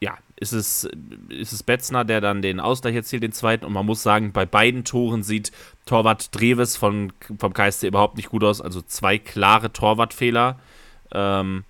ja, 0.00 0.16
ist 0.36 0.52
es, 0.52 0.88
ist 1.28 1.52
es 1.52 1.62
Betzner, 1.62 2.04
der 2.04 2.20
dann 2.20 2.42
den 2.42 2.60
Ausgleich 2.60 2.94
erzielt, 2.94 3.22
den 3.22 3.32
zweiten. 3.32 3.64
Und 3.64 3.72
man 3.72 3.86
muss 3.86 4.02
sagen, 4.02 4.32
bei 4.32 4.46
beiden 4.46 4.84
Toren 4.84 5.22
sieht 5.22 5.52
Torwart 5.86 6.34
Dreves 6.34 6.76
von, 6.76 7.12
vom 7.38 7.52
KSC 7.52 7.88
überhaupt 7.88 8.16
nicht 8.16 8.28
gut 8.28 8.44
aus. 8.44 8.60
Also 8.60 8.80
zwei 8.82 9.18
klare 9.18 9.72
Torwartfehler, 9.72 10.58
ähm, 11.12 11.64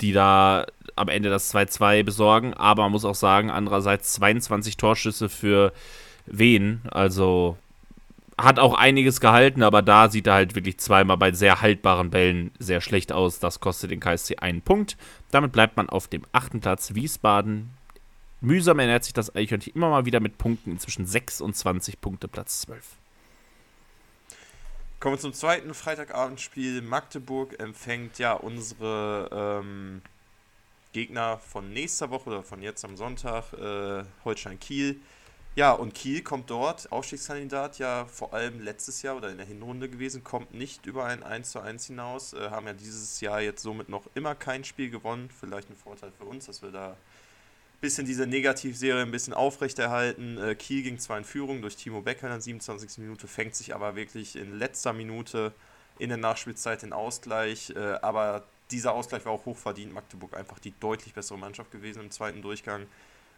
die 0.00 0.12
da 0.12 0.66
am 0.94 1.08
Ende 1.08 1.28
das 1.28 1.54
2-2 1.54 2.02
besorgen. 2.04 2.54
Aber 2.54 2.84
man 2.84 2.92
muss 2.92 3.04
auch 3.04 3.14
sagen, 3.14 3.50
andererseits 3.50 4.14
22 4.14 4.76
Torschüsse 4.76 5.28
für 5.28 5.72
Wen. 6.26 6.80
Also 6.90 7.58
hat 8.38 8.58
auch 8.58 8.74
einiges 8.74 9.20
gehalten, 9.20 9.62
aber 9.62 9.80
da 9.80 10.10
sieht 10.10 10.26
er 10.26 10.34
halt 10.34 10.54
wirklich 10.54 10.78
zweimal 10.78 11.16
bei 11.16 11.32
sehr 11.32 11.62
haltbaren 11.62 12.10
Bällen 12.10 12.50
sehr 12.58 12.80
schlecht 12.80 13.12
aus. 13.12 13.38
Das 13.38 13.60
kostet 13.60 13.90
den 13.90 14.00
KSC 14.00 14.36
einen 14.36 14.60
Punkt. 14.60 14.96
Damit 15.30 15.52
bleibt 15.52 15.76
man 15.76 15.88
auf 15.88 16.08
dem 16.08 16.26
achten 16.32 16.60
Platz. 16.60 16.94
Wiesbaden. 16.94 17.70
Mühsam 18.42 18.78
ernährt 18.78 19.04
sich 19.04 19.14
das 19.14 19.34
Eichhörnchen 19.34 19.74
immer 19.74 19.88
mal 19.88 20.04
wieder 20.04 20.20
mit 20.20 20.36
Punkten. 20.36 20.72
Inzwischen 20.72 21.06
26 21.06 22.00
Punkte, 22.00 22.28
Platz 22.28 22.60
12. 22.62 22.84
Kommen 25.00 25.14
wir 25.14 25.20
zum 25.20 25.32
zweiten 25.32 25.72
Freitagabendspiel. 25.72 26.82
Magdeburg 26.82 27.58
empfängt 27.58 28.18
ja 28.18 28.34
unsere 28.34 29.62
ähm, 29.62 30.02
Gegner 30.92 31.38
von 31.38 31.72
nächster 31.72 32.10
Woche 32.10 32.30
oder 32.30 32.42
von 32.42 32.62
jetzt 32.62 32.84
am 32.84 32.96
Sonntag, 32.96 33.52
äh, 33.54 34.04
Holstein 34.24 34.60
Kiel. 34.60 35.00
Ja, 35.56 35.72
und 35.72 35.94
Kiel 35.94 36.20
kommt 36.20 36.50
dort, 36.50 36.92
Aufstiegskandidat 36.92 37.78
ja 37.78 38.04
vor 38.04 38.34
allem 38.34 38.60
letztes 38.60 39.00
Jahr 39.00 39.16
oder 39.16 39.30
in 39.30 39.38
der 39.38 39.46
Hinrunde 39.46 39.88
gewesen, 39.88 40.22
kommt 40.22 40.52
nicht 40.52 40.84
über 40.84 41.06
ein 41.06 41.22
1 41.22 41.50
zu 41.50 41.60
1 41.60 41.86
hinaus, 41.86 42.34
äh, 42.34 42.50
haben 42.50 42.66
ja 42.66 42.74
dieses 42.74 43.22
Jahr 43.22 43.40
jetzt 43.40 43.62
somit 43.62 43.88
noch 43.88 44.02
immer 44.14 44.34
kein 44.34 44.64
Spiel 44.64 44.90
gewonnen. 44.90 45.30
Vielleicht 45.40 45.70
ein 45.70 45.76
Vorteil 45.76 46.12
für 46.18 46.26
uns, 46.26 46.44
dass 46.44 46.60
wir 46.60 46.72
da 46.72 46.90
ein 46.90 46.96
bisschen 47.80 48.04
diese 48.04 48.26
Negativserie 48.26 49.00
ein 49.00 49.10
bisschen 49.10 49.32
aufrechterhalten. 49.32 50.36
Äh, 50.36 50.56
Kiel 50.56 50.82
ging 50.82 50.98
zwar 50.98 51.16
in 51.16 51.24
Führung 51.24 51.62
durch 51.62 51.76
Timo 51.76 52.02
Becker 52.02 52.26
in 52.26 52.32
der 52.32 52.42
27. 52.42 52.98
Minute, 52.98 53.26
fängt 53.26 53.54
sich 53.54 53.74
aber 53.74 53.96
wirklich 53.96 54.36
in 54.36 54.58
letzter 54.58 54.92
Minute 54.92 55.54
in 55.98 56.10
der 56.10 56.18
Nachspielzeit 56.18 56.82
den 56.82 56.92
Ausgleich, 56.92 57.70
äh, 57.70 57.94
aber 58.02 58.44
dieser 58.70 58.92
Ausgleich 58.92 59.24
war 59.24 59.32
auch 59.32 59.46
hochverdient. 59.46 59.94
Magdeburg 59.94 60.36
einfach 60.36 60.58
die 60.58 60.74
deutlich 60.80 61.14
bessere 61.14 61.38
Mannschaft 61.38 61.70
gewesen 61.70 62.02
im 62.02 62.10
zweiten 62.10 62.42
Durchgang. 62.42 62.86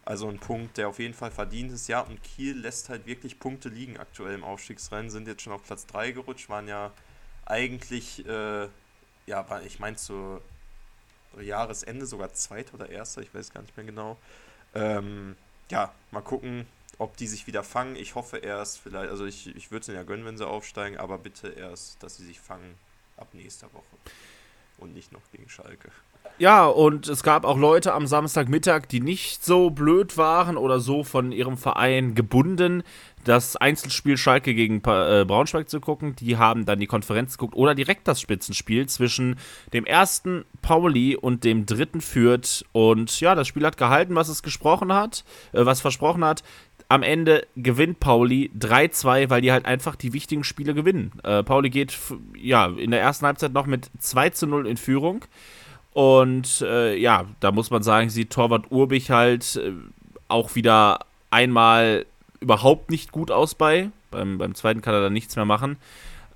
Also 0.09 0.27
ein 0.27 0.39
Punkt, 0.39 0.77
der 0.77 0.89
auf 0.89 0.97
jeden 0.97 1.13
Fall 1.13 1.29
verdient 1.29 1.71
ist. 1.71 1.87
Ja, 1.87 2.01
und 2.01 2.23
Kiel 2.23 2.57
lässt 2.57 2.89
halt 2.89 3.05
wirklich 3.05 3.37
Punkte 3.37 3.69
liegen 3.69 3.97
aktuell 3.97 4.33
im 4.33 4.43
Aufstiegsrennen, 4.43 5.11
sind 5.11 5.27
jetzt 5.27 5.43
schon 5.43 5.53
auf 5.53 5.63
Platz 5.63 5.85
3 5.85 6.13
gerutscht, 6.13 6.49
waren 6.49 6.67
ja 6.67 6.91
eigentlich, 7.45 8.25
äh, 8.25 8.67
ja, 9.27 9.61
ich 9.63 9.77
meine 9.77 9.97
zu 9.97 10.41
Jahresende 11.39 12.07
sogar 12.07 12.33
Zweiter 12.33 12.73
oder 12.73 12.89
Erster, 12.89 13.21
ich 13.21 13.31
weiß 13.35 13.53
gar 13.53 13.61
nicht 13.61 13.77
mehr 13.77 13.85
genau. 13.85 14.17
Ähm, 14.73 15.35
ja, 15.69 15.93
mal 16.09 16.21
gucken, 16.21 16.65
ob 16.97 17.15
die 17.17 17.27
sich 17.27 17.45
wieder 17.45 17.63
fangen. 17.63 17.95
Ich 17.95 18.15
hoffe 18.15 18.37
erst 18.37 18.79
vielleicht, 18.79 19.11
also 19.11 19.27
ich, 19.27 19.55
ich 19.55 19.69
würde 19.69 19.81
es 19.83 19.87
ihnen 19.89 19.97
ja 19.97 20.03
gönnen, 20.03 20.25
wenn 20.25 20.39
sie 20.39 20.47
aufsteigen, 20.47 20.97
aber 20.97 21.19
bitte 21.19 21.49
erst, 21.49 22.01
dass 22.01 22.17
sie 22.17 22.25
sich 22.25 22.39
fangen 22.39 22.73
ab 23.15 23.27
nächster 23.33 23.71
Woche. 23.73 23.85
und 24.79 24.95
nicht 24.95 25.11
noch 25.11 25.21
gegen 25.31 25.49
Schalke. 25.49 25.91
Ja, 26.39 26.67
und 26.67 27.09
es 27.09 27.21
gab 27.21 27.43
auch 27.43 27.57
Leute 27.57 27.93
am 27.93 28.07
Samstagmittag, 28.07 28.87
die 28.87 29.01
nicht 29.01 29.43
so 29.43 29.71
blöd 29.71 30.15
waren 30.15 30.55
oder 30.55 30.79
so 30.79 31.03
von 31.03 31.33
ihrem 31.33 31.57
Verein 31.57 32.15
gebunden, 32.15 32.83
das 33.25 33.57
Einzelspiel 33.57 34.15
Schalke 34.15 34.53
gegen 34.53 34.77
äh, 34.77 35.25
Braunschweig 35.27 35.69
zu 35.69 35.81
gucken. 35.81 36.15
Die 36.15 36.37
haben 36.37 36.65
dann 36.65 36.79
die 36.79 36.87
Konferenz 36.87 37.37
geguckt 37.37 37.55
oder 37.55 37.75
direkt 37.75 38.07
das 38.07 38.21
Spitzenspiel 38.21 38.87
zwischen 38.87 39.35
dem 39.73 39.85
ersten 39.85 40.45
Pauli 40.61 41.17
und 41.17 41.43
dem 41.43 41.65
dritten 41.65 41.99
Fürth. 41.99 42.63
Und 42.71 43.19
ja, 43.19 43.35
das 43.35 43.49
Spiel 43.49 43.65
hat 43.65 43.75
gehalten, 43.75 44.15
was 44.15 44.29
es 44.29 44.41
gesprochen 44.41 44.93
hat, 44.93 45.25
äh, 45.51 45.65
was 45.65 45.81
versprochen 45.81 46.23
hat. 46.23 46.43
Am 46.87 47.03
Ende 47.03 47.45
gewinnt 47.57 47.99
Pauli 47.99 48.49
3-2, 48.57 49.29
weil 49.29 49.41
die 49.41 49.51
halt 49.51 49.65
einfach 49.65 49.97
die 49.97 50.13
wichtigen 50.13 50.45
Spiele 50.45 50.73
gewinnen. 50.73 51.11
Äh, 51.25 51.43
Pauli 51.43 51.69
geht 51.69 51.97
ja 52.37 52.67
in 52.67 52.91
der 52.91 53.01
ersten 53.01 53.25
Halbzeit 53.25 53.51
noch 53.51 53.65
mit 53.65 53.91
2 53.99 54.31
0 54.47 54.67
in 54.67 54.77
Führung. 54.77 55.25
Und 55.93 56.61
äh, 56.61 56.95
ja, 56.95 57.25
da 57.39 57.51
muss 57.51 57.71
man 57.71 57.83
sagen, 57.83 58.09
sieht 58.09 58.31
Torwart 58.31 58.71
Urbich 58.71 59.11
halt 59.11 59.55
äh, 59.55 59.71
auch 60.27 60.55
wieder 60.55 60.99
einmal 61.31 62.05
überhaupt 62.39 62.89
nicht 62.89 63.11
gut 63.11 63.31
aus 63.31 63.55
bei. 63.55 63.89
Beim, 64.11 64.37
beim 64.37 64.55
zweiten 64.55 64.81
kann 64.81 64.93
er 64.93 65.01
dann 65.01 65.13
nichts 65.13 65.35
mehr 65.35 65.45
machen. 65.45 65.77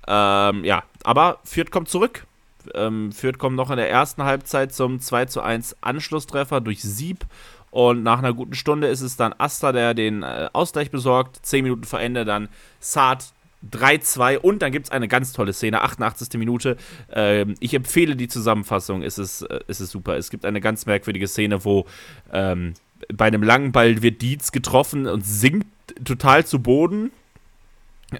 Ähm, 0.06 0.64
ja, 0.64 0.82
aber 1.02 1.38
Fürth 1.44 1.70
kommt 1.70 1.88
zurück. 1.88 2.26
Ähm, 2.74 3.12
Fürth 3.12 3.38
kommt 3.38 3.56
noch 3.56 3.70
in 3.70 3.76
der 3.76 3.90
ersten 3.90 4.22
Halbzeit 4.22 4.72
zum 4.72 5.00
2 5.00 5.26
zu 5.26 5.40
1 5.40 5.76
Anschlusstreffer 5.82 6.60
durch 6.60 6.82
Sieb. 6.82 7.26
Und 7.70 8.04
nach 8.04 8.18
einer 8.18 8.32
guten 8.32 8.54
Stunde 8.54 8.86
ist 8.86 9.00
es 9.00 9.16
dann 9.16 9.34
Asta, 9.36 9.72
der 9.72 9.94
den 9.94 10.22
äh, 10.22 10.48
Ausgleich 10.52 10.90
besorgt. 10.90 11.44
Zehn 11.44 11.64
Minuten 11.64 11.84
vor 11.84 12.00
Ende 12.00 12.24
dann 12.24 12.48
Saad 12.78 13.24
3-2 13.70 14.38
und 14.38 14.62
dann 14.62 14.72
gibt 14.72 14.86
es 14.86 14.92
eine 14.92 15.08
ganz 15.08 15.32
tolle 15.32 15.52
Szene, 15.52 15.82
88. 15.82 16.38
Minute. 16.38 16.76
Ähm, 17.12 17.54
ich 17.60 17.74
empfehle 17.74 18.16
die 18.16 18.28
Zusammenfassung, 18.28 19.02
es 19.02 19.18
ist, 19.18 19.42
äh, 19.42 19.60
es 19.66 19.80
ist 19.80 19.90
super. 19.90 20.16
Es 20.16 20.30
gibt 20.30 20.44
eine 20.44 20.60
ganz 20.60 20.86
merkwürdige 20.86 21.28
Szene, 21.28 21.64
wo 21.64 21.86
ähm, 22.32 22.74
bei 23.12 23.26
einem 23.26 23.42
langen 23.42 23.72
Ball 23.72 24.02
wird 24.02 24.22
Dietz 24.22 24.52
getroffen 24.52 25.06
und 25.06 25.24
sinkt 25.24 25.66
total 26.04 26.46
zu 26.46 26.60
Boden. 26.60 27.10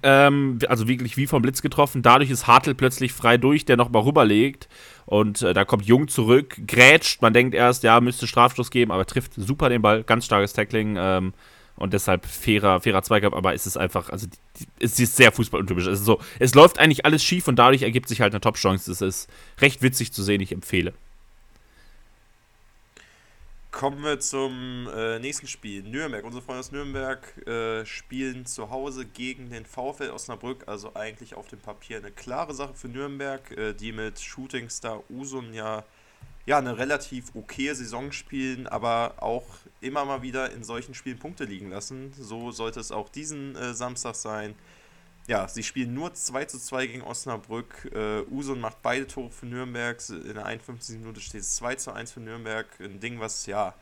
Ähm, 0.03 0.59
also 0.69 0.89
wirklich 0.89 1.17
wie 1.17 1.27
vom 1.27 1.43
Blitz 1.43 1.63
getroffen. 1.63 2.03
Dadurch 2.03 2.31
ist 2.31 2.47
Hartl 2.47 2.75
plötzlich 2.75 3.13
frei 3.13 3.37
durch, 3.37 3.65
der 3.65 3.77
nochmal 3.77 4.03
rüberlegt. 4.03 4.69
Und 5.07 5.43
äh, 5.43 5.55
da 5.55 5.65
kommt 5.65 5.87
Jung 5.87 6.09
zurück, 6.09 6.57
grätscht. 6.67 7.23
Man 7.23 7.33
denkt 7.33 7.55
erst, 7.55 7.83
ja, 7.83 8.01
müsste 8.01 8.27
Strafstoß 8.27 8.71
geben, 8.71 8.91
aber 8.91 9.07
trifft 9.07 9.35
super 9.37 9.69
den 9.69 9.83
Ball. 9.83 10.03
Ganz 10.03 10.25
starkes 10.25 10.53
Tackling. 10.53 10.97
Ähm, 10.99 11.33
und 11.77 11.93
deshalb 11.93 12.27
fairer, 12.27 12.81
fairer 12.81 13.03
Zweikampf, 13.03 13.35
aber 13.35 13.55
es 13.55 13.67
ist 13.67 13.77
einfach, 13.77 14.11
also 14.11 14.27
es 14.79 14.99
ist 14.99 15.17
sehr 15.17 15.33
fußballuntypisch. 15.33 15.87
Es, 15.87 16.01
ist 16.01 16.07
so, 16.07 16.21
es 16.39 16.55
läuft 16.55 16.79
eigentlich 16.79 17.05
alles 17.05 17.25
schief 17.25 17.49
und 17.49 17.57
dadurch 17.57 17.83
ergibt 17.83 18.09
sich 18.09 18.21
halt 18.21 18.33
eine 18.33 18.41
Top-Chance. 18.41 18.91
Es 18.93 19.01
ist 19.01 19.29
recht 19.61 19.83
witzig 19.83 20.13
zu 20.13 20.23
sehen, 20.23 20.41
ich 20.41 20.53
empfehle. 20.53 20.95
Kommen 23.73 24.05
wir 24.05 24.21
zum 24.21 24.89
äh, 24.95 25.19
nächsten 25.19 25.49
Spiel. 25.49 25.83
Nürnberg. 25.83 26.25
Unsere 26.25 26.45
Freunde 26.45 26.61
aus 26.61 26.71
Nürnberg 26.71 27.45
äh, 27.45 27.85
spielen 27.85 28.47
zu 28.47 28.71
Hause 28.71 29.05
gegen 29.05 29.51
den 29.51 29.67
VfL 29.67 30.11
Osnabrück. 30.11 30.69
Also 30.69 30.95
eigentlich 30.95 31.35
auf 31.35 31.49
dem 31.49 31.59
Papier 31.59 31.97
eine 31.97 32.13
klare 32.13 32.55
Sache 32.55 32.75
für 32.75 32.87
Nürnberg, 32.87 33.51
äh, 33.51 33.75
die 33.75 33.91
mit 33.91 34.21
Shootingstar 34.21 35.03
Usun 35.11 35.53
ja, 35.53 35.83
ja 36.47 36.59
eine 36.59 36.79
relativ 36.79 37.35
okay 37.35 37.73
Saison 37.73 38.13
spielen, 38.13 38.67
aber 38.67 39.15
auch 39.19 39.47
immer 39.81 40.05
mal 40.05 40.23
wieder 40.23 40.53
in 40.53 40.65
solchen 40.65 40.95
Spielen 40.95 41.19
Punkte 41.19 41.45
liegen 41.45 41.71
lassen. 41.71 42.13
So 42.19 42.51
sollte 42.51 42.81
es 42.81 42.93
auch 42.93 43.09
diesen 43.09 43.57
äh, 43.57 43.75
Samstag 43.75 44.15
sein 44.15 44.55
ja, 45.27 45.49
sie 45.49 45.63
spielen 45.63 45.95
nur 45.95 46.13
2 46.13 46.45
zu 46.45 46.59
2 46.59 46.87
gegen 46.87 47.03
Osnabrück. 47.03 47.91
Äh, 47.95 48.23
Usun 48.31 48.61
macht 48.61 48.83
beide 48.83 49.07
Tore 49.07 49.31
für 49.31 49.47
Nürnberg. 49.47 49.99
In 50.11 50.35
der 50.35 50.45
51. 50.45 50.99
Minute 50.99 51.21
steht 51.21 51.41
es 51.41 51.57
2 51.57 51.77
zu 51.77 51.93
1 51.93 52.13
für 52.13 52.21
Nürnberg. 52.21 52.67
Ein 52.79 53.01
Ding, 53.01 53.21
was 53.21 53.47
ja, 53.47 53.75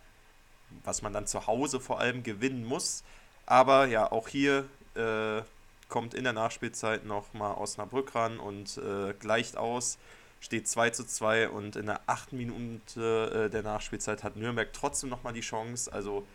was 0.85 1.03
man 1.03 1.13
dann 1.13 1.27
zu 1.27 1.47
Hause 1.47 1.81
vor 1.81 2.01
allem 2.01 2.23
gewinnen 2.23 2.65
muss. 2.65 3.03
Aber 3.45 3.87
ja, 3.87 4.11
auch 4.11 4.29
hier 4.29 4.69
äh, 4.95 5.43
kommt 5.89 6.15
in 6.15 6.25
der 6.25 6.33
Nachspielzeit 6.33 7.05
nochmal 7.05 7.57
Osnabrück 7.57 8.15
ran 8.15 8.39
und 8.39 8.79
äh, 8.79 9.13
gleicht 9.15 9.57
aus. 9.57 9.99
Steht 10.43 10.67
2 10.67 10.91
zu 10.91 11.07
2 11.07 11.51
und 11.51 11.77
in 11.77 11.87
der 11.87 12.01
8. 12.09 12.33
Minute 12.33 13.47
äh, 13.47 13.49
der 13.49 13.63
Nachspielzeit 13.63 14.25
hat 14.25 14.37
Nürnberg 14.37 14.73
trotzdem 14.73 15.09
nochmal 15.09 15.33
die 15.33 15.41
Chance. 15.41 15.93
Also 15.93 16.27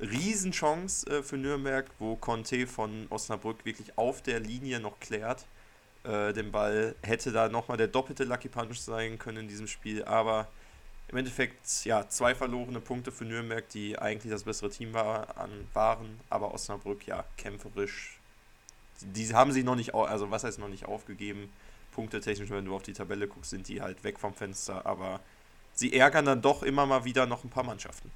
Riesenchance 0.00 1.06
äh, 1.06 1.22
für 1.22 1.38
Nürnberg, 1.38 1.86
wo 2.00 2.16
Conte 2.16 2.66
von 2.66 3.06
Osnabrück 3.10 3.64
wirklich 3.64 3.96
auf 3.96 4.22
der 4.22 4.40
Linie 4.40 4.80
noch 4.80 4.98
klärt. 4.98 5.46
Äh, 6.02 6.32
den 6.32 6.50
Ball 6.50 6.96
hätte 7.02 7.30
da 7.30 7.48
nochmal 7.48 7.76
der 7.76 7.86
doppelte 7.86 8.24
Lucky 8.24 8.48
Punch 8.48 8.80
sein 8.80 9.20
können 9.20 9.38
in 9.38 9.48
diesem 9.48 9.68
Spiel, 9.68 10.04
aber 10.04 10.48
im 11.06 11.18
Endeffekt, 11.18 11.84
ja, 11.84 12.08
zwei 12.08 12.34
verlorene 12.34 12.80
Punkte 12.80 13.12
für 13.12 13.24
Nürnberg, 13.24 13.68
die 13.68 13.96
eigentlich 13.96 14.32
das 14.32 14.42
bessere 14.42 14.70
Team 14.70 14.92
war, 14.94 15.38
an, 15.38 15.50
waren, 15.72 16.18
aber 16.28 16.52
Osnabrück, 16.52 17.06
ja, 17.06 17.24
kämpferisch. 17.36 18.18
Die, 19.00 19.32
haben 19.32 19.52
sie 19.52 19.62
noch 19.62 19.76
nicht, 19.76 19.94
also 19.94 20.32
was 20.32 20.42
heißt 20.42 20.58
noch 20.58 20.68
nicht 20.68 20.86
aufgegeben, 20.86 21.52
Punkte 21.94 22.20
technisch, 22.20 22.50
wenn 22.50 22.64
du 22.64 22.74
auf 22.74 22.82
die 22.82 22.92
Tabelle 22.92 23.26
guckst, 23.28 23.50
sind 23.50 23.68
die 23.68 23.80
halt 23.80 24.04
weg 24.04 24.18
vom 24.18 24.34
Fenster, 24.34 24.84
aber 24.84 25.20
sie 25.72 25.96
ärgern 25.96 26.24
dann 26.24 26.42
doch 26.42 26.62
immer 26.62 26.86
mal 26.86 27.04
wieder 27.04 27.26
noch 27.26 27.44
ein 27.44 27.50
paar 27.50 27.64
Mannschaften. 27.64 28.10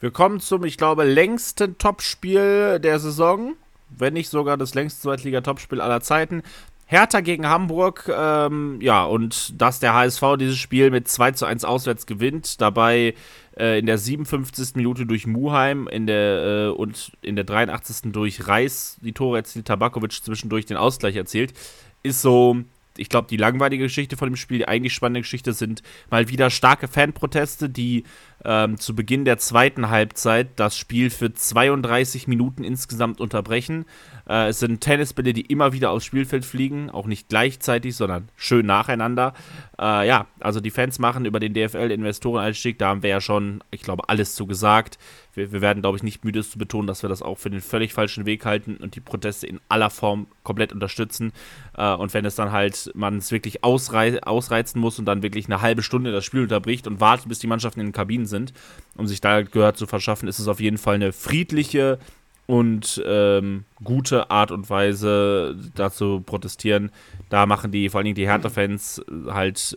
Wir 0.00 0.10
kommen 0.10 0.40
zum, 0.40 0.64
ich 0.64 0.76
glaube, 0.76 1.04
längsten 1.04 1.78
Topspiel 1.78 2.80
der 2.80 2.98
Saison, 2.98 3.54
wenn 3.88 4.14
nicht 4.14 4.28
sogar 4.28 4.56
das 4.56 4.74
längste 4.74 5.00
Zweitliga-Topspiel 5.02 5.80
aller 5.80 6.00
Zeiten. 6.00 6.42
Hertha 6.86 7.20
gegen 7.20 7.48
Hamburg, 7.48 8.10
ähm, 8.14 8.78
ja, 8.82 9.04
und 9.04 9.60
dass 9.60 9.80
der 9.80 9.94
HSV 9.94 10.22
dieses 10.38 10.58
Spiel 10.58 10.90
mit 10.90 11.08
2 11.08 11.32
zu 11.32 11.46
1 11.46 11.64
auswärts 11.64 12.04
gewinnt, 12.04 12.60
dabei 12.60 13.14
äh, 13.56 13.78
in 13.78 13.86
der 13.86 13.96
57. 13.96 14.74
Minute 14.74 15.06
durch 15.06 15.26
Muheim 15.26 15.88
in 15.88 16.06
der, 16.06 16.42
äh, 16.44 16.68
und 16.68 17.12
in 17.22 17.36
der 17.36 17.44
83. 17.44 18.12
durch 18.12 18.46
Reis 18.46 18.98
die 19.00 19.12
Tore 19.12 19.38
erzielt, 19.38 19.66
Tabakovic 19.66 20.12
zwischendurch 20.12 20.66
den 20.66 20.76
Ausgleich 20.76 21.16
erzielt, 21.16 21.54
ist 22.02 22.20
so 22.20 22.56
ich 22.96 23.08
glaube, 23.08 23.28
die 23.28 23.36
langweilige 23.36 23.84
Geschichte 23.84 24.16
von 24.16 24.28
dem 24.28 24.36
Spiel, 24.36 24.58
die 24.58 24.68
eigentlich 24.68 24.92
spannende 24.92 25.20
Geschichte 25.20 25.52
sind 25.52 25.82
mal 26.10 26.28
wieder 26.28 26.50
starke 26.50 26.88
Fanproteste, 26.88 27.68
die 27.68 28.04
ähm, 28.44 28.78
zu 28.78 28.94
Beginn 28.94 29.24
der 29.24 29.38
zweiten 29.38 29.90
Halbzeit 29.90 30.48
das 30.56 30.76
Spiel 30.76 31.10
für 31.10 31.32
32 31.32 32.28
Minuten 32.28 32.64
insgesamt 32.64 33.20
unterbrechen. 33.20 33.84
Äh, 34.28 34.48
es 34.48 34.58
sind 34.58 34.80
Tennisbälle, 34.80 35.32
die 35.32 35.42
immer 35.42 35.72
wieder 35.72 35.90
aufs 35.90 36.04
Spielfeld 36.04 36.44
fliegen, 36.44 36.90
auch 36.90 37.06
nicht 37.06 37.28
gleichzeitig, 37.28 37.96
sondern 37.96 38.28
schön 38.36 38.66
nacheinander. 38.66 39.34
Äh, 39.80 40.06
ja, 40.06 40.26
also 40.40 40.60
die 40.60 40.70
Fans 40.70 40.98
machen 40.98 41.24
über 41.24 41.40
den 41.40 41.54
DFL-Investoreneinstieg, 41.54 42.78
da 42.78 42.88
haben 42.88 43.02
wir 43.02 43.10
ja 43.10 43.20
schon, 43.20 43.62
ich 43.70 43.82
glaube, 43.82 44.08
alles 44.08 44.34
zu 44.34 44.46
gesagt. 44.46 44.98
Wir, 45.34 45.52
wir 45.52 45.60
werden, 45.60 45.80
glaube 45.80 45.96
ich, 45.96 46.02
nicht 46.02 46.24
müde 46.24 46.42
zu 46.42 46.58
betonen, 46.58 46.86
dass 46.86 47.02
wir 47.02 47.08
das 47.08 47.22
auch 47.22 47.38
für 47.38 47.50
den 47.50 47.60
völlig 47.60 47.94
falschen 47.94 48.26
Weg 48.26 48.44
halten 48.44 48.76
und 48.76 48.96
die 48.96 49.00
Proteste 49.00 49.46
in 49.46 49.60
aller 49.68 49.90
Form 49.90 50.26
komplett 50.42 50.72
unterstützen. 50.72 51.32
Äh, 51.76 51.94
und 51.94 52.12
wenn 52.14 52.24
es 52.24 52.34
dann 52.34 52.52
halt 52.52 52.90
man 52.94 53.18
es 53.18 53.32
wirklich 53.32 53.64
ausrei 53.64 54.22
ausreizen 54.22 54.80
muss 54.80 54.98
und 54.98 55.06
dann 55.06 55.22
wirklich 55.22 55.46
eine 55.46 55.62
halbe 55.62 55.82
Stunde 55.82 56.12
das 56.12 56.24
Spiel 56.24 56.42
unterbricht 56.42 56.86
und 56.86 57.00
wartet, 57.00 57.28
bis 57.28 57.38
die 57.38 57.46
Mannschaften 57.46 57.80
in 57.80 57.86
den 57.86 57.92
Kabinen 57.92 58.26
sind, 58.32 58.52
um 58.96 59.06
sich 59.06 59.20
da 59.20 59.42
Gehör 59.42 59.74
zu 59.74 59.86
verschaffen, 59.86 60.28
ist 60.28 60.40
es 60.40 60.48
auf 60.48 60.60
jeden 60.60 60.78
Fall 60.78 60.96
eine 60.96 61.12
friedliche 61.12 62.00
und 62.46 63.00
ähm, 63.06 63.64
gute 63.84 64.30
Art 64.30 64.50
und 64.50 64.68
Weise 64.68 65.56
dazu 65.74 66.20
protestieren. 66.20 66.90
Da 67.30 67.46
machen 67.46 67.70
die, 67.70 67.88
vor 67.88 67.98
allen 67.98 68.06
Dingen 68.06 68.16
die 68.16 68.26
Hertha-Fans 68.26 69.02
halt 69.28 69.76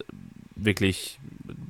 wirklich, 0.56 1.20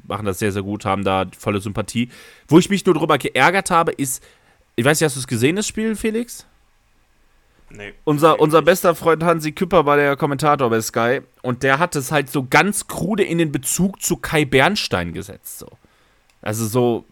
machen 0.08 0.26
das 0.26 0.39
sehr, 0.39 0.52
sehr 0.52 0.63
gut, 0.63 0.86
haben 0.86 1.04
da 1.04 1.26
volle 1.38 1.60
Sympathie. 1.60 2.10
Wo 2.48 2.60
ich 2.60 2.69
mich 2.69 2.86
nur 2.86 2.95
drüber 2.95 3.17
geärgert 3.17 3.71
habe, 3.71 3.91
ist, 3.91 4.24
ich 4.76 4.86
weiß 4.86 5.00
nicht, 5.00 5.06
hast 5.06 5.15
du 5.15 5.19
es 5.19 5.28
gesehen, 5.28 5.58
das 5.58 5.67
Spiel, 5.67 5.95
Felix? 5.95 6.45
Nee. 7.69 7.93
Unser, 8.04 8.39
unser 8.39 8.62
bester 8.62 8.95
Freund 8.95 9.24
Hansi 9.24 9.52
Küpper 9.52 9.86
war 9.86 9.98
der 9.98 10.15
Kommentator 10.15 10.69
bei 10.69 10.82
Sky 10.82 11.21
und 11.41 11.63
der 11.63 11.80
hat 11.80 11.95
es 11.95 12.12
halt 12.12 12.30
so 12.30 12.45
ganz 12.48 12.88
krude 12.88 13.24
in 13.24 13.38
den 13.38 13.52
Bezug 13.52 14.02
zu 14.02 14.17
Kai 14.17 14.45
Bernstein 14.45 15.13
gesetzt. 15.13 15.60
So. 15.60 15.67
Also 16.45 16.65
so, 16.67 17.05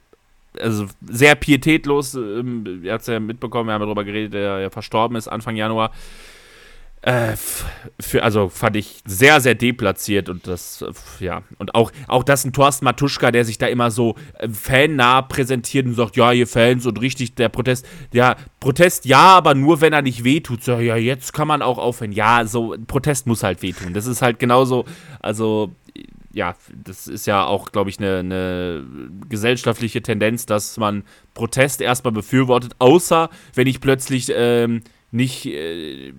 also 0.60 0.86
sehr 1.02 1.36
pietätlos. 1.36 2.14
Ähm, 2.14 2.82
ihr 2.84 2.94
habt 2.94 3.02
es 3.02 3.08
ja 3.08 3.20
mitbekommen, 3.20 3.68
wir 3.68 3.74
haben 3.74 3.82
darüber 3.82 4.04
geredet, 4.04 4.34
der 4.34 4.60
ja 4.60 4.70
verstorben 4.70 5.18
ist 5.18 5.28
Anfang 5.28 5.56
Januar. 5.56 5.92
Äh, 7.02 7.34
für, 8.00 8.24
also 8.24 8.48
fand 8.48 8.78
ich 8.78 9.02
sehr, 9.06 9.42
sehr 9.42 9.56
deplatziert 9.56 10.30
und 10.30 10.48
das, 10.48 10.86
ja, 11.20 11.42
und 11.58 11.76
auch, 11.76 11.92
auch 12.08 12.24
das 12.24 12.46
ein 12.46 12.54
Thorsten 12.54 12.86
Matuschka, 12.86 13.30
der 13.30 13.44
sich 13.44 13.58
da 13.58 13.68
immer 13.68 13.92
so 13.92 14.16
äh, 14.40 14.48
fannah 14.48 15.22
präsentiert 15.24 15.86
und 15.86 15.96
sagt, 15.96 16.16
ja, 16.16 16.32
ihr 16.32 16.48
Fans 16.48 16.86
und 16.86 17.02
richtig, 17.02 17.36
der 17.36 17.50
Protest, 17.50 17.86
ja, 18.14 18.38
Protest 18.62 19.04
ja, 19.04 19.20
aber 19.20 19.54
nur 19.54 19.82
wenn 19.82 19.92
er 19.92 20.02
nicht 20.02 20.24
wehtut. 20.24 20.64
So, 20.64 20.78
ja, 20.78 20.96
jetzt 20.96 21.34
kann 21.34 21.50
man 21.50 21.62
auch 21.62 21.78
aufhören. 21.78 22.14
Ja, 22.14 22.46
so, 22.46 22.74
Protest 22.88 23.28
muss 23.28 23.44
halt 23.44 23.62
wehtun. 23.64 23.94
Das 23.94 24.06
ist 24.06 24.22
halt 24.22 24.40
genauso, 24.40 24.86
also 25.20 25.72
ja, 26.34 26.56
das 26.74 27.08
ist 27.08 27.28
ja 27.28 27.46
auch, 27.46 27.72
glaube 27.72 27.90
ich, 27.90 28.00
eine, 28.00 28.20
eine, 28.20 28.86
gesellschaftliche 29.30 30.02
Tendenz, 30.02 30.46
dass 30.46 30.78
man 30.78 31.04
Protest 31.36 31.80
erstmal 31.80 32.12
befürwortet, 32.12 32.76
außer 32.80 33.30
wenn 33.54 33.68
ich 33.68 33.80
plötzlich 33.80 34.32
ähm, 34.36 34.82
nicht 35.12 35.46
äh, 35.46 36.12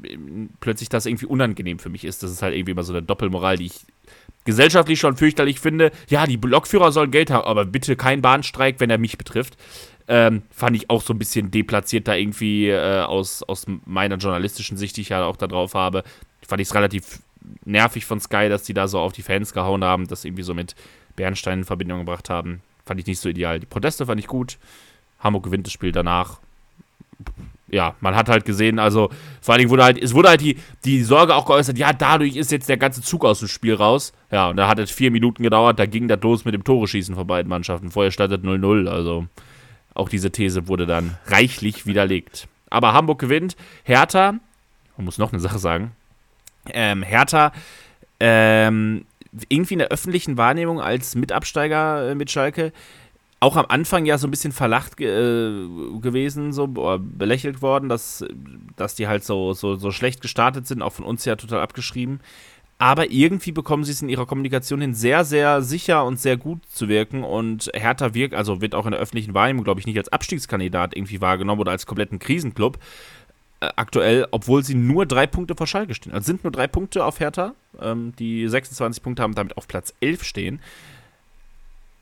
plötzlich 0.60 0.88
das 0.88 1.06
irgendwie 1.06 1.26
unangenehm 1.26 1.80
für 1.80 1.90
mich 1.90 2.04
ist. 2.04 2.22
Das 2.22 2.30
ist 2.30 2.42
halt 2.42 2.54
irgendwie 2.54 2.70
immer 2.70 2.84
so 2.84 2.92
eine 2.92 3.02
Doppelmoral, 3.02 3.58
die 3.58 3.66
ich 3.66 3.86
gesellschaftlich 4.44 5.00
schon 5.00 5.16
fürchterlich 5.16 5.58
finde. 5.58 5.90
Ja, 6.08 6.26
die 6.26 6.36
Lokführer 6.36 6.92
sollen 6.92 7.10
Geld 7.10 7.30
haben, 7.30 7.44
aber 7.44 7.64
bitte 7.64 7.96
kein 7.96 8.22
Bahnstreik, 8.22 8.78
wenn 8.78 8.90
er 8.90 8.98
mich 8.98 9.18
betrifft. 9.18 9.56
Ähm, 10.06 10.42
fand 10.50 10.76
ich 10.76 10.90
auch 10.90 11.02
so 11.02 11.12
ein 11.12 11.18
bisschen 11.18 11.50
deplatziert 11.50 12.06
da 12.06 12.14
irgendwie 12.14 12.68
äh, 12.68 13.00
aus, 13.00 13.42
aus 13.42 13.66
meiner 13.84 14.16
journalistischen 14.16 14.76
Sicht, 14.76 14.96
die 14.96 15.00
ich 15.00 15.08
ja 15.08 15.24
auch 15.24 15.36
da 15.36 15.48
drauf 15.48 15.74
habe. 15.74 16.04
Fand 16.46 16.60
ich 16.60 16.68
es 16.68 16.74
relativ 16.74 17.20
nervig 17.64 18.07
von 18.07 18.20
Sky, 18.20 18.49
dass 18.49 18.62
die 18.62 18.74
da 18.74 18.88
so 18.88 18.99
auf 18.99 19.12
die 19.12 19.22
Fans 19.22 19.53
gehauen 19.53 19.84
haben, 19.84 20.07
das 20.07 20.24
irgendwie 20.24 20.42
so 20.42 20.55
mit 20.55 20.74
Bernstein 21.16 21.61
in 21.61 21.64
Verbindung 21.64 22.01
gebracht 22.01 22.30
haben. 22.30 22.62
Fand 22.84 23.01
ich 23.01 23.07
nicht 23.07 23.20
so 23.20 23.28
ideal. 23.28 23.61
Die 23.61 23.66
Proteste 23.66 24.07
fand 24.07 24.20
ich 24.20 24.26
gut. 24.26 24.59
Hamburg 25.20 25.45
gewinnt 25.45 25.66
das 25.66 25.72
Spiel 25.72 25.92
danach. 25.92 26.40
Ja, 27.68 27.95
man 28.01 28.14
hat 28.14 28.28
halt 28.28 28.45
gesehen, 28.45 28.78
also 28.78 29.11
vor 29.40 29.55
allen 29.55 29.61
Dingen 29.61 29.70
wurde 29.70 29.84
halt, 29.84 30.01
es 30.01 30.14
wurde 30.14 30.28
halt 30.28 30.40
die, 30.40 30.59
die 30.84 31.03
Sorge 31.03 31.34
auch 31.34 31.47
geäußert, 31.47 31.78
ja, 31.78 31.92
dadurch 31.92 32.36
ist 32.36 32.53
jetzt 32.53 32.68
der 32.68 32.76
ganze 32.76 33.01
Zug 33.01 33.24
aus 33.24 33.38
dem 33.38 33.49
Spiel 33.49 33.74
raus. 33.74 34.12
Ja, 34.30 34.51
und 34.51 34.59
da 34.59 34.68
hat 34.68 34.78
es 34.78 34.90
vier 34.90 35.11
Minuten 35.11 35.42
gedauert, 35.42 35.78
da 35.78 35.86
ging 35.86 36.07
das 36.07 36.20
los 36.22 36.45
mit 36.45 36.55
dem 36.55 36.62
Tore-Schießen 36.62 37.14
von 37.14 37.26
beiden 37.26 37.49
Mannschaften. 37.49 37.90
Vorher 37.90 38.12
startet 38.12 38.45
0-0, 38.45 38.86
also 38.86 39.26
auch 39.95 40.09
diese 40.09 40.30
These 40.30 40.68
wurde 40.68 40.86
dann 40.86 41.16
reichlich 41.26 41.86
widerlegt. 41.86 42.49
Aber 42.68 42.92
Hamburg 42.92 43.20
gewinnt. 43.20 43.57
Hertha, 43.84 44.34
man 44.97 45.05
muss 45.05 45.18
noch 45.18 45.32
eine 45.32 45.40
Sache 45.40 45.59
sagen, 45.59 45.92
ähm, 46.72 47.02
Hertha, 47.02 47.52
ähm, 48.20 49.06
irgendwie 49.48 49.74
in 49.74 49.80
der 49.80 49.88
öffentlichen 49.88 50.36
Wahrnehmung 50.36 50.80
als 50.80 51.14
Mitabsteiger 51.14 52.10
äh, 52.10 52.14
mit 52.14 52.30
Schalke 52.30 52.72
auch 53.44 53.56
am 53.56 53.66
Anfang 53.68 54.06
ja 54.06 54.16
so 54.16 54.26
ein 54.26 54.30
bisschen 54.30 54.52
verlacht 54.52 54.98
äh, 55.00 55.04
gewesen, 56.00 56.52
so 56.54 56.66
belächelt 56.66 57.60
worden, 57.60 57.90
dass, 57.90 58.24
dass 58.76 58.94
die 58.94 59.06
halt 59.06 59.22
so, 59.22 59.52
so, 59.52 59.74
so 59.74 59.90
schlecht 59.90 60.22
gestartet 60.22 60.66
sind, 60.66 60.80
auch 60.80 60.94
von 60.94 61.04
uns 61.04 61.26
ja 61.26 61.36
total 61.36 61.60
abgeschrieben. 61.60 62.20
Aber 62.78 63.10
irgendwie 63.10 63.52
bekommen 63.52 63.84
sie 63.84 63.92
es 63.92 64.02
in 64.02 64.08
ihrer 64.08 64.26
Kommunikation 64.26 64.80
hin, 64.80 64.94
sehr, 64.94 65.24
sehr 65.24 65.62
sicher 65.62 66.04
und 66.04 66.18
sehr 66.18 66.36
gut 66.36 66.66
zu 66.66 66.88
wirken. 66.88 67.22
Und 67.22 67.70
Hertha 67.74 68.14
wirkt, 68.14 68.34
also 68.34 68.60
wird 68.60 68.74
auch 68.74 68.86
in 68.86 68.92
der 68.92 69.00
öffentlichen 69.00 69.34
Wahrnehmung, 69.34 69.64
glaube 69.64 69.78
ich, 69.78 69.86
nicht 69.86 69.98
als 69.98 70.08
Abstiegskandidat 70.08 70.96
irgendwie 70.96 71.20
wahrgenommen 71.20 71.60
oder 71.60 71.70
als 71.70 71.86
kompletten 71.86 72.18
Krisenclub 72.18 72.78
aktuell, 73.76 74.26
obwohl 74.30 74.64
sie 74.64 74.74
nur 74.74 75.06
drei 75.06 75.26
Punkte 75.26 75.54
vor 75.54 75.66
Schalke 75.66 75.94
stehen. 75.94 76.12
Also 76.12 76.26
sind 76.26 76.44
nur 76.44 76.52
drei 76.52 76.66
Punkte 76.66 77.04
auf 77.04 77.20
Hertha, 77.20 77.54
ähm, 77.80 78.12
die 78.18 78.48
26 78.48 79.02
Punkte 79.02 79.22
haben, 79.22 79.34
damit 79.34 79.56
auf 79.56 79.68
Platz 79.68 79.94
11 80.00 80.24
stehen. 80.24 80.60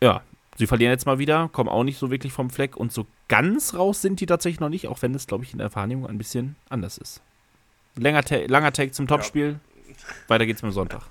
Ja, 0.00 0.22
sie 0.56 0.66
verlieren 0.66 0.92
jetzt 0.92 1.06
mal 1.06 1.18
wieder, 1.18 1.48
kommen 1.52 1.68
auch 1.68 1.84
nicht 1.84 1.98
so 1.98 2.10
wirklich 2.10 2.32
vom 2.32 2.50
Fleck 2.50 2.76
und 2.76 2.92
so 2.92 3.06
ganz 3.28 3.74
raus 3.74 4.02
sind 4.02 4.20
die 4.20 4.26
tatsächlich 4.26 4.60
noch 4.60 4.68
nicht, 4.68 4.88
auch 4.88 5.02
wenn 5.02 5.14
es, 5.14 5.26
glaube 5.26 5.44
ich, 5.44 5.52
in 5.52 5.58
der 5.58 5.74
Wahrnehmung 5.74 6.06
ein 6.06 6.18
bisschen 6.18 6.56
anders 6.68 6.98
ist. 6.98 7.20
Länger 7.96 8.22
ta 8.22 8.36
langer 8.46 8.72
Take 8.72 8.92
zum 8.92 9.06
Topspiel. 9.06 9.58
Ja. 9.88 9.94
Weiter 10.28 10.46
geht's 10.46 10.62
mit 10.62 10.70
dem 10.70 10.74
Sonntag. 10.74 11.02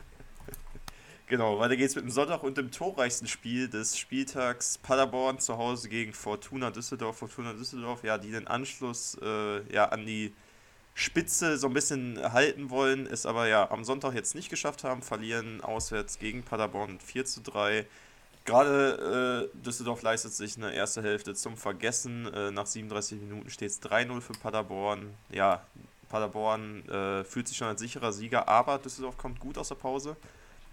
Genau, 1.32 1.60
weiter 1.60 1.78
geht's 1.78 1.96
mit 1.96 2.04
dem 2.04 2.12
Sonntag 2.12 2.44
und 2.44 2.58
dem 2.58 2.72
torreichsten 2.72 3.26
Spiel 3.26 3.70
des 3.70 3.98
Spieltags. 3.98 4.78
Paderborn 4.78 5.40
zu 5.40 5.58
Hause 5.58 5.88
gegen 5.88 6.12
Fortuna 6.12 6.72
Düsseldorf. 6.72 7.20
Fortuna 7.20 7.54
Düsseldorf, 7.54 8.04
ja, 8.04 8.18
die 8.18 8.32
den 8.32 8.48
Anschluss 8.48 9.18
äh, 9.22 9.74
ja, 9.74 9.86
an 9.86 10.06
die 10.06 10.34
Spitze 10.94 11.58
so 11.58 11.68
ein 11.68 11.74
bisschen 11.74 12.20
halten 12.34 12.70
wollen, 12.70 13.08
es 13.08 13.26
aber 13.26 13.48
ja 13.48 13.72
am 13.72 13.86
Sonntag 13.86 14.14
jetzt 14.14 14.36
nicht 14.36 14.50
geschafft 14.50 14.84
haben, 14.84 15.02
verlieren 15.02 15.62
auswärts 15.62 16.20
gegen 16.20 16.44
Paderborn 16.44 17.00
4 17.00 17.24
zu 17.24 17.40
3. 17.40 17.86
Gerade 18.44 19.50
äh, 19.54 19.58
Düsseldorf 19.64 20.02
leistet 20.02 20.34
sich 20.34 20.58
eine 20.58 20.74
erste 20.74 21.02
Hälfte 21.02 21.34
zum 21.34 21.56
Vergessen. 21.56 22.26
Äh, 22.34 22.52
nach 22.52 22.66
37 22.66 23.22
Minuten 23.22 23.50
steht 23.50 23.70
es 23.70 23.82
3-0 23.82 24.20
für 24.20 24.34
Paderborn. 24.34 25.14
Ja, 25.32 25.66
Paderborn 26.10 26.86
äh, 26.90 27.24
fühlt 27.24 27.48
sich 27.48 27.56
schon 27.56 27.70
als 27.70 27.80
sicherer 27.80 28.12
Sieger, 28.12 28.50
aber 28.50 28.80
Düsseldorf 28.80 29.18
kommt 29.18 29.40
gut 29.40 29.58
aus 29.58 29.70
der 29.70 29.76
Pause. 29.76 30.18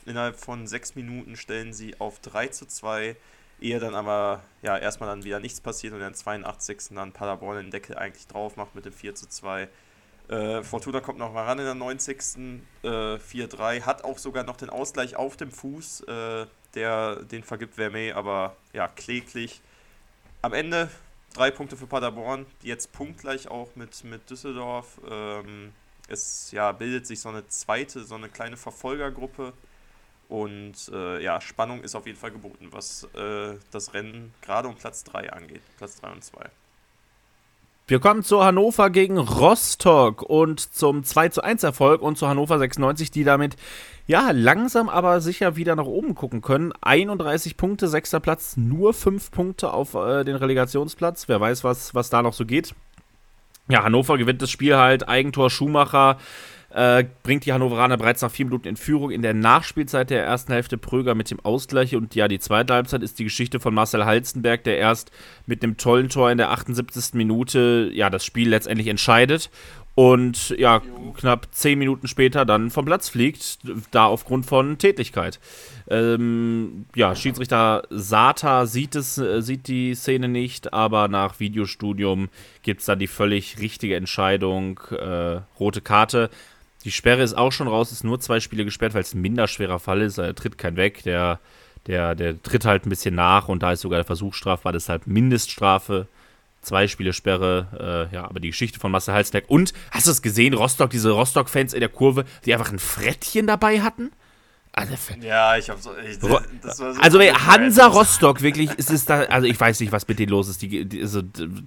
Innerhalb 0.09 0.37
von 0.37 0.67
6 0.67 0.95
Minuten 0.95 1.37
stellen 1.37 1.73
sie 1.73 2.01
auf 2.01 2.21
3 2.21 2.49
zu 2.49 2.67
2, 2.67 3.17
ehe 3.61 3.79
dann 3.79 3.95
aber 3.95 4.43
ja 4.63 4.77
erstmal 4.79 5.09
dann 5.09 5.25
wieder 5.25 5.39
nichts 5.39 5.61
passiert 5.61 5.93
und 5.93 6.01
der 6.01 6.13
82. 6.13 6.95
dann 6.95 7.13
Paderborn 7.13 7.59
den 7.59 7.71
Deckel 7.71 7.97
eigentlich 7.97 8.27
drauf 8.27 8.57
macht 8.57 8.75
mit 8.75 8.87
dem 8.87 8.93
4 8.93 9.15
zu 9.15 9.29
2. 9.29 9.69
Äh, 10.29 10.63
Fortuna 10.63 11.01
kommt 11.01 11.19
noch 11.19 11.33
mal 11.33 11.45
ran 11.45 11.59
in 11.59 11.65
der 11.65 11.75
90. 11.75 12.19
Äh, 12.83 12.89
4-3, 12.89 13.83
hat 13.83 14.05
auch 14.05 14.19
sogar 14.19 14.45
noch 14.45 14.57
den 14.57 14.71
Ausgleich 14.71 15.17
auf 15.17 15.37
dem 15.37 15.51
Fuß, 15.51 16.03
äh, 16.03 16.47
der 16.75 17.17
den 17.25 17.43
vergibt 17.43 17.75
Vermey, 17.75 18.13
aber 18.13 18.57
ja, 18.73 18.89
kläglich. 18.89 19.61
Am 20.43 20.53
Ende 20.53 20.89
drei 21.35 21.51
Punkte 21.51 21.77
für 21.77 21.87
Paderborn, 21.87 22.47
jetzt 22.63 22.93
punktgleich 22.93 23.49
auch 23.49 23.75
mit, 23.77 24.05
mit 24.05 24.29
Düsseldorf. 24.31 25.01
Ähm, 25.11 25.73
es 26.09 26.51
ja, 26.53 26.73
bildet 26.73 27.07
sich 27.07 27.21
so 27.21 27.29
eine 27.29 27.47
zweite, 27.49 28.05
so 28.05 28.15
eine 28.15 28.29
kleine 28.29 28.57
Verfolgergruppe. 28.57 29.53
Und 30.29 30.91
äh, 30.93 31.23
ja, 31.23 31.41
Spannung 31.41 31.83
ist 31.83 31.95
auf 31.95 32.07
jeden 32.07 32.19
Fall 32.19 32.31
geboten, 32.31 32.69
was 32.71 33.09
äh, 33.15 33.55
das 33.71 33.95
Rennen 33.95 34.35
gerade 34.43 34.69
um 34.69 34.75
Platz 34.75 35.05
3 35.05 35.33
angeht. 35.33 35.63
Platz 35.79 36.01
3 36.01 36.11
und 36.11 36.23
2. 36.23 36.51
Wir 37.87 38.01
kommen 38.01 38.23
zu 38.23 38.45
Hannover 38.45 38.91
gegen 38.91 39.17
Rostock 39.17 40.21
und 40.21 40.61
zum 40.61 41.05
2 41.05 41.31
zu 41.31 41.43
1 41.43 41.63
Erfolg 41.63 42.03
und 42.03 42.19
zu 42.19 42.29
Hannover 42.29 42.59
96, 42.59 43.11
die 43.11 43.25
damit 43.25 43.57
ja 44.07 44.31
langsam 44.31 44.91
aber 44.91 45.23
sicher 45.23 45.57
wieder 45.57 45.75
nach 45.75 45.87
oben 45.87 46.15
gucken 46.15 46.43
können. 46.43 46.75
31 46.83 47.57
Punkte, 47.57 47.89
sechster 47.89 48.21
Platz, 48.21 48.59
nur 48.59 48.93
5 48.93 49.31
Punkte 49.31 49.73
auf 49.73 49.95
äh, 49.95 50.25
den 50.25 50.37
Relegationsplatz. 50.37 51.29
Wer 51.29 51.41
weiß, 51.41 51.65
was, 51.65 51.95
was 51.95 52.11
da 52.11 52.21
noch 52.21 52.35
so 52.35 52.45
geht. 52.45 52.75
Ja, 53.69 53.85
Hannover 53.85 54.19
gewinnt 54.19 54.43
das 54.43 54.51
Spiel 54.51 54.77
halt, 54.77 55.09
Eigentor 55.09 55.49
Schumacher 55.49 56.19
äh, 56.71 57.05
bringt 57.23 57.47
die 57.47 57.53
Hannoveraner 57.53 57.97
bereits 57.97 58.21
nach 58.21 58.31
vier 58.31 58.45
Minuten 58.45 58.69
in 58.69 58.77
Führung. 58.77 59.11
In 59.11 59.23
der 59.23 59.35
Nachspielzeit 59.35 60.11
der 60.11 60.25
ersten 60.25 60.53
Hälfte 60.53 60.77
Pröger 60.77 61.15
mit 61.15 61.31
dem 61.31 61.41
Ausgleich. 61.41 61.97
Und 61.97 62.15
ja, 62.15 62.29
die 62.29 62.39
zweite 62.39 62.75
Halbzeit 62.75 63.03
ist 63.03 63.19
die 63.19 63.25
Geschichte 63.25 63.59
von 63.59 63.73
Marcel 63.75 64.05
Halzenberg, 64.05 64.65
der 64.65 64.79
erst 64.79 65.11
mit 65.47 65.63
einem 65.63 65.77
tollen 65.79 66.11
Tor 66.11 66.31
in 66.31 66.39
der 66.39 66.51
78. 66.51 67.15
Minute 67.15 67.91
ja 67.93 68.11
das 68.11 68.25
Spiel 68.25 68.51
letztendlich 68.51 68.89
entscheidet. 68.89 69.51
Und 69.95 70.51
ja, 70.51 70.81
knapp 71.17 71.49
zehn 71.51 71.77
Minuten 71.77 72.07
später 72.07 72.45
dann 72.45 72.71
vom 72.71 72.85
Platz 72.85 73.09
fliegt, 73.09 73.59
da 73.91 74.07
aufgrund 74.07 74.47
von 74.47 74.79
Tätigkeit. 74.79 75.41
Ähm, 75.91 76.87
ja, 76.95 77.17
Schiedsrichter 77.17 77.83
Sata 77.91 78.67
sieht, 78.67 78.95
es, 78.95 79.19
äh, 79.19 79.43
sieht 79.43 79.67
die 79.67 79.97
Szene 79.97 80.29
nicht, 80.29 80.73
aber 80.73 81.09
nach 81.09 81.41
Videostudium 81.41 82.29
gibt 82.63 82.79
es 82.79 82.87
da 82.87 82.95
die 82.95 83.09
völlig 83.09 83.59
richtige 83.59 83.97
Entscheidung. 83.97 84.79
Äh, 84.91 85.41
rote 85.59 85.81
Karte. 85.81 86.31
Die 86.89 86.93
Sperre 86.93 87.23
ist 87.23 87.37
auch 87.37 87.53
schon 87.53 87.69
raus, 87.69 87.93
ist 87.93 88.03
nur 88.03 88.19
zwei 88.19 88.41
Spiele 88.41 88.65
gesperrt, 88.65 88.95
weil 88.95 89.03
es 89.03 89.13
ein 89.13 89.21
minderschwerer 89.21 89.79
Fall 89.79 90.01
ist. 90.01 90.17
Er 90.17 90.35
tritt 90.35 90.57
kein 90.57 90.77
weg, 90.77 91.03
der, 91.03 91.39
der, 91.87 92.15
der 92.15 92.43
tritt 92.43 92.65
halt 92.65 92.87
ein 92.87 92.89
bisschen 92.89 93.15
nach 93.15 93.49
und 93.49 93.63
da 93.63 93.73
ist 93.73 93.83
sogar 93.83 93.99
der 93.99 94.07
Versuch 94.07 94.33
strafbar, 94.33 94.73
deshalb 94.73 95.07
Mindeststrafe. 95.07 96.07
Zwei 96.63 96.89
Spiele 96.89 97.13
Sperre, 97.13 98.09
äh, 98.11 98.15
ja, 98.15 98.25
aber 98.25 98.41
die 98.41 98.49
Geschichte 98.49 98.81
von 98.81 98.91
Marcel 98.91 99.13
Halsberg. 99.13 99.45
Und, 99.49 99.75
hast 99.91 100.07
du 100.07 100.13
es 100.13 100.23
gesehen, 100.23 100.55
Rostock, 100.55 100.89
diese 100.89 101.11
Rostock-Fans 101.11 101.75
in 101.75 101.81
der 101.81 101.91
Kurve, 101.91 102.25
die 102.47 102.55
einfach 102.55 102.73
ein 102.73 102.79
Frettchen 102.79 103.47
dabei 103.47 103.83
hatten? 103.83 104.11
Also, 104.73 104.95
ja, 105.21 105.59
ich 105.59 105.69
habe 105.69 105.81
so, 105.81 105.91
ich, 106.09 106.19
so. 106.19 106.41
Also 107.01 107.21
Hansa 107.21 107.87
Rostock 107.87 108.41
wirklich 108.41 108.71
ist 108.73 108.91
es 108.91 109.05
da, 109.05 109.25
also 109.25 109.47
ich 109.47 109.61
weiß 109.61 109.81
nicht, 109.81 109.93
was 109.93 110.09
mit 110.09 110.19
denen 110.19 110.31
los 110.31 110.49
ist. 110.49 110.63
Die, 110.63 110.87
die 110.87 111.03
also, 111.03 111.21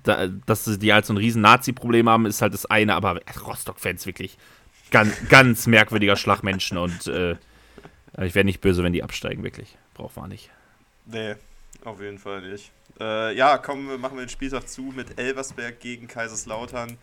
da, 0.04 0.28
dass 0.46 0.64
die 0.64 0.94
halt 0.94 1.06
so 1.06 1.14
ein 1.14 1.18
riesen 1.18 1.42
Nazi-Problem 1.42 2.10
haben, 2.10 2.26
ist 2.26 2.42
halt 2.42 2.54
das 2.54 2.66
eine, 2.66 2.96
aber 2.96 3.20
Rostock-Fans 3.46 4.08
wirklich 4.08 4.38
ganz, 4.92 5.28
ganz 5.30 5.68
merkwürdiger 5.68 6.16
Schlagmenschen 6.16 6.78
und 6.78 7.08
äh, 7.08 7.36
ich 8.22 8.36
wäre 8.36 8.46
nicht 8.46 8.62
böse, 8.62 8.84
wenn 8.84 8.94
die 8.94 9.04
absteigen, 9.04 9.44
wirklich. 9.44 9.78
Braucht 9.94 10.18
man 10.18 10.30
nicht. 10.30 10.50
Nee, 11.06 11.36
auf 11.84 12.02
jeden 12.02 12.20
Fall 12.20 12.42
nicht. 12.42 12.72
Äh, 13.00 13.36
ja, 13.36 13.58
kommen 13.58 14.00
machen 14.00 14.18
wir 14.18 14.26
den 14.26 14.30
Spieltag 14.30 14.68
zu 14.68 14.84
mit 14.84 15.20
Elversberg 15.20 15.80
gegen 15.80 16.08
Kaiserslautern. 16.08 16.98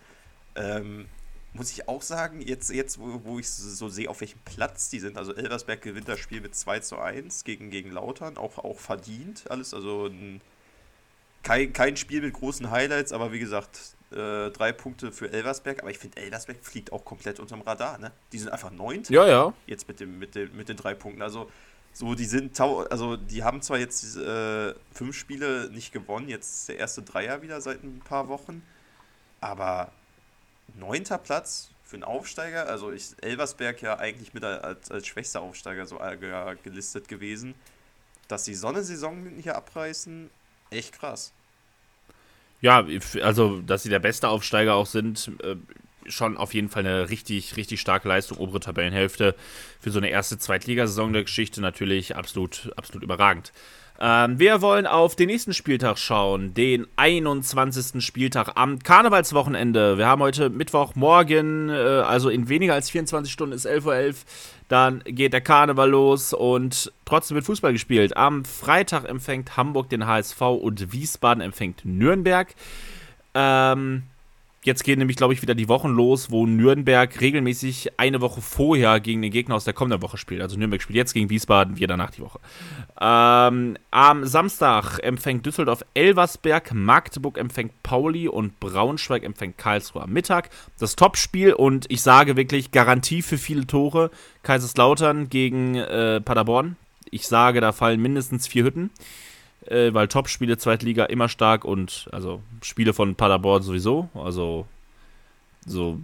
Ähm, 0.55 1.07
muss 1.55 1.73
ich 1.73 1.89
auch 1.89 2.03
sagen, 2.03 2.41
jetzt, 2.41 2.71
jetzt 2.71 3.01
wo, 3.01 3.21
wo 3.25 3.39
ich 3.39 3.49
so 3.49 3.89
sehe, 3.89 4.09
auf 4.09 4.21
welchem 4.21 4.39
Platz 4.45 4.91
die 4.91 5.01
sind. 5.01 5.17
Also 5.17 5.35
Elversberg 5.35 5.81
gewinnt 5.81 6.09
das 6.09 6.21
Spiel 6.21 6.41
mit 6.41 6.55
2 6.55 6.81
zu 6.81 6.99
1 6.99 7.45
gegen, 7.45 7.71
gegen 7.71 7.91
Lautern, 7.91 8.37
auch, 8.37 8.59
auch 8.59 8.79
verdient 8.79 9.51
alles. 9.51 9.73
Also 9.73 10.07
ein, 10.07 10.41
kein, 11.43 11.73
kein 11.73 11.97
Spiel 11.97 12.21
mit 12.21 12.35
großen 12.35 12.71
Highlights, 12.71 13.13
aber 13.13 13.33
wie 13.33 13.39
gesagt, 13.39 13.97
äh, 14.13 14.51
drei 14.51 14.73
Punkte 14.73 15.13
für 15.13 15.33
Elversberg. 15.33 15.81
Aber 15.81 15.91
ich 15.91 15.99
finde, 15.99 16.19
Elversberg 16.19 16.59
fliegt 16.63 16.93
auch 16.93 17.05
komplett 17.05 17.41
unterm 17.41 17.63
Radar. 17.63 17.99
Ne? 17.99 18.13
Die 18.33 18.39
sind 18.39 18.51
einfach 18.51 18.71
neunt. 18.71 19.11
Ja, 19.11 19.27
ja. 19.27 19.53
Jetzt 19.67 19.89
mit, 19.89 20.01
dem, 20.01 20.19
mit, 20.19 20.35
dem, 20.35 20.57
mit 20.57 20.69
den 20.69 20.77
drei 20.77 20.95
Punkten. 20.95 21.23
Also 21.23 21.49
so, 21.93 22.15
die 22.15 22.27
sind, 22.27 22.61
also 22.61 23.17
die 23.17 23.43
haben 23.43 23.61
zwar 23.61 23.79
jetzt 23.79 24.17
äh, 24.17 24.75
fünf 24.93 25.17
Spiele 25.17 25.69
nicht 25.71 25.93
gewonnen, 25.93 26.29
jetzt 26.29 26.69
der 26.69 26.77
erste 26.77 27.03
Dreier 27.03 27.43
wieder 27.43 27.61
seit 27.61 27.83
ein 27.83 28.01
paar 28.05 28.29
Wochen, 28.29 28.63
aber 29.41 29.91
neunter 30.77 31.19
Platz 31.19 31.71
für 31.83 31.97
einen 31.97 32.05
Aufsteiger, 32.05 32.69
also 32.69 32.93
ich, 32.93 33.17
Elversberg 33.21 33.83
ja 33.83 33.99
eigentlich 33.99 34.35
mit 34.35 34.45
als, 34.45 34.91
als 34.91 35.07
schwächster 35.07 35.41
Aufsteiger 35.41 35.87
so 35.87 35.99
äh, 35.99 36.17
gelistet 36.63 37.09
gewesen, 37.09 37.55
dass 38.29 38.45
die 38.45 38.55
Sonnensaison 38.55 39.27
hier 39.43 39.57
abreißen, 39.57 40.31
echt 40.71 40.93
krass. 40.93 41.33
Ja, 42.61 42.85
also, 43.23 43.61
dass 43.61 43.85
sie 43.85 43.89
der 43.89 44.01
beste 44.01 44.29
Aufsteiger 44.29 44.75
auch 44.75 44.87
sind, 44.87 45.31
äh, 45.43 45.57
schon 46.11 46.37
auf 46.37 46.55
jeden 46.55 46.69
Fall 46.69 46.87
eine 46.87 47.11
richtig, 47.11 47.57
richtig 47.57 47.81
starke 47.81 48.09
Leistung, 48.09 48.39
obere 48.39 48.61
Tabellenhälfte. 48.61 49.35
Für 49.81 49.91
so 49.91 49.99
eine 49.99 50.09
erste 50.09 50.39
Zweitligasaison 50.39 51.13
der 51.13 51.23
Geschichte 51.23 51.61
natürlich 51.61 52.17
absolut, 52.17 52.73
absolut 52.77 53.03
überragend. 53.03 53.53
Ähm, 54.01 54.39
wir 54.39 54.63
wollen 54.63 54.87
auf 54.87 55.17
den 55.17 55.27
nächsten 55.27 55.53
Spieltag 55.53 55.99
schauen, 55.99 56.55
den 56.55 56.87
21. 56.97 58.01
Spieltag 58.05 58.53
am 58.55 58.79
Karnevalswochenende. 58.79 59.99
Wir 59.99 60.07
haben 60.07 60.23
heute 60.23 60.51
Mittwochmorgen, 60.51 61.69
äh, 61.69 61.73
also 61.73 62.29
in 62.29 62.49
weniger 62.49 62.75
als 62.75 62.91
24 62.91 63.33
Stunden 63.33 63.55
ist 63.55 63.67
11.11 63.67 63.87
Uhr. 63.87 64.15
.11. 64.69 64.71
Dann 64.71 65.03
geht 65.05 65.33
der 65.33 65.41
Karneval 65.41 65.91
los 65.91 66.33
und 66.33 66.93
trotzdem 67.05 67.37
wird 67.37 67.47
Fußball 67.47 67.73
gespielt. 67.73 68.17
Am 68.17 68.45
Freitag 68.45 69.09
empfängt 69.09 69.57
Hamburg 69.57 69.89
den 69.89 70.07
HSV 70.07 70.41
und 70.43 70.93
Wiesbaden 70.93 71.43
empfängt 71.43 71.85
Nürnberg. 71.85 72.55
Ähm, 73.35 74.05
Jetzt 74.69 74.85
gehen 74.85 74.99
nämlich, 74.99 75.17
glaube 75.17 75.33
ich, 75.33 75.41
wieder 75.41 75.55
die 75.55 75.67
Wochen 75.71 75.89
los, 75.89 76.31
wo 76.31 76.45
Nürnberg 76.45 77.23
regelmäßig 77.23 77.99
eine 77.99 78.21
Woche 78.21 78.43
vorher 78.43 79.01
gegen 79.01 79.23
den 79.23 79.31
Gegner 79.31 79.55
aus 79.55 79.65
der 79.65 79.73
kommenden 79.73 80.03
Woche 80.03 80.19
spielt. 80.19 80.43
Also 80.43 80.59
Nürnberg 80.59 80.83
spielt 80.83 80.99
jetzt 80.99 81.15
gegen 81.15 81.31
Wiesbaden, 81.31 81.79
wir 81.79 81.87
danach 81.87 82.11
die 82.11 82.21
Woche. 82.21 82.39
Ähm, 83.01 83.79
am 83.91 84.27
Samstag 84.27 84.99
empfängt 84.99 85.47
Düsseldorf 85.47 85.87
Elversberg, 85.95 86.75
Magdeburg 86.75 87.39
empfängt 87.39 87.83
Pauli 87.83 88.29
und 88.29 88.61
Braunschweig 88.61 89.25
empfängt 89.25 89.57
Karlsruhe 89.57 90.03
am 90.03 90.13
Mittag. 90.13 90.51
Das 90.79 90.97
Topspiel 90.97 91.55
und 91.55 91.87
ich 91.89 92.03
sage 92.03 92.37
wirklich 92.37 92.71
Garantie 92.71 93.23
für 93.23 93.39
viele 93.39 93.67
Tore. 93.67 94.11
Kaiserslautern 94.43 95.31
gegen 95.31 95.77
äh, 95.77 96.21
Paderborn. 96.21 96.77
Ich 97.11 97.27
sage, 97.27 97.63
da 97.63 97.73
fallen 97.73 98.03
mindestens 98.03 98.47
vier 98.47 98.65
Hütten 98.65 98.91
äh, 99.69 99.93
weil 99.93 100.09
Top-Spiele 100.09 100.59
Zweitliga 100.59 101.05
immer 101.05 101.29
stark 101.29 101.65
und 101.65 102.09
also 102.13 102.43
Spiele 102.63 102.93
von 102.93 103.15
Paderborn 103.15 103.63
sowieso. 103.63 104.09
Also 104.15 104.67
so, 105.67 106.01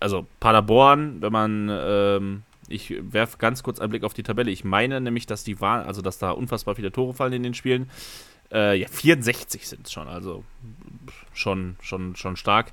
also 0.00 0.26
Paderborn, 0.40 1.20
wenn 1.20 1.32
man, 1.32 1.68
ähm, 1.70 2.42
ich 2.68 2.94
werfe 3.00 3.38
ganz 3.38 3.62
kurz 3.62 3.80
einen 3.80 3.90
Blick 3.90 4.04
auf 4.04 4.14
die 4.14 4.22
Tabelle. 4.22 4.50
Ich 4.50 4.64
meine 4.64 5.00
nämlich, 5.00 5.26
dass 5.26 5.44
die 5.44 5.60
waren, 5.60 5.86
also 5.86 6.02
dass 6.02 6.18
da 6.18 6.30
unfassbar 6.30 6.74
viele 6.76 6.92
Tore 6.92 7.14
fallen 7.14 7.32
in 7.32 7.42
den 7.42 7.54
Spielen. 7.54 7.90
Äh, 8.52 8.78
ja, 8.78 8.88
64 8.88 9.66
sind 9.66 9.86
es 9.86 9.92
schon, 9.92 10.06
also 10.06 10.44
schon, 11.32 11.76
schon, 11.80 12.14
schon 12.14 12.36
stark. 12.36 12.72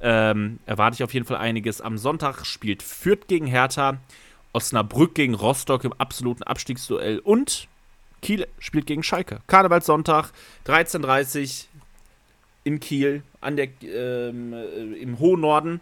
Ähm, 0.00 0.58
erwarte 0.66 0.94
ich 0.94 1.04
auf 1.04 1.14
jeden 1.14 1.26
Fall 1.26 1.36
einiges. 1.36 1.80
Am 1.80 1.96
Sonntag 1.96 2.44
spielt 2.44 2.82
Fürth 2.82 3.28
gegen 3.28 3.46
Hertha, 3.46 3.98
Osnabrück 4.52 5.14
gegen 5.14 5.34
Rostock 5.34 5.84
im 5.84 5.92
absoluten 5.92 6.42
Abstiegsduell 6.42 7.20
und 7.20 7.68
Kiel 8.22 8.46
spielt 8.58 8.86
gegen 8.86 9.02
Schalke. 9.02 9.40
Karnevalssonntag, 9.46 10.30
13.30 10.66 11.64
Uhr 11.64 11.82
in 12.64 12.80
Kiel, 12.80 13.22
an 13.40 13.56
der, 13.56 13.68
ähm, 13.82 14.52
äh, 14.52 14.94
im 15.00 15.18
hohen 15.18 15.40
Norden. 15.40 15.80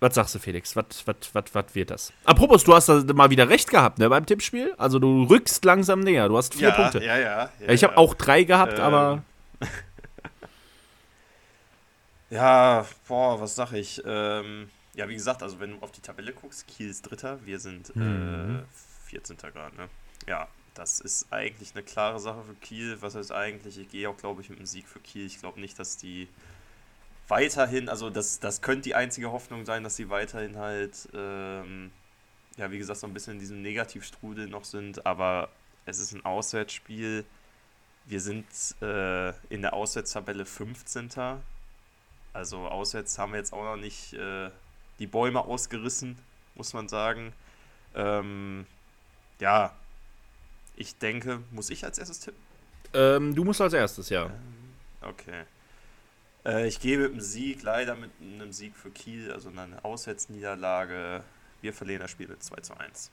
Was 0.00 0.14
sagst 0.14 0.34
du, 0.34 0.38
Felix? 0.38 0.76
Was, 0.76 1.04
was, 1.06 1.16
was, 1.32 1.44
was 1.52 1.74
wird 1.74 1.90
das? 1.90 2.12
Apropos, 2.24 2.62
du 2.62 2.72
hast 2.74 2.88
da 2.88 3.02
mal 3.14 3.30
wieder 3.30 3.48
recht 3.48 3.68
gehabt, 3.70 3.98
ne, 3.98 4.08
beim 4.08 4.26
Tippspiel. 4.26 4.74
Also 4.78 5.00
du 5.00 5.24
rückst 5.24 5.64
langsam 5.64 6.00
näher. 6.00 6.28
Du 6.28 6.36
hast 6.36 6.54
vier 6.54 6.68
ja, 6.68 6.74
Punkte. 6.74 7.02
Ja, 7.04 7.18
ja. 7.18 7.50
ja 7.58 7.68
ich 7.72 7.82
habe 7.82 7.94
ja. 7.94 7.98
auch 7.98 8.14
drei 8.14 8.44
gehabt, 8.44 8.74
Ähm. 8.78 8.84
aber 8.84 9.22
Ja, 12.30 12.84
boah, 13.08 13.40
was 13.40 13.54
sag 13.56 13.72
ich? 13.72 14.02
Ähm, 14.04 14.68
ja, 14.94 15.08
wie 15.08 15.14
gesagt, 15.14 15.42
also 15.42 15.58
wenn 15.60 15.70
du 15.72 15.78
auf 15.80 15.92
die 15.92 16.02
Tabelle 16.02 16.32
guckst, 16.32 16.66
Kiel 16.68 16.90
ist 16.90 17.02
Dritter, 17.02 17.38
wir 17.44 17.58
sind 17.58 17.94
Mhm. 17.96 18.64
äh, 18.64 19.08
14. 19.10 19.36
Grad, 19.38 19.74
ne? 19.76 19.88
Ja, 20.26 20.46
das 20.78 21.00
ist 21.00 21.32
eigentlich 21.32 21.72
eine 21.74 21.82
klare 21.82 22.20
Sache 22.20 22.42
für 22.44 22.54
Kiel. 22.54 22.96
Was 23.00 23.16
heißt 23.16 23.32
eigentlich? 23.32 23.78
Ich 23.78 23.90
gehe 23.90 24.08
auch, 24.08 24.16
glaube 24.16 24.42
ich, 24.42 24.48
mit 24.48 24.58
einem 24.58 24.66
Sieg 24.66 24.86
für 24.86 25.00
Kiel. 25.00 25.26
Ich 25.26 25.40
glaube 25.40 25.60
nicht, 25.60 25.76
dass 25.78 25.96
die 25.96 26.28
weiterhin, 27.26 27.88
also 27.88 28.10
das, 28.10 28.38
das 28.38 28.62
könnte 28.62 28.82
die 28.82 28.94
einzige 28.94 29.32
Hoffnung 29.32 29.66
sein, 29.66 29.82
dass 29.82 29.96
sie 29.96 30.08
weiterhin 30.08 30.56
halt, 30.56 31.08
ähm, 31.12 31.90
ja, 32.56 32.70
wie 32.70 32.78
gesagt, 32.78 33.00
so 33.00 33.08
ein 33.08 33.12
bisschen 33.12 33.34
in 33.34 33.40
diesem 33.40 33.60
Negativstrudel 33.60 34.46
noch 34.46 34.64
sind, 34.64 35.04
aber 35.04 35.48
es 35.84 35.98
ist 35.98 36.12
ein 36.12 36.24
Auswärtsspiel. 36.24 37.24
Wir 38.06 38.20
sind 38.20 38.46
äh, 38.80 39.30
in 39.52 39.62
der 39.62 39.74
Auswärtstabelle 39.74 40.46
15. 40.46 41.10
Also 42.32 42.68
auswärts 42.68 43.18
haben 43.18 43.32
wir 43.32 43.38
jetzt 43.38 43.52
auch 43.52 43.64
noch 43.64 43.76
nicht 43.76 44.12
äh, 44.12 44.50
die 45.00 45.08
Bäume 45.08 45.40
ausgerissen, 45.40 46.16
muss 46.54 46.72
man 46.72 46.88
sagen. 46.88 47.32
Ähm, 47.96 48.64
ja, 49.40 49.74
ich 50.78 50.96
denke, 50.96 51.40
muss 51.50 51.70
ich 51.70 51.84
als 51.84 51.98
erstes 51.98 52.20
tippen? 52.20 52.40
ähm, 52.94 53.34
du 53.34 53.44
musst 53.44 53.60
als 53.60 53.74
erstes, 53.74 54.08
ja. 54.08 54.30
Okay. 55.02 55.44
Äh, 56.46 56.68
ich 56.68 56.80
gehe 56.80 56.98
mit 56.98 57.12
einem 57.12 57.20
Sieg, 57.20 57.62
leider 57.62 57.94
mit 57.94 58.10
einem 58.20 58.52
Sieg 58.52 58.74
für 58.76 58.90
Kiel, 58.90 59.32
also 59.32 59.50
eine 59.50 59.84
Auswärtsniederlage. 59.84 61.22
Wir 61.60 61.72
verlieren 61.72 62.00
das 62.00 62.10
Spiel 62.10 62.28
mit 62.28 62.42
2 62.42 62.56
zu 62.60 62.78
1. 62.78 63.10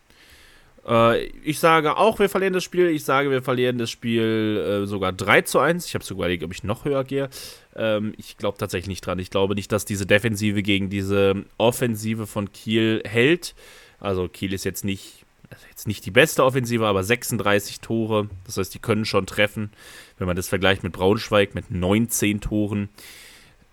Äh, 0.87 1.25
ich 1.43 1.59
sage 1.59 1.97
auch, 1.97 2.19
wir 2.19 2.29
verlieren 2.29 2.53
das 2.53 2.63
Spiel. 2.63 2.87
Ich 2.87 3.03
sage, 3.03 3.31
wir 3.31 3.41
verlieren 3.41 3.77
das 3.77 3.89
Spiel 3.89 4.83
äh, 4.83 4.87
sogar 4.87 5.11
3 5.11 5.41
zu 5.41 5.59
1. 5.59 5.85
Ich 5.87 5.95
habe 5.95 6.05
sogar 6.05 6.25
überlegt, 6.25 6.43
ob 6.43 6.53
ich 6.53 6.63
noch 6.63 6.85
höher 6.85 7.03
gehe. 7.03 7.29
Ähm, 7.75 8.13
ich 8.17 8.37
glaube 8.37 8.57
tatsächlich 8.57 8.87
nicht 8.87 9.05
dran. 9.05 9.19
Ich 9.19 9.31
glaube 9.31 9.55
nicht, 9.55 9.71
dass 9.71 9.85
diese 9.85 10.05
Defensive 10.05 10.61
gegen 10.61 10.89
diese 10.89 11.45
Offensive 11.57 12.27
von 12.27 12.51
Kiel 12.51 13.01
hält. 13.05 13.55
Also 13.99 14.27
Kiel 14.27 14.53
ist 14.53 14.63
jetzt 14.63 14.85
nicht, 14.85 15.24
also 15.49 15.65
jetzt 15.69 15.87
nicht 15.87 16.05
die 16.05 16.11
beste 16.11 16.43
Offensive, 16.43 16.85
aber 16.85 17.03
36 17.03 17.79
Tore. 17.81 18.29
Das 18.45 18.57
heißt, 18.57 18.73
die 18.73 18.79
können 18.79 19.05
schon 19.05 19.25
treffen. 19.25 19.71
Wenn 20.17 20.27
man 20.27 20.35
das 20.35 20.47
vergleicht 20.47 20.83
mit 20.83 20.93
Braunschweig 20.93 21.55
mit 21.55 21.71
19 21.71 22.41
Toren. 22.41 22.89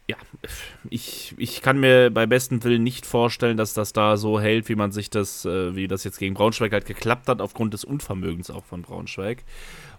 Ja, 0.08 0.16
ich, 0.90 1.34
ich 1.38 1.62
kann 1.62 1.78
mir 1.78 2.10
bei 2.10 2.26
bestem 2.26 2.64
Willen 2.64 2.82
nicht 2.82 3.06
vorstellen, 3.06 3.56
dass 3.56 3.72
das 3.72 3.92
da 3.92 4.16
so 4.16 4.40
hält, 4.40 4.68
wie 4.68 4.74
man 4.74 4.90
sich 4.92 5.10
das, 5.10 5.44
äh, 5.44 5.76
wie 5.76 5.86
das 5.88 6.04
jetzt 6.04 6.18
gegen 6.18 6.34
Braunschweig 6.34 6.72
halt 6.72 6.86
geklappt 6.86 7.28
hat, 7.28 7.40
aufgrund 7.40 7.72
des 7.72 7.84
Unvermögens 7.84 8.50
auch 8.50 8.64
von 8.64 8.82
Braunschweig. 8.82 9.44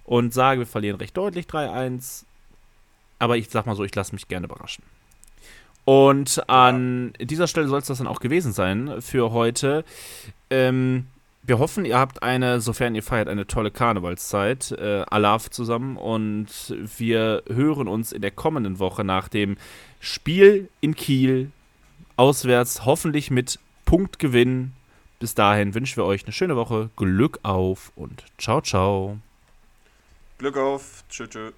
Und 0.04 0.34
sage, 0.34 0.60
wir 0.60 0.68
verlieren 0.68 0.98
recht 0.98 1.16
deutlich 1.16 1.46
3-1. 1.46 2.26
Aber 3.20 3.38
ich 3.38 3.50
sag 3.50 3.66
mal 3.66 3.76
so, 3.76 3.86
ich 3.86 3.96
lasse 3.96 4.14
mich 4.14 4.28
gerne 4.28 4.46
überraschen. 4.46 4.84
Und 5.86 6.50
an 6.50 7.14
dieser 7.20 7.48
Stelle 7.48 7.68
soll 7.68 7.80
es 7.80 7.88
das 7.88 7.98
dann 7.98 8.08
auch 8.08 8.20
gewesen 8.20 8.54
sein 8.54 9.02
für 9.02 9.32
heute. 9.32 9.84
Ähm, 10.50 11.08
wir 11.46 11.60
hoffen, 11.60 11.84
ihr 11.86 11.98
habt 11.98 12.24
eine, 12.24 12.62
sofern 12.62 12.96
ihr 12.96 13.04
feiert, 13.04 13.28
eine 13.28 13.46
tolle 13.46 13.70
Karnevalszeit, 13.70 14.72
äh, 14.72 15.04
Alaf 15.10 15.50
zusammen. 15.50 15.98
Und 15.98 16.48
wir 16.98 17.44
hören 17.48 17.88
uns 17.88 18.12
in 18.12 18.22
der 18.22 18.32
kommenden 18.32 18.80
Woche 18.80 19.04
nach 19.04 19.28
dem 19.28 19.58
Spiel 20.00 20.70
in 20.80 20.96
Kiel 20.96 21.52
auswärts, 22.16 22.86
hoffentlich 22.86 23.30
mit 23.30 23.60
Punktgewinn. 23.86 24.72
Bis 25.20 25.36
dahin 25.36 25.74
wünschen 25.74 25.98
wir 25.98 26.06
euch 26.06 26.24
eine 26.24 26.34
schöne 26.34 26.56
Woche, 26.56 26.90
Glück 26.96 27.40
auf 27.44 27.92
und 27.96 28.24
ciao, 28.38 28.62
ciao. 28.62 29.18
Glück 30.38 30.58
auf. 30.58 31.04
Tschö, 31.10 31.28
tschö. 31.28 31.52